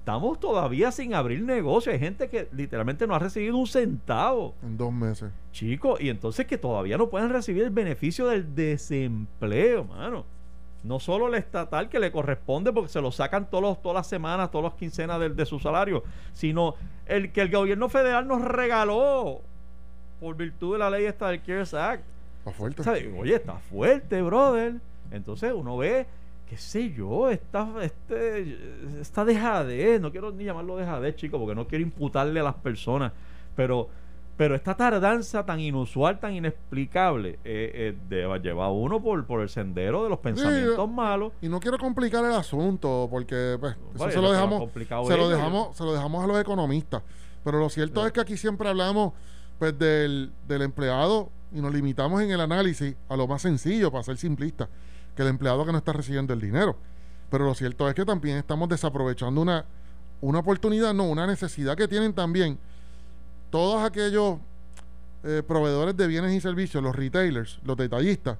Estamos 0.00 0.40
todavía 0.40 0.90
sin 0.90 1.14
abrir 1.14 1.42
negocio. 1.42 1.92
Hay 1.92 1.98
gente 1.98 2.28
que 2.28 2.48
literalmente 2.52 3.06
no 3.06 3.14
ha 3.14 3.18
recibido 3.18 3.56
un 3.56 3.66
centavo, 3.66 4.54
En 4.62 4.76
dos 4.76 4.92
meses. 4.92 5.30
chicos, 5.52 6.00
y 6.00 6.08
entonces 6.08 6.46
que 6.46 6.56
todavía 6.58 6.96
no 6.96 7.08
pueden 7.10 7.28
recibir 7.30 7.62
el 7.64 7.70
beneficio 7.70 8.26
del 8.26 8.54
desempleo, 8.54 9.84
mano. 9.84 10.24
No 10.82 10.98
solo 10.98 11.28
el 11.28 11.34
estatal 11.34 11.90
que 11.90 11.98
le 12.00 12.10
corresponde 12.10 12.72
porque 12.72 12.88
se 12.88 13.02
lo 13.02 13.12
sacan 13.12 13.50
todos 13.50 13.62
los- 13.62 13.82
todas 13.82 13.96
las 13.96 14.06
semanas, 14.06 14.50
todas 14.50 14.72
las 14.72 14.74
quincenas 14.80 15.20
de, 15.20 15.28
de 15.28 15.44
su 15.46 15.58
salario, 15.60 16.02
sino 16.32 16.74
el 17.06 17.30
que 17.32 17.42
el 17.42 17.50
gobierno 17.50 17.90
federal 17.90 18.26
nos 18.26 18.40
regaló 18.42 19.42
por 20.18 20.34
virtud 20.36 20.72
de 20.72 20.78
la 20.78 20.88
ley 20.90 21.04
esta 21.04 21.28
del 21.28 21.42
CARES 21.42 21.74
Act. 21.74 22.02
Está 22.38 22.50
fuerte. 22.52 22.82
¿Sabes? 22.82 23.06
Oye, 23.18 23.34
está 23.34 23.58
fuerte, 23.58 24.22
brother. 24.22 24.76
Entonces 25.10 25.52
uno 25.54 25.76
ve, 25.76 26.06
qué 26.50 26.56
sé 26.56 26.92
yo, 26.92 27.30
esta, 27.30 27.68
este, 27.80 28.58
esta 29.00 29.24
dejadez, 29.24 30.00
no 30.00 30.10
quiero 30.10 30.32
ni 30.32 30.42
llamarlo 30.42 30.76
dejadez, 30.76 31.14
chico, 31.14 31.38
porque 31.38 31.54
no 31.54 31.68
quiero 31.68 31.84
imputarle 31.84 32.40
a 32.40 32.42
las 32.42 32.56
personas, 32.56 33.12
pero, 33.54 33.88
pero 34.36 34.56
esta 34.56 34.76
tardanza 34.76 35.46
tan 35.46 35.60
inusual, 35.60 36.18
tan 36.18 36.34
inexplicable, 36.34 37.38
eh, 37.44 37.94
eh, 38.10 38.40
lleva 38.42 38.64
a 38.66 38.72
uno 38.72 39.00
por, 39.00 39.24
por 39.26 39.42
el 39.42 39.48
sendero 39.48 40.02
de 40.02 40.08
los 40.08 40.18
pensamientos 40.18 40.90
malos. 40.90 41.32
Y 41.40 41.48
no 41.48 41.60
quiero 41.60 41.78
complicar 41.78 42.24
el 42.24 42.32
asunto, 42.32 43.06
porque 43.08 43.56
pues, 43.60 43.76
eso 43.94 44.04
Vaya, 44.04 44.12
se 44.12 44.20
lo 44.20 44.32
dejamos, 44.32 44.72
se 45.06 45.16
lo 45.16 45.28
dejamos, 45.28 45.76
se 45.76 45.84
lo 45.84 45.92
dejamos 45.92 46.24
a 46.24 46.26
los 46.26 46.40
economistas. 46.40 47.04
Pero 47.44 47.60
lo 47.60 47.68
cierto 47.68 48.00
Sí. 48.00 48.06
es 48.08 48.12
que 48.12 48.20
aquí 48.22 48.36
siempre 48.36 48.68
hablamos 48.68 49.12
pues 49.60 49.78
del, 49.78 50.32
empleado 50.48 51.28
y 51.52 51.60
nos 51.60 51.72
limitamos 51.74 52.22
en 52.22 52.30
el 52.30 52.40
análisis 52.40 52.96
a 53.10 53.14
lo 53.14 53.28
más 53.28 53.42
sencillo, 53.42 53.92
para 53.92 54.02
ser 54.02 54.16
simplista, 54.16 54.70
que 55.14 55.20
el 55.20 55.28
empleado 55.28 55.66
que 55.66 55.72
no 55.72 55.76
está 55.76 55.92
recibiendo 55.92 56.32
el 56.32 56.40
dinero. 56.40 56.76
Pero 57.30 57.44
lo 57.44 57.54
cierto 57.54 57.86
es 57.86 57.94
que 57.94 58.06
también 58.06 58.38
estamos 58.38 58.70
desaprovechando 58.70 59.38
una, 59.38 59.66
una 60.22 60.38
oportunidad, 60.38 60.94
no, 60.94 61.04
una 61.04 61.26
necesidad 61.26 61.76
que 61.76 61.86
tienen 61.86 62.14
también 62.14 62.58
todos 63.50 63.84
aquellos 63.84 64.38
eh, 65.24 65.42
proveedores 65.46 65.94
de 65.94 66.06
bienes 66.06 66.32
y 66.32 66.40
servicios, 66.40 66.82
los 66.82 66.96
retailers, 66.96 67.60
los 67.62 67.76
detallistas, 67.76 68.38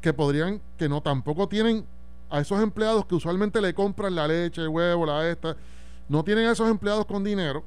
que 0.00 0.12
podrían, 0.12 0.60
que 0.78 0.88
no 0.88 1.02
tampoco 1.02 1.48
tienen 1.48 1.84
a 2.30 2.38
esos 2.38 2.62
empleados 2.62 3.04
que 3.06 3.16
usualmente 3.16 3.60
le 3.60 3.74
compran 3.74 4.14
la 4.14 4.28
leche, 4.28 4.62
el 4.62 4.68
huevo, 4.68 5.06
la 5.06 5.28
esta, 5.28 5.56
no 6.08 6.22
tienen 6.22 6.46
a 6.46 6.52
esos 6.52 6.70
empleados 6.70 7.04
con 7.04 7.24
dinero 7.24 7.64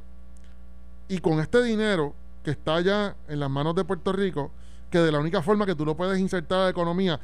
y 1.10 1.18
con 1.18 1.42
este 1.42 1.62
dinero 1.62 2.16
que 2.46 2.52
está 2.52 2.80
ya 2.80 3.16
en 3.28 3.40
las 3.42 3.50
manos 3.50 3.76
de 3.76 3.84
Puerto 3.84 4.14
Rico, 4.14 4.52
que 4.90 5.00
de 5.00 5.12
la 5.12 5.20
única 5.20 5.42
forma 5.42 5.66
que 5.66 5.76
tú 5.76 5.84
lo 5.84 5.98
puedes 5.98 6.18
insertar 6.20 6.60
a 6.60 6.64
la 6.66 6.70
economía 6.70 7.20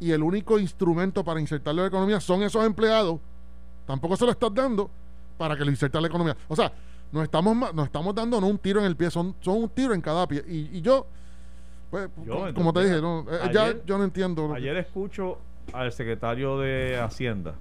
y 0.00 0.12
el 0.12 0.22
único 0.22 0.58
instrumento 0.58 1.24
para 1.24 1.40
insertarlo 1.40 1.82
en 1.82 1.84
la 1.84 1.88
economía 1.88 2.20
son 2.20 2.42
esos 2.42 2.64
empleados, 2.64 3.18
tampoco 3.86 4.16
se 4.16 4.24
lo 4.24 4.30
estás 4.30 4.54
dando 4.54 4.88
para 5.36 5.56
que 5.56 5.64
lo 5.64 5.70
inserten 5.70 5.98
en 5.98 6.02
la 6.02 6.08
economía. 6.08 6.36
O 6.48 6.54
sea, 6.56 6.72
nos 7.12 7.24
estamos, 7.24 7.74
nos 7.74 7.86
estamos 7.86 8.14
dando 8.14 8.40
no 8.40 8.46
un 8.46 8.58
tiro 8.58 8.80
en 8.80 8.86
el 8.86 8.96
pie, 8.96 9.10
son, 9.10 9.34
son 9.40 9.56
un 9.64 9.68
tiro 9.68 9.92
en 9.92 10.00
cada 10.00 10.26
pie. 10.26 10.44
Y, 10.48 10.78
y 10.78 10.80
yo, 10.80 11.06
pues, 11.90 12.08
Yo, 12.24 12.54
como- 12.54 12.72
te 12.72 12.84
dije, 12.84 13.00
no, 13.00 13.26
eh, 13.30 13.50
ya 13.52 13.74
yo 13.84 13.98
no 13.98 14.04
entiendo. 14.04 14.54
Ayer 14.54 14.76
escucho 14.76 15.38
al 15.72 15.92
secretario 15.92 16.58
de 16.58 16.98
Hacienda, 17.00 17.54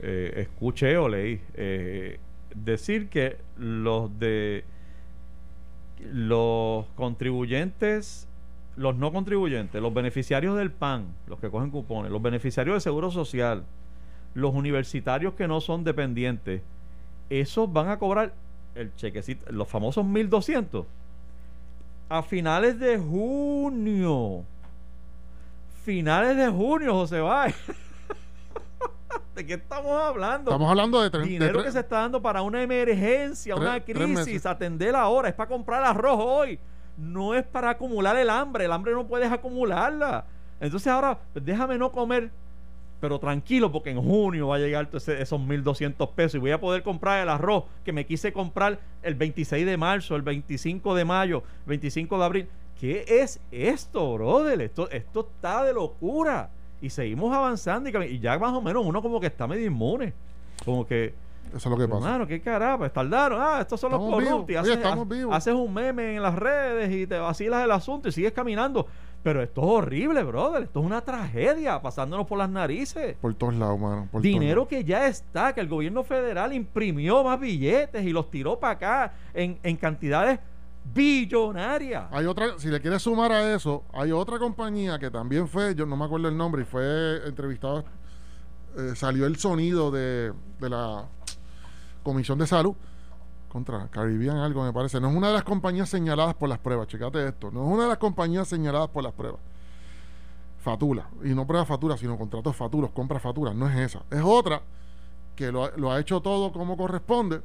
eh, 0.00 0.32
escuché 0.36 0.96
o 0.96 1.08
leí 1.08 1.40
eh, 1.54 2.18
decir 2.54 3.08
que 3.08 3.38
los 3.58 4.16
de 4.18 4.64
los 6.12 6.86
contribuyentes, 6.96 8.28
los 8.76 8.96
no 8.96 9.12
contribuyentes, 9.12 9.80
los 9.80 9.94
beneficiarios 9.94 10.56
del 10.56 10.70
PAN, 10.70 11.06
los 11.26 11.40
que 11.40 11.50
cogen 11.50 11.70
cupones, 11.70 12.10
los 12.10 12.22
beneficiarios 12.22 12.74
del 12.74 12.80
Seguro 12.80 13.10
Social, 13.10 13.64
los 14.34 14.54
universitarios 14.54 15.34
que 15.34 15.48
no 15.48 15.60
son 15.60 15.84
dependientes, 15.84 16.62
esos 17.30 17.72
van 17.72 17.88
a 17.88 17.98
cobrar 17.98 18.32
el 18.74 18.94
chequecito, 18.96 19.50
los 19.50 19.68
famosos 19.68 20.04
1200 20.04 20.86
a 22.08 22.22
finales 22.22 22.78
de 22.78 22.98
junio. 22.98 24.44
Finales 25.84 26.36
de 26.36 26.48
junio, 26.48 26.92
José 26.94 27.20
Báez. 27.20 27.54
¿De 29.34 29.44
qué 29.44 29.54
estamos 29.54 30.00
hablando? 30.00 30.50
Estamos 30.52 30.70
hablando 30.70 31.02
de, 31.02 31.10
tre- 31.10 31.22
de 31.22 31.26
Dinero 31.28 31.62
que 31.64 31.72
se 31.72 31.80
está 31.80 31.98
dando 32.00 32.22
para 32.22 32.42
una 32.42 32.62
emergencia, 32.62 33.54
Tres- 33.54 33.66
una 33.66 33.80
tres 33.80 33.96
crisis, 34.24 34.46
atender 34.46 34.94
ahora, 34.94 35.28
es 35.28 35.34
para 35.34 35.48
comprar 35.48 35.82
arroz 35.82 36.18
hoy. 36.20 36.58
No 36.96 37.34
es 37.34 37.44
para 37.44 37.70
acumular 37.70 38.16
el 38.16 38.30
hambre, 38.30 38.66
el 38.66 38.72
hambre 38.72 38.92
no 38.92 39.06
puedes 39.06 39.30
acumularla. 39.32 40.24
Entonces 40.60 40.86
ahora, 40.86 41.18
pues, 41.32 41.44
déjame 41.44 41.76
no 41.78 41.90
comer, 41.90 42.30
pero 43.00 43.18
tranquilo, 43.18 43.72
porque 43.72 43.90
en 43.90 44.00
junio 44.00 44.48
va 44.48 44.56
a 44.56 44.58
llegar 44.60 44.88
ese- 44.92 45.20
esos 45.20 45.40
1.200 45.40 46.08
pesos 46.10 46.36
y 46.36 46.38
voy 46.38 46.52
a 46.52 46.60
poder 46.60 46.84
comprar 46.84 47.20
el 47.20 47.28
arroz 47.28 47.64
que 47.84 47.92
me 47.92 48.06
quise 48.06 48.32
comprar 48.32 48.78
el 49.02 49.16
26 49.16 49.66
de 49.66 49.76
marzo, 49.76 50.14
el 50.14 50.22
25 50.22 50.94
de 50.94 51.04
mayo, 51.04 51.42
25 51.66 52.16
de 52.18 52.24
abril. 52.24 52.48
¿Qué 52.80 53.04
es 53.08 53.40
esto, 53.50 54.14
brother? 54.14 54.60
Esto, 54.60 54.88
esto 54.90 55.28
está 55.34 55.64
de 55.64 55.72
locura. 55.74 56.50
Y 56.80 56.90
seguimos 56.90 57.34
avanzando 57.34 57.88
y, 57.88 58.04
y 58.06 58.18
ya 58.20 58.38
más 58.38 58.52
o 58.52 58.60
menos 58.60 58.84
uno 58.84 59.00
como 59.00 59.20
que 59.20 59.26
está 59.28 59.46
medio 59.46 59.66
inmune. 59.66 60.12
Como 60.64 60.86
que, 60.86 61.14
Eso 61.48 61.56
es 61.56 61.66
lo 61.66 61.76
que 61.76 61.88
pasa. 61.88 62.04
Hermano, 62.06 62.26
qué 62.26 62.40
pues 62.78 62.92
tardaron. 62.92 63.40
Ah, 63.40 63.58
estos 63.60 63.80
son 63.80 63.92
los 63.92 64.00
Estamos 64.00 64.22
corruptos. 64.24 64.56
haces, 64.56 65.52
ha- 65.54 65.56
un 65.56 65.72
meme 65.74 66.16
en 66.16 66.22
las 66.22 66.34
redes 66.34 66.92
y 66.92 67.06
te 67.06 67.18
vacilas 67.18 67.64
el 67.64 67.70
asunto 67.70 68.08
y 68.08 68.12
sigues 68.12 68.32
caminando. 68.32 68.86
Pero 69.22 69.42
esto 69.42 69.62
es 69.62 69.66
horrible, 69.66 70.22
brother. 70.22 70.64
Esto 70.64 70.80
es 70.80 70.86
una 70.86 71.00
tragedia 71.00 71.80
pasándonos 71.80 72.26
por 72.26 72.36
las 72.36 72.50
narices. 72.50 73.16
Por 73.22 73.32
todos 73.34 73.54
lados, 73.54 73.80
mano. 73.80 74.06
por 74.12 74.20
Dinero 74.20 74.68
que 74.68 74.84
ya 74.84 75.06
está, 75.06 75.54
que 75.54 75.62
el 75.62 75.68
gobierno 75.68 76.04
federal 76.04 76.52
imprimió 76.52 77.24
más 77.24 77.40
billetes 77.40 78.04
y 78.04 78.10
los 78.10 78.30
tiró 78.30 78.58
para 78.60 78.74
acá 78.74 79.12
en, 79.32 79.58
en 79.62 79.76
cantidades 79.78 80.40
billonarias. 80.92 82.06
Hay 82.10 82.26
otra, 82.26 82.58
si 82.58 82.68
le 82.68 82.80
quieres 82.80 83.02
sumar 83.02 83.32
a 83.32 83.54
eso, 83.54 83.84
hay 83.92 84.12
otra 84.12 84.38
compañía 84.38 84.98
que 84.98 85.10
también 85.10 85.48
fue, 85.48 85.74
yo 85.74 85.86
no 85.86 85.96
me 85.96 86.04
acuerdo 86.04 86.28
el 86.28 86.36
nombre, 86.36 86.62
y 86.62 86.64
fue 86.64 87.26
entrevistado, 87.26 87.84
eh, 88.76 88.92
salió 88.94 89.26
el 89.26 89.36
sonido 89.36 89.90
de, 89.90 90.32
de 90.60 90.70
la 90.70 91.06
Comisión 92.02 92.38
de 92.38 92.46
Salud 92.46 92.74
contra 93.48 93.86
Caribbean 93.86 94.38
algo 94.38 94.64
me 94.64 94.72
parece. 94.72 95.00
No 95.00 95.08
es 95.08 95.16
una 95.16 95.28
de 95.28 95.34
las 95.34 95.44
compañías 95.44 95.88
señaladas 95.88 96.34
por 96.34 96.48
las 96.48 96.58
pruebas, 96.58 96.88
checate 96.88 97.28
esto, 97.28 97.50
no 97.52 97.64
es 97.64 97.72
una 97.72 97.84
de 97.84 97.88
las 97.90 97.98
compañías 97.98 98.48
señaladas 98.48 98.88
por 98.88 99.04
las 99.04 99.12
pruebas. 99.12 99.40
Fatula, 100.58 101.08
y 101.22 101.28
no 101.34 101.46
prueba 101.46 101.64
factura, 101.64 101.96
sino 101.96 102.18
contratos 102.18 102.56
faturos, 102.56 102.90
compra 102.90 103.20
facturas, 103.20 103.54
no 103.54 103.68
es 103.68 103.76
esa. 103.76 104.02
Es 104.10 104.22
otra 104.24 104.62
que 105.36 105.52
lo 105.52 105.92
ha 105.92 106.00
hecho 106.00 106.20
todo 106.20 106.52
como 106.52 106.76
corresponde 106.76 107.42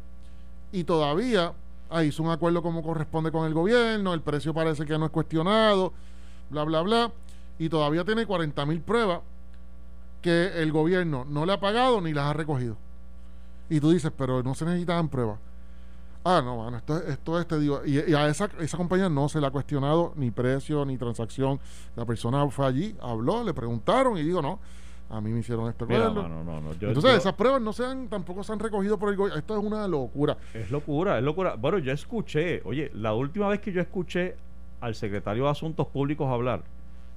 y 0.72 0.84
todavía 0.84 1.54
ah, 1.90 2.04
hizo 2.04 2.24
un 2.24 2.30
acuerdo 2.32 2.62
como 2.62 2.82
corresponde 2.84 3.32
con 3.32 3.46
el 3.46 3.54
gobierno, 3.54 4.14
el 4.14 4.22
precio 4.22 4.54
parece 4.54 4.86
que 4.86 4.98
no 4.98 5.06
es 5.06 5.12
cuestionado, 5.12 5.94
bla, 6.50 6.64
bla, 6.64 6.82
bla, 6.82 7.12
y 7.58 7.70
todavía 7.70 8.04
tiene 8.06 8.26
40 8.26 8.66
mil 8.66 8.82
pruebas 8.82 9.22
que 10.22 10.62
el 10.62 10.72
gobierno 10.72 11.26
no 11.30 11.46
le 11.46 11.54
ha 11.54 11.60
pagado 11.60 12.02
ni 12.02 12.14
las 12.14 12.26
ha 12.26 12.34
recogido. 12.34 12.78
Y 13.70 13.80
tú 13.80 13.92
dices, 13.92 14.12
pero 14.18 14.44
no 14.44 14.56
se 14.56 14.66
necesitaban 14.66 15.10
pruebas. 15.10 15.40
Ah, 16.26 16.42
no, 16.44 16.58
mano, 16.58 16.78
esto, 16.78 16.98
es- 16.98 17.10
esto 17.10 17.40
es, 17.40 17.48
te 17.48 17.60
digo, 17.60 17.82
y, 17.86 18.00
y 18.00 18.14
a 18.14 18.28
esa, 18.28 18.50
esa 18.60 18.78
compañía 18.78 19.08
no 19.10 19.30
se 19.30 19.40
le 19.40 19.48
ha 19.48 19.52
cuestionado 19.52 20.14
ni 20.16 20.32
precio 20.32 20.84
ni 20.86 20.98
transacción. 20.98 21.60
La 21.96 22.06
persona 22.06 22.48
fue 22.50 22.66
allí, 22.66 22.96
habló, 23.02 23.44
le 23.44 23.54
preguntaron 23.54 24.18
y 24.18 24.24
digo, 24.24 24.42
no, 24.42 24.60
a 25.10 25.22
mí 25.22 25.32
me 25.32 25.40
hicieron 25.40 25.68
este 25.70 25.86
Mira, 25.86 26.08
acuerdo. 26.08 26.22
mano, 26.30 26.44
no, 26.44 26.62
no, 26.62 26.74
yo- 26.76 26.90
Entonces, 26.90 27.12
yo- 27.12 27.18
esas 27.18 27.34
pruebas 27.34 27.62
no 27.62 27.74
se 27.74 27.84
han, 27.86 28.08
tampoco 28.10 28.44
se 28.44 28.52
han 28.54 28.60
recogido 28.60 28.98
por 29.00 29.10
el 29.10 29.16
gobierno. 29.16 29.40
Esto 29.40 29.58
es 29.58 29.64
una 29.64 29.88
locura. 29.88 30.38
Es 30.54 30.70
locura, 30.72 31.18
es 31.18 31.24
locura. 31.24 31.56
Bueno, 31.56 31.80
yo 31.80 31.92
escuché, 31.92 32.62
oye, 32.64 32.92
la 32.94 33.14
última 33.14 33.48
vez 33.48 33.60
que 33.60 33.72
yo 33.72 33.82
escuché 33.82 34.36
al 34.82 34.94
secretario 34.96 35.46
de 35.46 35.50
Asuntos 35.50 35.88
Públicos 35.88 36.28
hablar, 36.32 36.62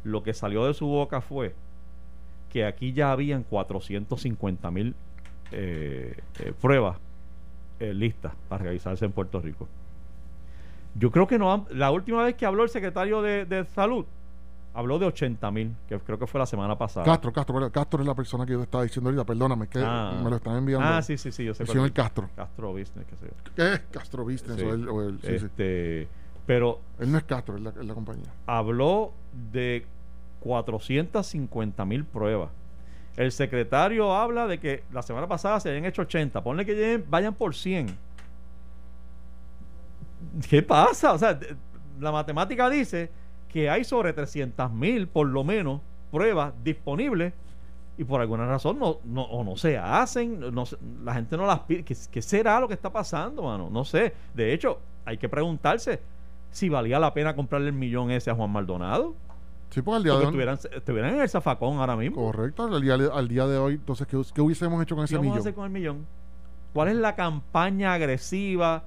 lo 0.04 0.22
que 0.22 0.32
salió 0.34 0.64
de 0.66 0.74
su 0.74 0.86
boca 0.86 1.20
fue 1.20 1.54
que 2.50 2.64
aquí 2.64 2.92
ya 2.92 3.12
habían 3.12 3.42
450 3.44 4.70
mil 4.70 4.94
eh, 5.52 6.16
eh, 6.40 6.52
pruebas 6.60 6.96
eh, 7.78 7.92
listas 7.94 8.32
para 8.48 8.64
realizarse 8.64 9.04
en 9.04 9.12
Puerto 9.12 9.38
Rico. 9.40 9.68
Yo 10.94 11.10
creo 11.10 11.26
que 11.26 11.38
no 11.38 11.52
han- 11.52 11.64
la 11.70 11.90
última 11.90 12.22
vez 12.22 12.34
que 12.36 12.46
habló 12.46 12.62
el 12.62 12.68
secretario 12.68 13.22
de, 13.22 13.44
de 13.44 13.64
Salud, 13.66 14.04
habló 14.74 14.98
de 14.98 15.06
80 15.06 15.50
mil, 15.50 15.74
que 15.88 15.98
creo 16.00 16.18
que 16.18 16.26
fue 16.26 16.38
la 16.40 16.46
semana 16.46 16.76
pasada. 16.78 17.04
Castro, 17.04 17.32
Castro, 17.32 17.54
perdón, 17.54 17.70
Castro 17.70 18.00
es 18.00 18.06
la 18.06 18.14
persona 18.14 18.46
que 18.46 18.52
yo 18.52 18.62
estaba 18.62 18.84
diciendo 18.84 19.10
ahorita, 19.10 19.24
perdóname, 19.24 19.68
que 19.68 19.80
Ah. 19.84 20.20
me 20.22 20.30
lo 20.30 20.36
están 20.36 20.56
enviando. 20.56 20.86
Ah, 20.86 21.02
sí, 21.02 21.18
sí, 21.18 21.30
sí, 21.32 21.44
yo 21.44 21.54
sé. 21.54 21.62
El 21.64 21.68
señor 21.68 21.86
es. 21.86 21.92
Castro. 21.92 22.30
Castro 22.34 22.72
Business, 22.72 23.06
qué 23.08 23.16
sé 23.16 23.26
yo. 23.26 23.52
¿Qué 23.54 23.72
es 23.74 23.80
Castro 23.90 24.24
Business? 24.24 24.56
Sí. 24.58 24.64
O 24.64 24.74
el, 24.74 24.88
o 24.88 25.02
el- 25.08 25.20
sí, 25.20 25.26
sí. 25.38 25.44
Este, 25.46 26.08
Pero 26.46 26.80
Él 26.98 27.12
no 27.12 27.18
es 27.18 27.24
Castro, 27.24 27.56
es 27.56 27.62
la, 27.62 27.70
es 27.70 27.84
la 27.86 27.94
compañía. 27.94 28.32
habló 28.46 29.12
de 29.52 29.86
450 30.40 31.84
mil 31.84 32.04
pruebas. 32.04 32.50
El 33.16 33.30
secretario 33.30 34.14
habla 34.16 34.46
de 34.46 34.58
que 34.58 34.84
la 34.92 35.02
semana 35.02 35.26
pasada 35.28 35.60
se 35.60 35.68
habían 35.68 35.84
hecho 35.84 36.02
80. 36.02 36.42
Ponle 36.42 36.64
que 36.64 36.74
lleguen- 36.74 37.04
vayan 37.10 37.34
por 37.34 37.54
100. 37.54 37.94
¿Qué 40.48 40.62
pasa? 40.62 41.12
O 41.12 41.18
sea, 41.18 41.38
la 42.00 42.12
matemática 42.12 42.70
dice 42.70 43.10
que 43.52 43.68
hay 43.70 43.84
sobre 43.84 44.12
300 44.12 44.72
mil, 44.72 45.08
por 45.08 45.26
lo 45.26 45.44
menos, 45.44 45.80
pruebas 46.10 46.52
disponibles 46.64 47.32
y 47.98 48.04
por 48.04 48.20
alguna 48.20 48.46
razón 48.46 48.78
no, 48.78 48.98
no, 49.04 49.22
o 49.22 49.44
no 49.44 49.56
se 49.56 49.76
hacen, 49.78 50.40
no 50.54 50.64
la 51.04 51.14
gente 51.14 51.36
no 51.36 51.46
las 51.46 51.60
pide. 51.60 51.84
¿Qué, 51.84 51.96
qué 52.10 52.22
será 52.22 52.58
lo 52.60 52.68
que 52.68 52.74
está 52.74 52.90
pasando, 52.90 53.42
mano? 53.42 53.68
No 53.70 53.84
sé. 53.84 54.14
De 54.34 54.52
hecho, 54.52 54.78
hay 55.04 55.18
que 55.18 55.28
preguntarse 55.28 56.00
si 56.50 56.68
valía 56.68 56.98
la 56.98 57.12
pena 57.14 57.34
comprarle 57.36 57.68
el 57.68 57.74
millón 57.74 58.10
ese 58.10 58.30
a 58.30 58.34
Juan 58.34 58.50
Maldonado. 58.50 59.14
Sí, 59.70 59.80
porque 59.80 59.96
al 59.96 60.02
día 60.04 60.12
Porque 60.12 60.18
de 60.18 60.18
hoy. 60.18 60.26
estuvieran, 60.26 60.58
estuvieran 60.76 61.14
en 61.14 61.20
el 61.22 61.28
zafacón 61.28 61.78
ahora 61.78 61.96
mismo. 61.96 62.22
Correcto, 62.24 62.64
al 62.64 62.82
día, 62.82 62.94
al 62.94 63.28
día 63.28 63.46
de 63.46 63.56
hoy. 63.58 63.74
Entonces, 63.74 64.06
¿qué, 64.06 64.20
qué 64.34 64.40
hubiésemos 64.42 64.82
hecho 64.82 64.94
con 64.96 65.06
¿Qué 65.06 65.14
ese 65.14 65.16
vamos 65.16 65.28
a 65.28 65.30
millón? 65.30 65.40
hacer 65.40 65.54
con 65.54 65.64
el 65.64 65.70
millón? 65.70 66.06
¿Cuál 66.74 66.88
es 66.88 66.96
la 66.96 67.14
campaña 67.14 67.94
agresiva, 67.94 68.84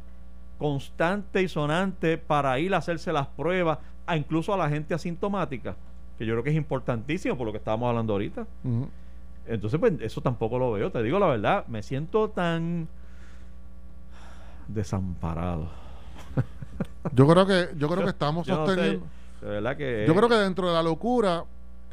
constante 0.58 1.42
y 1.42 1.48
sonante 1.48 2.18
para 2.18 2.60
ir 2.60 2.74
a 2.74 2.78
hacerse 2.78 3.12
las 3.12 3.28
pruebas, 3.28 3.80
a 4.08 4.16
incluso 4.18 4.54
a 4.54 4.58
la 4.58 4.70
gente 4.70 4.94
asintomática? 4.94 5.76
Que 6.18 6.26
yo 6.26 6.34
creo 6.34 6.44
que 6.44 6.50
es 6.52 6.56
importantísimo 6.56 7.38
por 7.38 7.46
lo 7.48 7.52
que 7.52 7.58
estábamos 7.58 7.90
hablando 7.90 8.14
ahorita. 8.14 8.46
Entonces, 9.48 9.80
pues 9.80 9.94
eso 10.02 10.22
tampoco 10.22 10.58
lo 10.58 10.72
veo. 10.72 10.92
Te 10.92 11.04
digo 11.04 11.20
la 11.20 11.28
verdad, 11.28 11.66
me 11.68 11.84
siento 11.84 12.30
tan 12.30 12.88
desamparado. 14.68 15.70
Yo 17.14 17.28
creo 17.28 17.46
que, 17.46 17.70
yo 17.78 17.88
creo 17.88 18.00
Yo- 18.00 18.04
que 18.06 18.10
estamos 18.10 18.48
yo 18.48 18.56
no 18.58 18.66
sé, 18.66 18.74
sosteniendo. 18.74 19.06
de 19.42 19.48
verdad 19.48 19.78
que. 19.78 20.06
Yo 20.08 20.16
creo 20.16 20.28
que 20.30 20.36
dentro 20.36 20.68
de 20.68 20.74
la 20.74 20.84
locura 20.84 21.44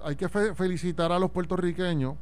hay 0.05 0.17
que 0.17 0.29
fe- 0.29 0.55
felicitar 0.55 1.13
a 1.13 1.19
los 1.19 1.31
puertorriqueños 1.31 2.15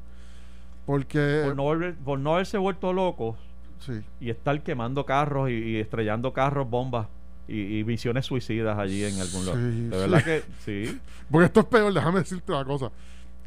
porque 0.86 1.42
por 1.46 1.56
no, 1.56 1.64
volver- 1.64 1.96
por 1.96 2.18
no 2.18 2.34
haberse 2.34 2.58
vuelto 2.58 2.92
locos 2.92 3.36
sí, 3.78 4.02
y 4.20 4.28
estar 4.30 4.60
quemando 4.62 5.06
carros 5.06 5.48
y, 5.50 5.52
y 5.54 5.76
estrellando 5.76 6.32
carros, 6.32 6.68
bombas 6.68 7.06
y, 7.50 7.78
y 7.78 7.82
visiones 7.82 8.26
suicidas 8.26 8.78
allí 8.78 9.04
en 9.04 9.20
algún 9.20 9.44
lugar. 9.44 9.58
Sí, 9.60 9.80
de 9.80 9.82
sí. 9.82 9.88
verdad 9.90 10.24
que 10.24 10.42
sí. 10.64 11.00
porque 11.30 11.46
esto 11.46 11.60
es 11.60 11.66
peor, 11.66 11.92
déjame 11.92 12.20
decirte 12.20 12.52
una 12.52 12.64
cosa. 12.64 12.90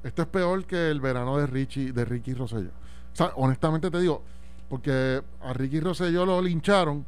Esto 0.03 0.21
es 0.23 0.27
peor 0.27 0.65
que 0.65 0.89
el 0.89 0.99
verano 0.99 1.37
de 1.37 1.47
Richie, 1.47 1.91
de 1.93 2.03
Ricky 2.05 2.33
Rosselló. 2.33 2.69
O 2.69 3.15
sea, 3.15 3.31
honestamente 3.35 3.89
te 3.89 3.99
digo, 4.01 4.21
porque 4.69 5.21
a 5.41 5.53
Ricky 5.53 5.79
Rosselló 5.79 6.25
lo 6.25 6.41
lincharon 6.41 7.05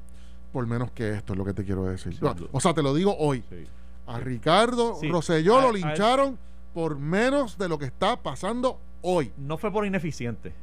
por 0.54 0.66
menos 0.68 0.92
que 0.92 1.12
esto, 1.12 1.34
es 1.34 1.38
lo 1.40 1.44
que 1.46 1.54
te 1.54 1.66
quiero 1.66 1.84
decir. 1.86 2.18
O 2.52 2.60
sea, 2.62 2.74
te 2.74 2.82
lo 2.82 2.94
digo 2.94 3.16
hoy. 3.18 3.44
sí. 3.50 3.66
A 4.08 4.20
Ricardo. 4.20 4.98
Rosselló 5.10 5.58
A- 5.58 5.62
lo 5.64 5.70
a- 5.70 5.74
lincharon 5.74 6.38
por 6.74 6.98
menos 7.00 7.58
de 7.58 7.68
lo 7.68 7.78
que 7.80 7.86
está 7.86 8.22
pasando 8.22 8.80
hoy. 9.02 9.32
No 9.38 9.58
fue 9.58 9.72
por 9.72 9.86
ineficiente. 9.86 10.54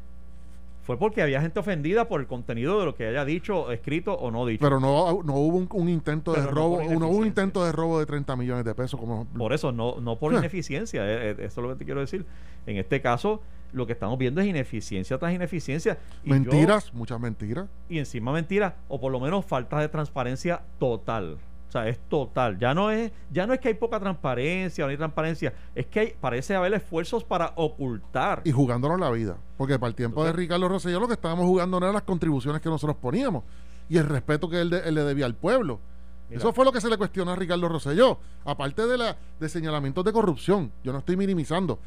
Fue 0.83 0.99
porque 0.99 1.23
había 1.23 1.41
gente 1.41 1.61
ofendida 1.61 2.09
por 2.09 2.21
el 2.21 2.27
contenido 2.27 2.79
de 2.81 2.87
lo 2.87 2.95
que 2.97 3.07
haya 3.07 3.25
dicho, 3.25 3.71
escrito 3.71 4.15
o 4.15 4.31
no 4.33 4.45
dicho. 4.47 4.61
Pero 4.65 4.81
no, 4.81 5.23
no 5.23 5.35
hubo 5.35 5.57
un, 5.59 5.69
un 5.73 5.89
intento 5.89 6.33
de 6.33 6.41
no 6.43 6.51
robo, 6.51 6.83
no 6.83 7.07
hubo 7.09 7.19
un 7.19 7.27
intento 7.27 7.65
de 7.65 7.71
robo 7.71 8.01
de 8.01 8.07
30 8.07 8.35
millones 8.37 8.65
de 8.65 8.75
pesos 8.75 8.99
como 8.99 9.25
Por 9.27 9.53
eso, 9.53 9.71
no, 9.71 10.01
no 10.01 10.19
por 10.19 10.35
Eh. 10.35 10.39
ineficiencia. 10.39 11.03
eh, 11.07 11.31
eh, 11.31 11.37
eso 11.39 11.61
es 11.61 11.67
lo 11.67 11.69
que 11.69 11.77
te 11.79 11.85
quiero 11.85 12.01
decir. 12.01 12.27
En 12.67 12.79
este 12.79 13.01
caso, 13.01 13.41
lo 13.73 13.87
que 13.87 13.93
estamos 13.93 14.19
viendo 14.19 14.41
es 14.41 14.47
ineficiencia 14.49 15.19
tras 15.19 15.33
ineficiencia. 15.33 15.99
Y 16.25 16.31
yo- 16.31 16.35
mentiras, 16.35 16.93
muchas 16.93 17.21
mentiras. 17.21 17.67
y 17.89 17.99
encima 17.99 18.33
mentiras, 18.33 18.75
o 18.89 19.01
por 19.01 19.13
lo 19.13 19.21
menos 19.21 19.45
falta 19.45 19.79
de 19.79 19.89
transparencia 19.89 20.63
total. 20.81 21.39
O 21.73 21.79
sea, 21.81 21.89
es 21.89 21.99
total. 22.11 22.59
Ya 22.59 22.75
no 22.75 22.91
es, 22.91 23.11
ya 23.31 23.47
no 23.47 23.55
es 23.55 23.61
que 23.61 23.69
hay 23.69 23.75
poca 23.75 23.99
transparencia 23.99 24.85
o 24.85 24.87
no 24.87 24.91
hay 24.91 24.99
transparencia, 24.99 25.55
es 25.75 25.87
que 25.87 26.01
hay- 26.01 26.15
parece 26.21 26.55
haber 26.55 26.75
esfuerzos 26.75 27.25
para 27.25 27.55
ocultar. 27.57 28.43
y 28.45 28.53
jugándonos 28.53 29.01
la 29.01 29.11
vida. 29.11 29.39
Porque 29.57 29.79
para 29.79 29.89
el 29.89 29.95
tiempo 29.95 30.23
de 30.23 30.33
Ricardo 30.33 30.69
Rosselló 30.69 31.01
lo 31.01 31.07
que 31.09 31.15
estábamos 31.15 31.47
jugando 31.47 31.81
no 31.81 31.87
eran 31.87 31.95
las 31.95 32.03
contribuciones 32.03 32.61
que 32.61 32.69
nosotros 32.69 32.99
poníamos 33.01 33.45
y 33.89 33.97
el 33.97 34.07
respeto 34.07 34.51
que 34.51 34.61
él, 34.61 34.69
de- 34.69 34.81
él 34.87 34.95
le 34.97 35.03
debía 35.05 35.25
al 35.25 35.35
pueblo. 35.35 35.81
Mira. 36.29 36.41
Eso 36.41 36.53
fue 36.53 36.67
lo 36.67 36.73
que 36.73 36.81
se 36.83 36.91
le 36.91 36.99
cuestionó 36.99 37.31
a 37.33 37.37
Ricardo 37.37 37.67
Rosselló. 37.71 38.19
Aparte 38.45 38.87
de, 38.87 38.99
la, 38.99 39.17
de 39.41 39.49
señalamientos 39.49 40.05
de 40.05 40.13
corrupción, 40.13 40.71
yo 40.85 40.93
no 40.93 40.99
estoy 40.99 41.17
minimizando. 41.17 41.79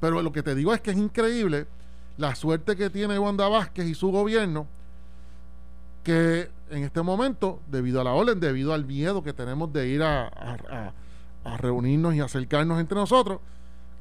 Pero 0.00 0.20
lo 0.20 0.32
que 0.32 0.42
te 0.42 0.54
digo 0.54 0.74
es 0.74 0.82
que 0.82 0.90
es 0.90 0.98
increíble 0.98 1.66
la 2.18 2.34
suerte 2.34 2.76
que 2.76 2.90
tiene 2.90 3.18
Wanda 3.18 3.48
Vázquez 3.48 3.86
y 3.86 3.94
su 3.94 4.10
gobierno, 4.10 4.66
que 6.04 6.50
en 6.70 6.84
este 6.84 7.02
momento, 7.02 7.60
debido 7.70 8.00
a 8.00 8.04
la 8.04 8.12
orden, 8.12 8.40
debido 8.40 8.72
al 8.74 8.84
miedo 8.84 9.22
que 9.22 9.32
tenemos 9.32 9.72
de 9.72 9.88
ir 9.88 10.02
a, 10.02 10.28
a- 10.28 10.56
a- 10.70 10.92
a 11.52 11.56
reunirnos 11.56 12.14
y 12.14 12.20
acercarnos 12.20 12.80
entre 12.80 12.96
nosotros, 12.96 13.40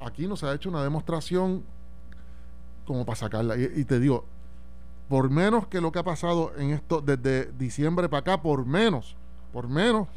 aquí 0.02 0.28
nos 0.28 0.44
ha 0.44 0.54
hecho 0.54 0.70
una 0.70 0.84
demostración 0.84 1.64
como 2.86 3.06
para 3.06 3.16
sacarla. 3.16 3.58
Y, 3.58 3.70
y 3.78 3.86
te 3.86 4.00
digo, 4.00 4.26
por 5.08 5.30
menos 5.30 5.68
que 5.68 5.82
lo 5.82 5.92
que 5.92 6.00
ha 6.00 6.04
pasado 6.04 6.52
en 6.58 6.72
esto 6.72 7.02
desde 7.02 7.52
diciembre 7.58 8.10
para 8.10 8.20
acá, 8.22 8.42
por 8.42 8.66
menos, 8.66 9.16
por 9.54 9.68
menos, 9.68 10.08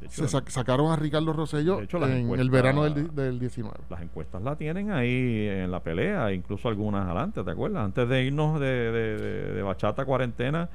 hecho, 0.00 0.26
se 0.28 0.36
sac- 0.38 0.48
sacaron 0.48 0.92
a 0.92 0.96
Ricardo 0.96 1.32
Rosselló 1.32 1.78
de 1.78 1.84
hecho, 1.84 1.98
en 2.06 2.30
el 2.38 2.50
verano 2.50 2.84
del, 2.84 3.14
del 3.14 3.38
19. 3.40 3.76
las 3.90 4.00
encuestas 4.00 4.40
la 4.42 4.54
tienen 4.56 4.92
ahí 4.92 5.46
en 5.48 5.70
la 5.70 5.80
pelea, 5.80 6.32
incluso 6.32 6.68
algunas 6.68 7.04
adelante, 7.06 7.42
¿te 7.42 7.50
acuerdas? 7.50 7.84
Antes 7.84 8.08
de 8.08 8.22
irnos 8.24 8.60
de, 8.60 8.66
de- 8.66 9.16
de- 9.18 9.52
de 9.54 9.62
bachata 9.62 10.04
cuarentena, 10.04 10.68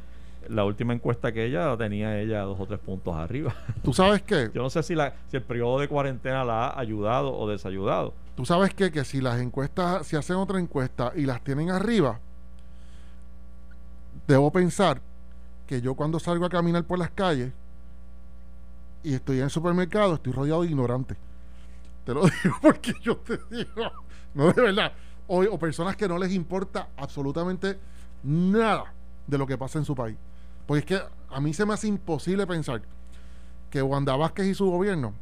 la 0.50 0.66
última 0.66 0.94
encuesta 0.94 1.32
que 1.32 1.46
ella 1.46 1.68
la 1.68 1.78
tenía 1.78 2.20
ella 2.20 2.42
dos 2.42 2.60
o 2.60 2.66
tres 2.66 2.80
puntos 2.80 3.16
arriba. 3.16 3.54
¿Tú 3.84 3.94
sabes 3.94 4.22
qué? 4.22 4.52
Yo 4.54 4.62
no 4.62 4.70
sé 4.70 4.84
si, 4.84 4.96
la, 4.96 5.14
si 5.30 5.38
el 5.38 5.44
periodo 5.44 5.80
de 5.80 5.88
cuarentena 5.88 6.44
la 6.44 6.68
ha 6.68 6.80
ayudado 6.80 7.38
o 7.38 7.50
desayudado. 7.50 8.14
Tú 8.36 8.46
sabes 8.46 8.74
qué? 8.74 8.92
que 8.92 9.04
si 9.04 9.22
las 9.22 9.40
encuestas, 9.40 10.08
si 10.08 10.16
hacen 10.16 10.38
otra 10.38 10.60
encuesta 10.60 11.12
y 11.16 11.26
las 11.26 11.44
tienen 11.44 11.70
arriba, 11.70 12.20
debo 14.28 14.52
pensar 14.52 15.02
que 15.68 15.82
yo 15.82 15.96
cuando 15.96 16.20
salgo 16.20 16.46
a 16.46 16.50
caminar 16.50 16.84
por 16.84 17.00
las 17.00 17.12
calles 17.12 17.52
y 19.04 19.14
estoy 19.14 19.38
en 19.38 19.46
el 19.46 19.50
supermercado, 19.50 20.16
estoy 20.16 20.34
rodeado 20.34 20.62
de 20.62 20.70
ignorantes. 20.70 21.18
Te 22.06 22.14
lo 22.14 22.22
digo 22.44 22.56
porque 22.62 22.94
yo 23.02 23.18
te 23.18 23.38
digo, 23.50 23.92
no 24.34 24.52
de 24.52 24.62
verdad, 24.62 24.94
o, 25.28 25.44
o 25.44 25.58
personas 25.60 25.96
que 25.96 26.08
no 26.08 26.18
les 26.18 26.34
importa 26.34 26.90
absolutamente 26.98 27.78
nada 28.24 28.94
de 29.28 29.38
lo 29.38 29.48
que 29.48 29.58
pasa 29.58 29.80
en 29.80 29.86
su 29.86 29.96
país. 29.96 30.18
Porque 30.66 30.80
es 30.80 30.86
que 30.86 31.06
a 31.30 31.40
mí 31.40 31.54
se 31.54 31.66
me 31.66 31.74
hace 31.74 31.88
imposible 31.88 32.48
pensar 32.48 32.82
que 33.70 33.82
Wanda 33.82 34.16
Vázquez 34.16 34.48
y 34.48 34.54
su 34.54 34.70
gobierno 34.70 35.14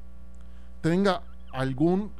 tenga 0.81 1.21
algún 1.51 2.11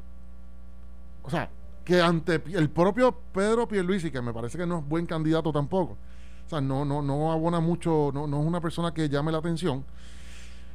o 1.24 1.30
sea, 1.30 1.50
que 1.84 2.02
ante 2.02 2.42
el 2.54 2.70
propio 2.70 3.16
Pedro 3.34 3.68
Pierluisi, 3.68 4.12
que 4.12 4.22
me 4.22 4.34
parece 4.34 4.58
que 4.58 4.66
no 4.66 4.80
es 4.80 4.88
buen 4.88 5.06
candidato 5.06 5.52
tampoco, 5.52 5.98
o 6.46 6.50
sea, 6.50 6.62
no, 6.62 6.86
no, 6.86 7.02
no 7.02 7.32
abona 7.32 7.60
mucho, 7.60 8.12
no, 8.14 8.28
no 8.28 8.42
es 8.42 8.46
una 8.46 8.62
persona 8.62 8.94
que 8.94 9.08
llame 9.10 9.32
la 9.32 9.38
atención. 9.40 9.84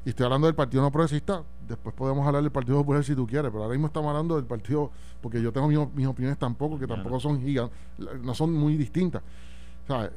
Y 0.04 0.10
estoy 0.10 0.24
hablando 0.24 0.46
del 0.46 0.54
Partido 0.54 0.84
No 0.84 0.92
Progresista, 0.92 1.42
después 1.66 1.92
podemos 1.92 2.24
hablar 2.24 2.40
del 2.42 2.52
Partido 2.52 2.78
Popular 2.78 3.02
si 3.02 3.16
tú 3.16 3.26
quieres, 3.26 3.50
pero 3.50 3.64
ahora 3.64 3.74
mismo 3.74 3.88
estamos 3.88 4.08
hablando 4.08 4.36
del 4.36 4.44
partido, 4.44 4.92
porque 5.20 5.42
yo 5.42 5.52
tengo 5.52 5.66
mis, 5.66 5.78
mis 5.94 6.06
opiniones 6.06 6.38
tampoco, 6.38 6.78
que 6.78 6.86
tampoco 6.86 7.18
son 7.18 7.40
gigantes, 7.40 7.76
no 8.22 8.32
son 8.32 8.52
muy 8.52 8.76
distintas. 8.76 9.22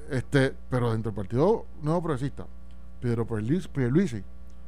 Este, 0.09 0.53
pero 0.69 0.91
dentro 0.91 1.11
del 1.11 1.15
Partido 1.17 1.65
Nuevo 1.81 2.01
Progresista, 2.01 2.45
Pedro 3.01 3.25
Pierluisi, 3.27 4.21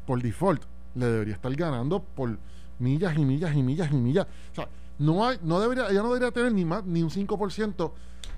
por 0.06 0.22
default, 0.22 0.64
le 0.96 1.06
debería 1.06 1.34
estar 1.34 1.54
ganando 1.56 2.00
por 2.02 2.38
millas 2.80 3.18
y 3.18 3.26
millas 3.26 3.56
y 3.56 3.64
millas 3.64 3.92
y 3.92 3.96
millas. 3.96 4.28
O 4.52 4.56
sea, 4.56 4.68
no 5.00 5.26
hay, 5.28 5.40
no 5.42 5.60
debería, 5.60 5.88
ella 5.90 6.02
no 6.04 6.10
debería 6.14 6.32
tener 6.32 6.52
ni 6.54 6.66
más, 6.66 6.86
ni 6.86 7.02
un 7.02 7.10
5% 7.10 7.92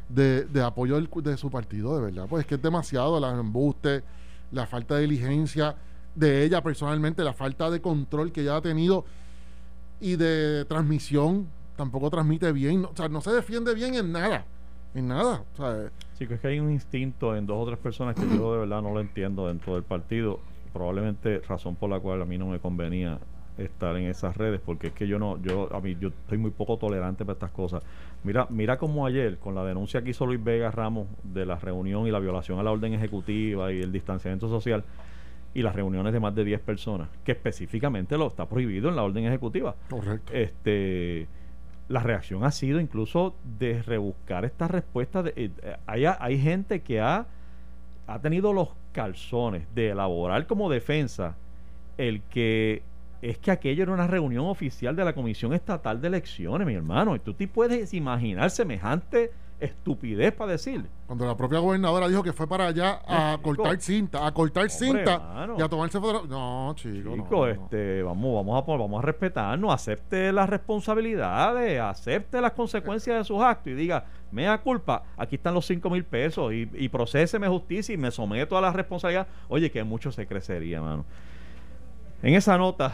de, 0.09 0.45
de 0.45 0.61
apoyo 0.61 0.99
de 1.01 1.38
su 1.38 1.49
partido, 1.49 1.95
de 1.95 2.01
verdad. 2.03 2.28
Pues 2.30 2.41
es 2.41 2.47
que 2.47 2.55
es 2.55 2.61
demasiado 2.61 3.20
la 3.20 3.32
embuste, 3.32 4.03
la 4.51 4.66
falta 4.66 4.95
de 4.95 5.01
diligencia 5.01 5.76
de 6.16 6.43
ella 6.45 6.61
personalmente, 6.61 7.24
la 7.24 7.34
falta 7.34 7.70
de 7.70 7.82
control 7.82 8.32
que 8.32 8.41
ella 8.41 8.57
ha 8.57 8.61
tenido 8.61 9.03
y 9.99 10.16
de 10.16 10.66
transmisión, 10.66 11.47
tampoco 11.76 12.09
transmite 12.09 12.51
bien, 12.51 12.84
no- 12.84 12.89
o 12.89 12.95
sea, 12.95 13.09
no 13.09 13.20
se 13.22 13.32
defiende 13.32 13.74
bien 13.74 13.95
en 13.95 14.11
nada, 14.11 14.45
en 14.93 15.07
nada. 15.07 15.43
O 15.53 15.57
sea, 15.57 15.91
Que 16.28 16.36
es 16.36 16.39
que 16.39 16.47
hay 16.47 16.59
un 16.59 16.71
instinto 16.71 17.36
en 17.36 17.45
dos 17.45 17.57
o 17.61 17.65
tres 17.65 17.80
personas 17.80 18.15
que 18.15 18.21
yo 18.36 18.53
de 18.53 18.59
verdad 18.59 18.82
no 18.82 18.93
lo 18.93 18.99
entiendo 18.99 19.47
dentro 19.47 19.76
del 19.76 19.84
partido. 19.84 20.39
Probablemente 20.71 21.39
razón 21.39 21.76
por 21.76 21.89
la 21.89 21.99
cual 21.99 22.21
a 22.21 22.26
mí 22.26 22.38
no 22.38 22.47
me 22.47 22.59
convenía 22.59 23.19
estar 23.57 23.95
en 23.97 24.05
esas 24.05 24.36
redes, 24.36 24.59
porque 24.65 24.88
es 24.88 24.93
que 24.93 25.07
yo 25.07 25.19
no, 25.19 25.39
yo 25.41 25.74
a 25.74 25.80
mí 25.80 25.95
yo 25.99 26.09
estoy 26.09 26.38
muy 26.38 26.51
poco 26.51 26.78
tolerante 26.78 27.24
para 27.24 27.34
estas 27.34 27.51
cosas. 27.51 27.84
Mira, 28.24 28.47
mira 28.49 28.78
como 28.78 29.05
ayer 29.05 29.38
con 29.38 29.55
la 29.55 29.63
denuncia 29.63 30.01
que 30.01 30.09
hizo 30.09 30.26
Luis 30.26 30.43
Vega 30.43 30.71
Ramos 30.71 31.07
de 31.24 31.45
la 31.45 31.57
reunión 31.57 32.07
y 32.07 32.11
la 32.11 32.19
violación 32.19 32.59
a 32.59 32.63
la 32.63 32.71
orden 32.71 32.93
ejecutiva 32.93 33.71
y 33.71 33.82
el 33.82 33.91
distanciamiento 33.91 34.49
social 34.49 34.84
y 35.53 35.61
las 35.61 35.76
reuniones 35.76 36.13
de 36.13 36.19
más 36.19 36.34
de 36.34 36.43
10 36.43 36.61
personas, 36.61 37.09
que 37.24 37.34
específicamente 37.34 38.17
lo 38.17 38.28
está 38.28 38.47
prohibido 38.47 38.89
en 38.89 38.95
la 38.95 39.03
orden 39.03 39.26
ejecutiva 39.26 39.76
correcto. 39.89 40.34
este 40.34 41.28
la 41.88 42.01
reacción 42.01 42.43
ha 42.43 42.51
sido 42.51 42.79
incluso 42.79 43.36
de 43.59 43.81
rebuscar 43.84 44.45
estas 44.45 44.71
respuestas. 44.71 45.25
De, 45.25 45.34
eh, 45.36 45.77
hay, 45.86 46.05
hay 46.05 46.39
gente 46.39 46.81
que 46.81 47.01
ha, 47.01 47.25
ha 48.07 48.19
tenido 48.19 48.53
los 48.53 48.69
calzones 48.91 49.63
de 49.75 49.89
elaborar 49.89 50.47
como 50.47 50.69
defensa 50.69 51.36
el 51.97 52.21
que 52.23 52.84
es 53.21 53.38
que 53.38 53.51
aquello 53.51 53.84
era 53.84 53.93
una 53.93 54.07
reunión 54.07 54.45
oficial 54.47 54.95
de 54.95 55.05
la 55.05 55.13
Comisión 55.13 55.53
Estatal 55.53 56.01
de 56.01 56.07
Elecciones, 56.09 56.67
mi 56.67 56.73
hermano. 56.73 57.15
Y 57.15 57.19
tú 57.19 57.34
te 57.34 57.47
puedes 57.47 57.93
imaginar 57.93 58.49
semejante 58.49 59.31
estupidez 59.60 60.34
para 60.34 60.54
decir. 60.54 60.86
Cuando 61.08 61.26
la 61.26 61.38
propia 61.38 61.60
gobernadora 61.60 62.08
dijo 62.08 62.24
que 62.24 62.34
fue 62.34 62.47
para 62.47 62.68
allá 62.68 63.01
a 63.08 63.38
Chico. 63.38 63.56
cortar 63.56 63.80
cinta, 63.80 64.26
a 64.26 64.34
cortar 64.34 64.64
Hombre, 64.64 64.78
cinta 64.78 65.20
mano. 65.20 65.56
y 65.58 65.62
a 65.62 65.70
tomarse 65.70 65.99
fotografías. 65.99 66.30
No, 66.30 66.74
chico. 66.76 67.16
Chico, 67.16 67.16
no, 67.16 67.30
no. 67.30 67.47
este, 67.47 68.04
vamos, 68.04 68.36
vamos 68.36 68.64
a 68.64 68.78
vamos 68.78 69.04
a 69.04 69.06
respetarnos, 69.06 69.74
acepte 69.74 70.32
las 70.32 70.49
responsabilidades, 70.49 71.80
acepte 71.80 72.41
las 72.41 72.51
consecuencias 72.54 73.18
de 73.18 73.24
sus 73.24 73.41
actos 73.41 73.68
y 73.68 73.76
diga, 73.76 74.06
mea 74.32 74.58
culpa, 74.62 75.04
aquí 75.18 75.36
están 75.36 75.54
los 75.54 75.66
5 75.66 75.89
mil 75.89 76.04
pesos 76.04 76.51
y, 76.54 76.70
y 76.74 76.89
procéseme 76.89 77.47
justicia 77.47 77.93
y 77.93 77.97
me 77.97 78.12
someto 78.12 78.58
a 78.58 78.62
la 78.62 78.72
responsabilidad. 78.72 79.28
Oye, 79.47 79.72
que 79.72 79.84
mucho 79.84 80.12
se 80.12 80.28
crecería, 80.28 80.82
mano. 80.82 81.06
En 82.22 82.34
esa 82.36 82.58
nota 82.58 82.93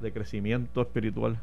de 0.00 0.12
crecimiento 0.12 0.80
espiritual, 0.82 1.38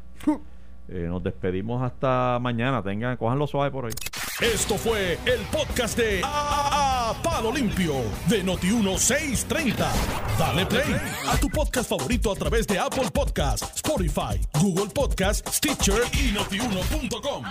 eh, 0.88 1.06
nos 1.08 1.22
despedimos 1.22 1.82
hasta 1.82 2.38
mañana. 2.40 2.82
Tengan, 2.82 3.16
cojanlo 3.16 3.46
suave 3.46 3.70
por 3.70 3.86
ahí. 3.86 3.92
Esto 4.40 4.76
fue 4.76 5.18
el 5.24 5.40
podcast 5.50 5.96
de 5.98 6.20
A, 6.22 7.10
A- 7.10 7.22
Palo 7.22 7.50
Limpio 7.52 7.94
de 8.28 8.44
Noti1630. 8.44 9.74
Dale 10.38 10.66
play 10.66 10.94
a 11.28 11.36
tu 11.38 11.48
podcast 11.48 11.88
favorito 11.88 12.30
a 12.32 12.34
través 12.34 12.66
de 12.66 12.78
Apple 12.78 13.10
Podcasts, 13.12 13.76
Spotify, 13.76 14.38
Google 14.60 14.90
Podcasts, 14.94 15.56
Stitcher 15.56 16.02
y 16.12 16.32
notiuno.com. 16.32 17.44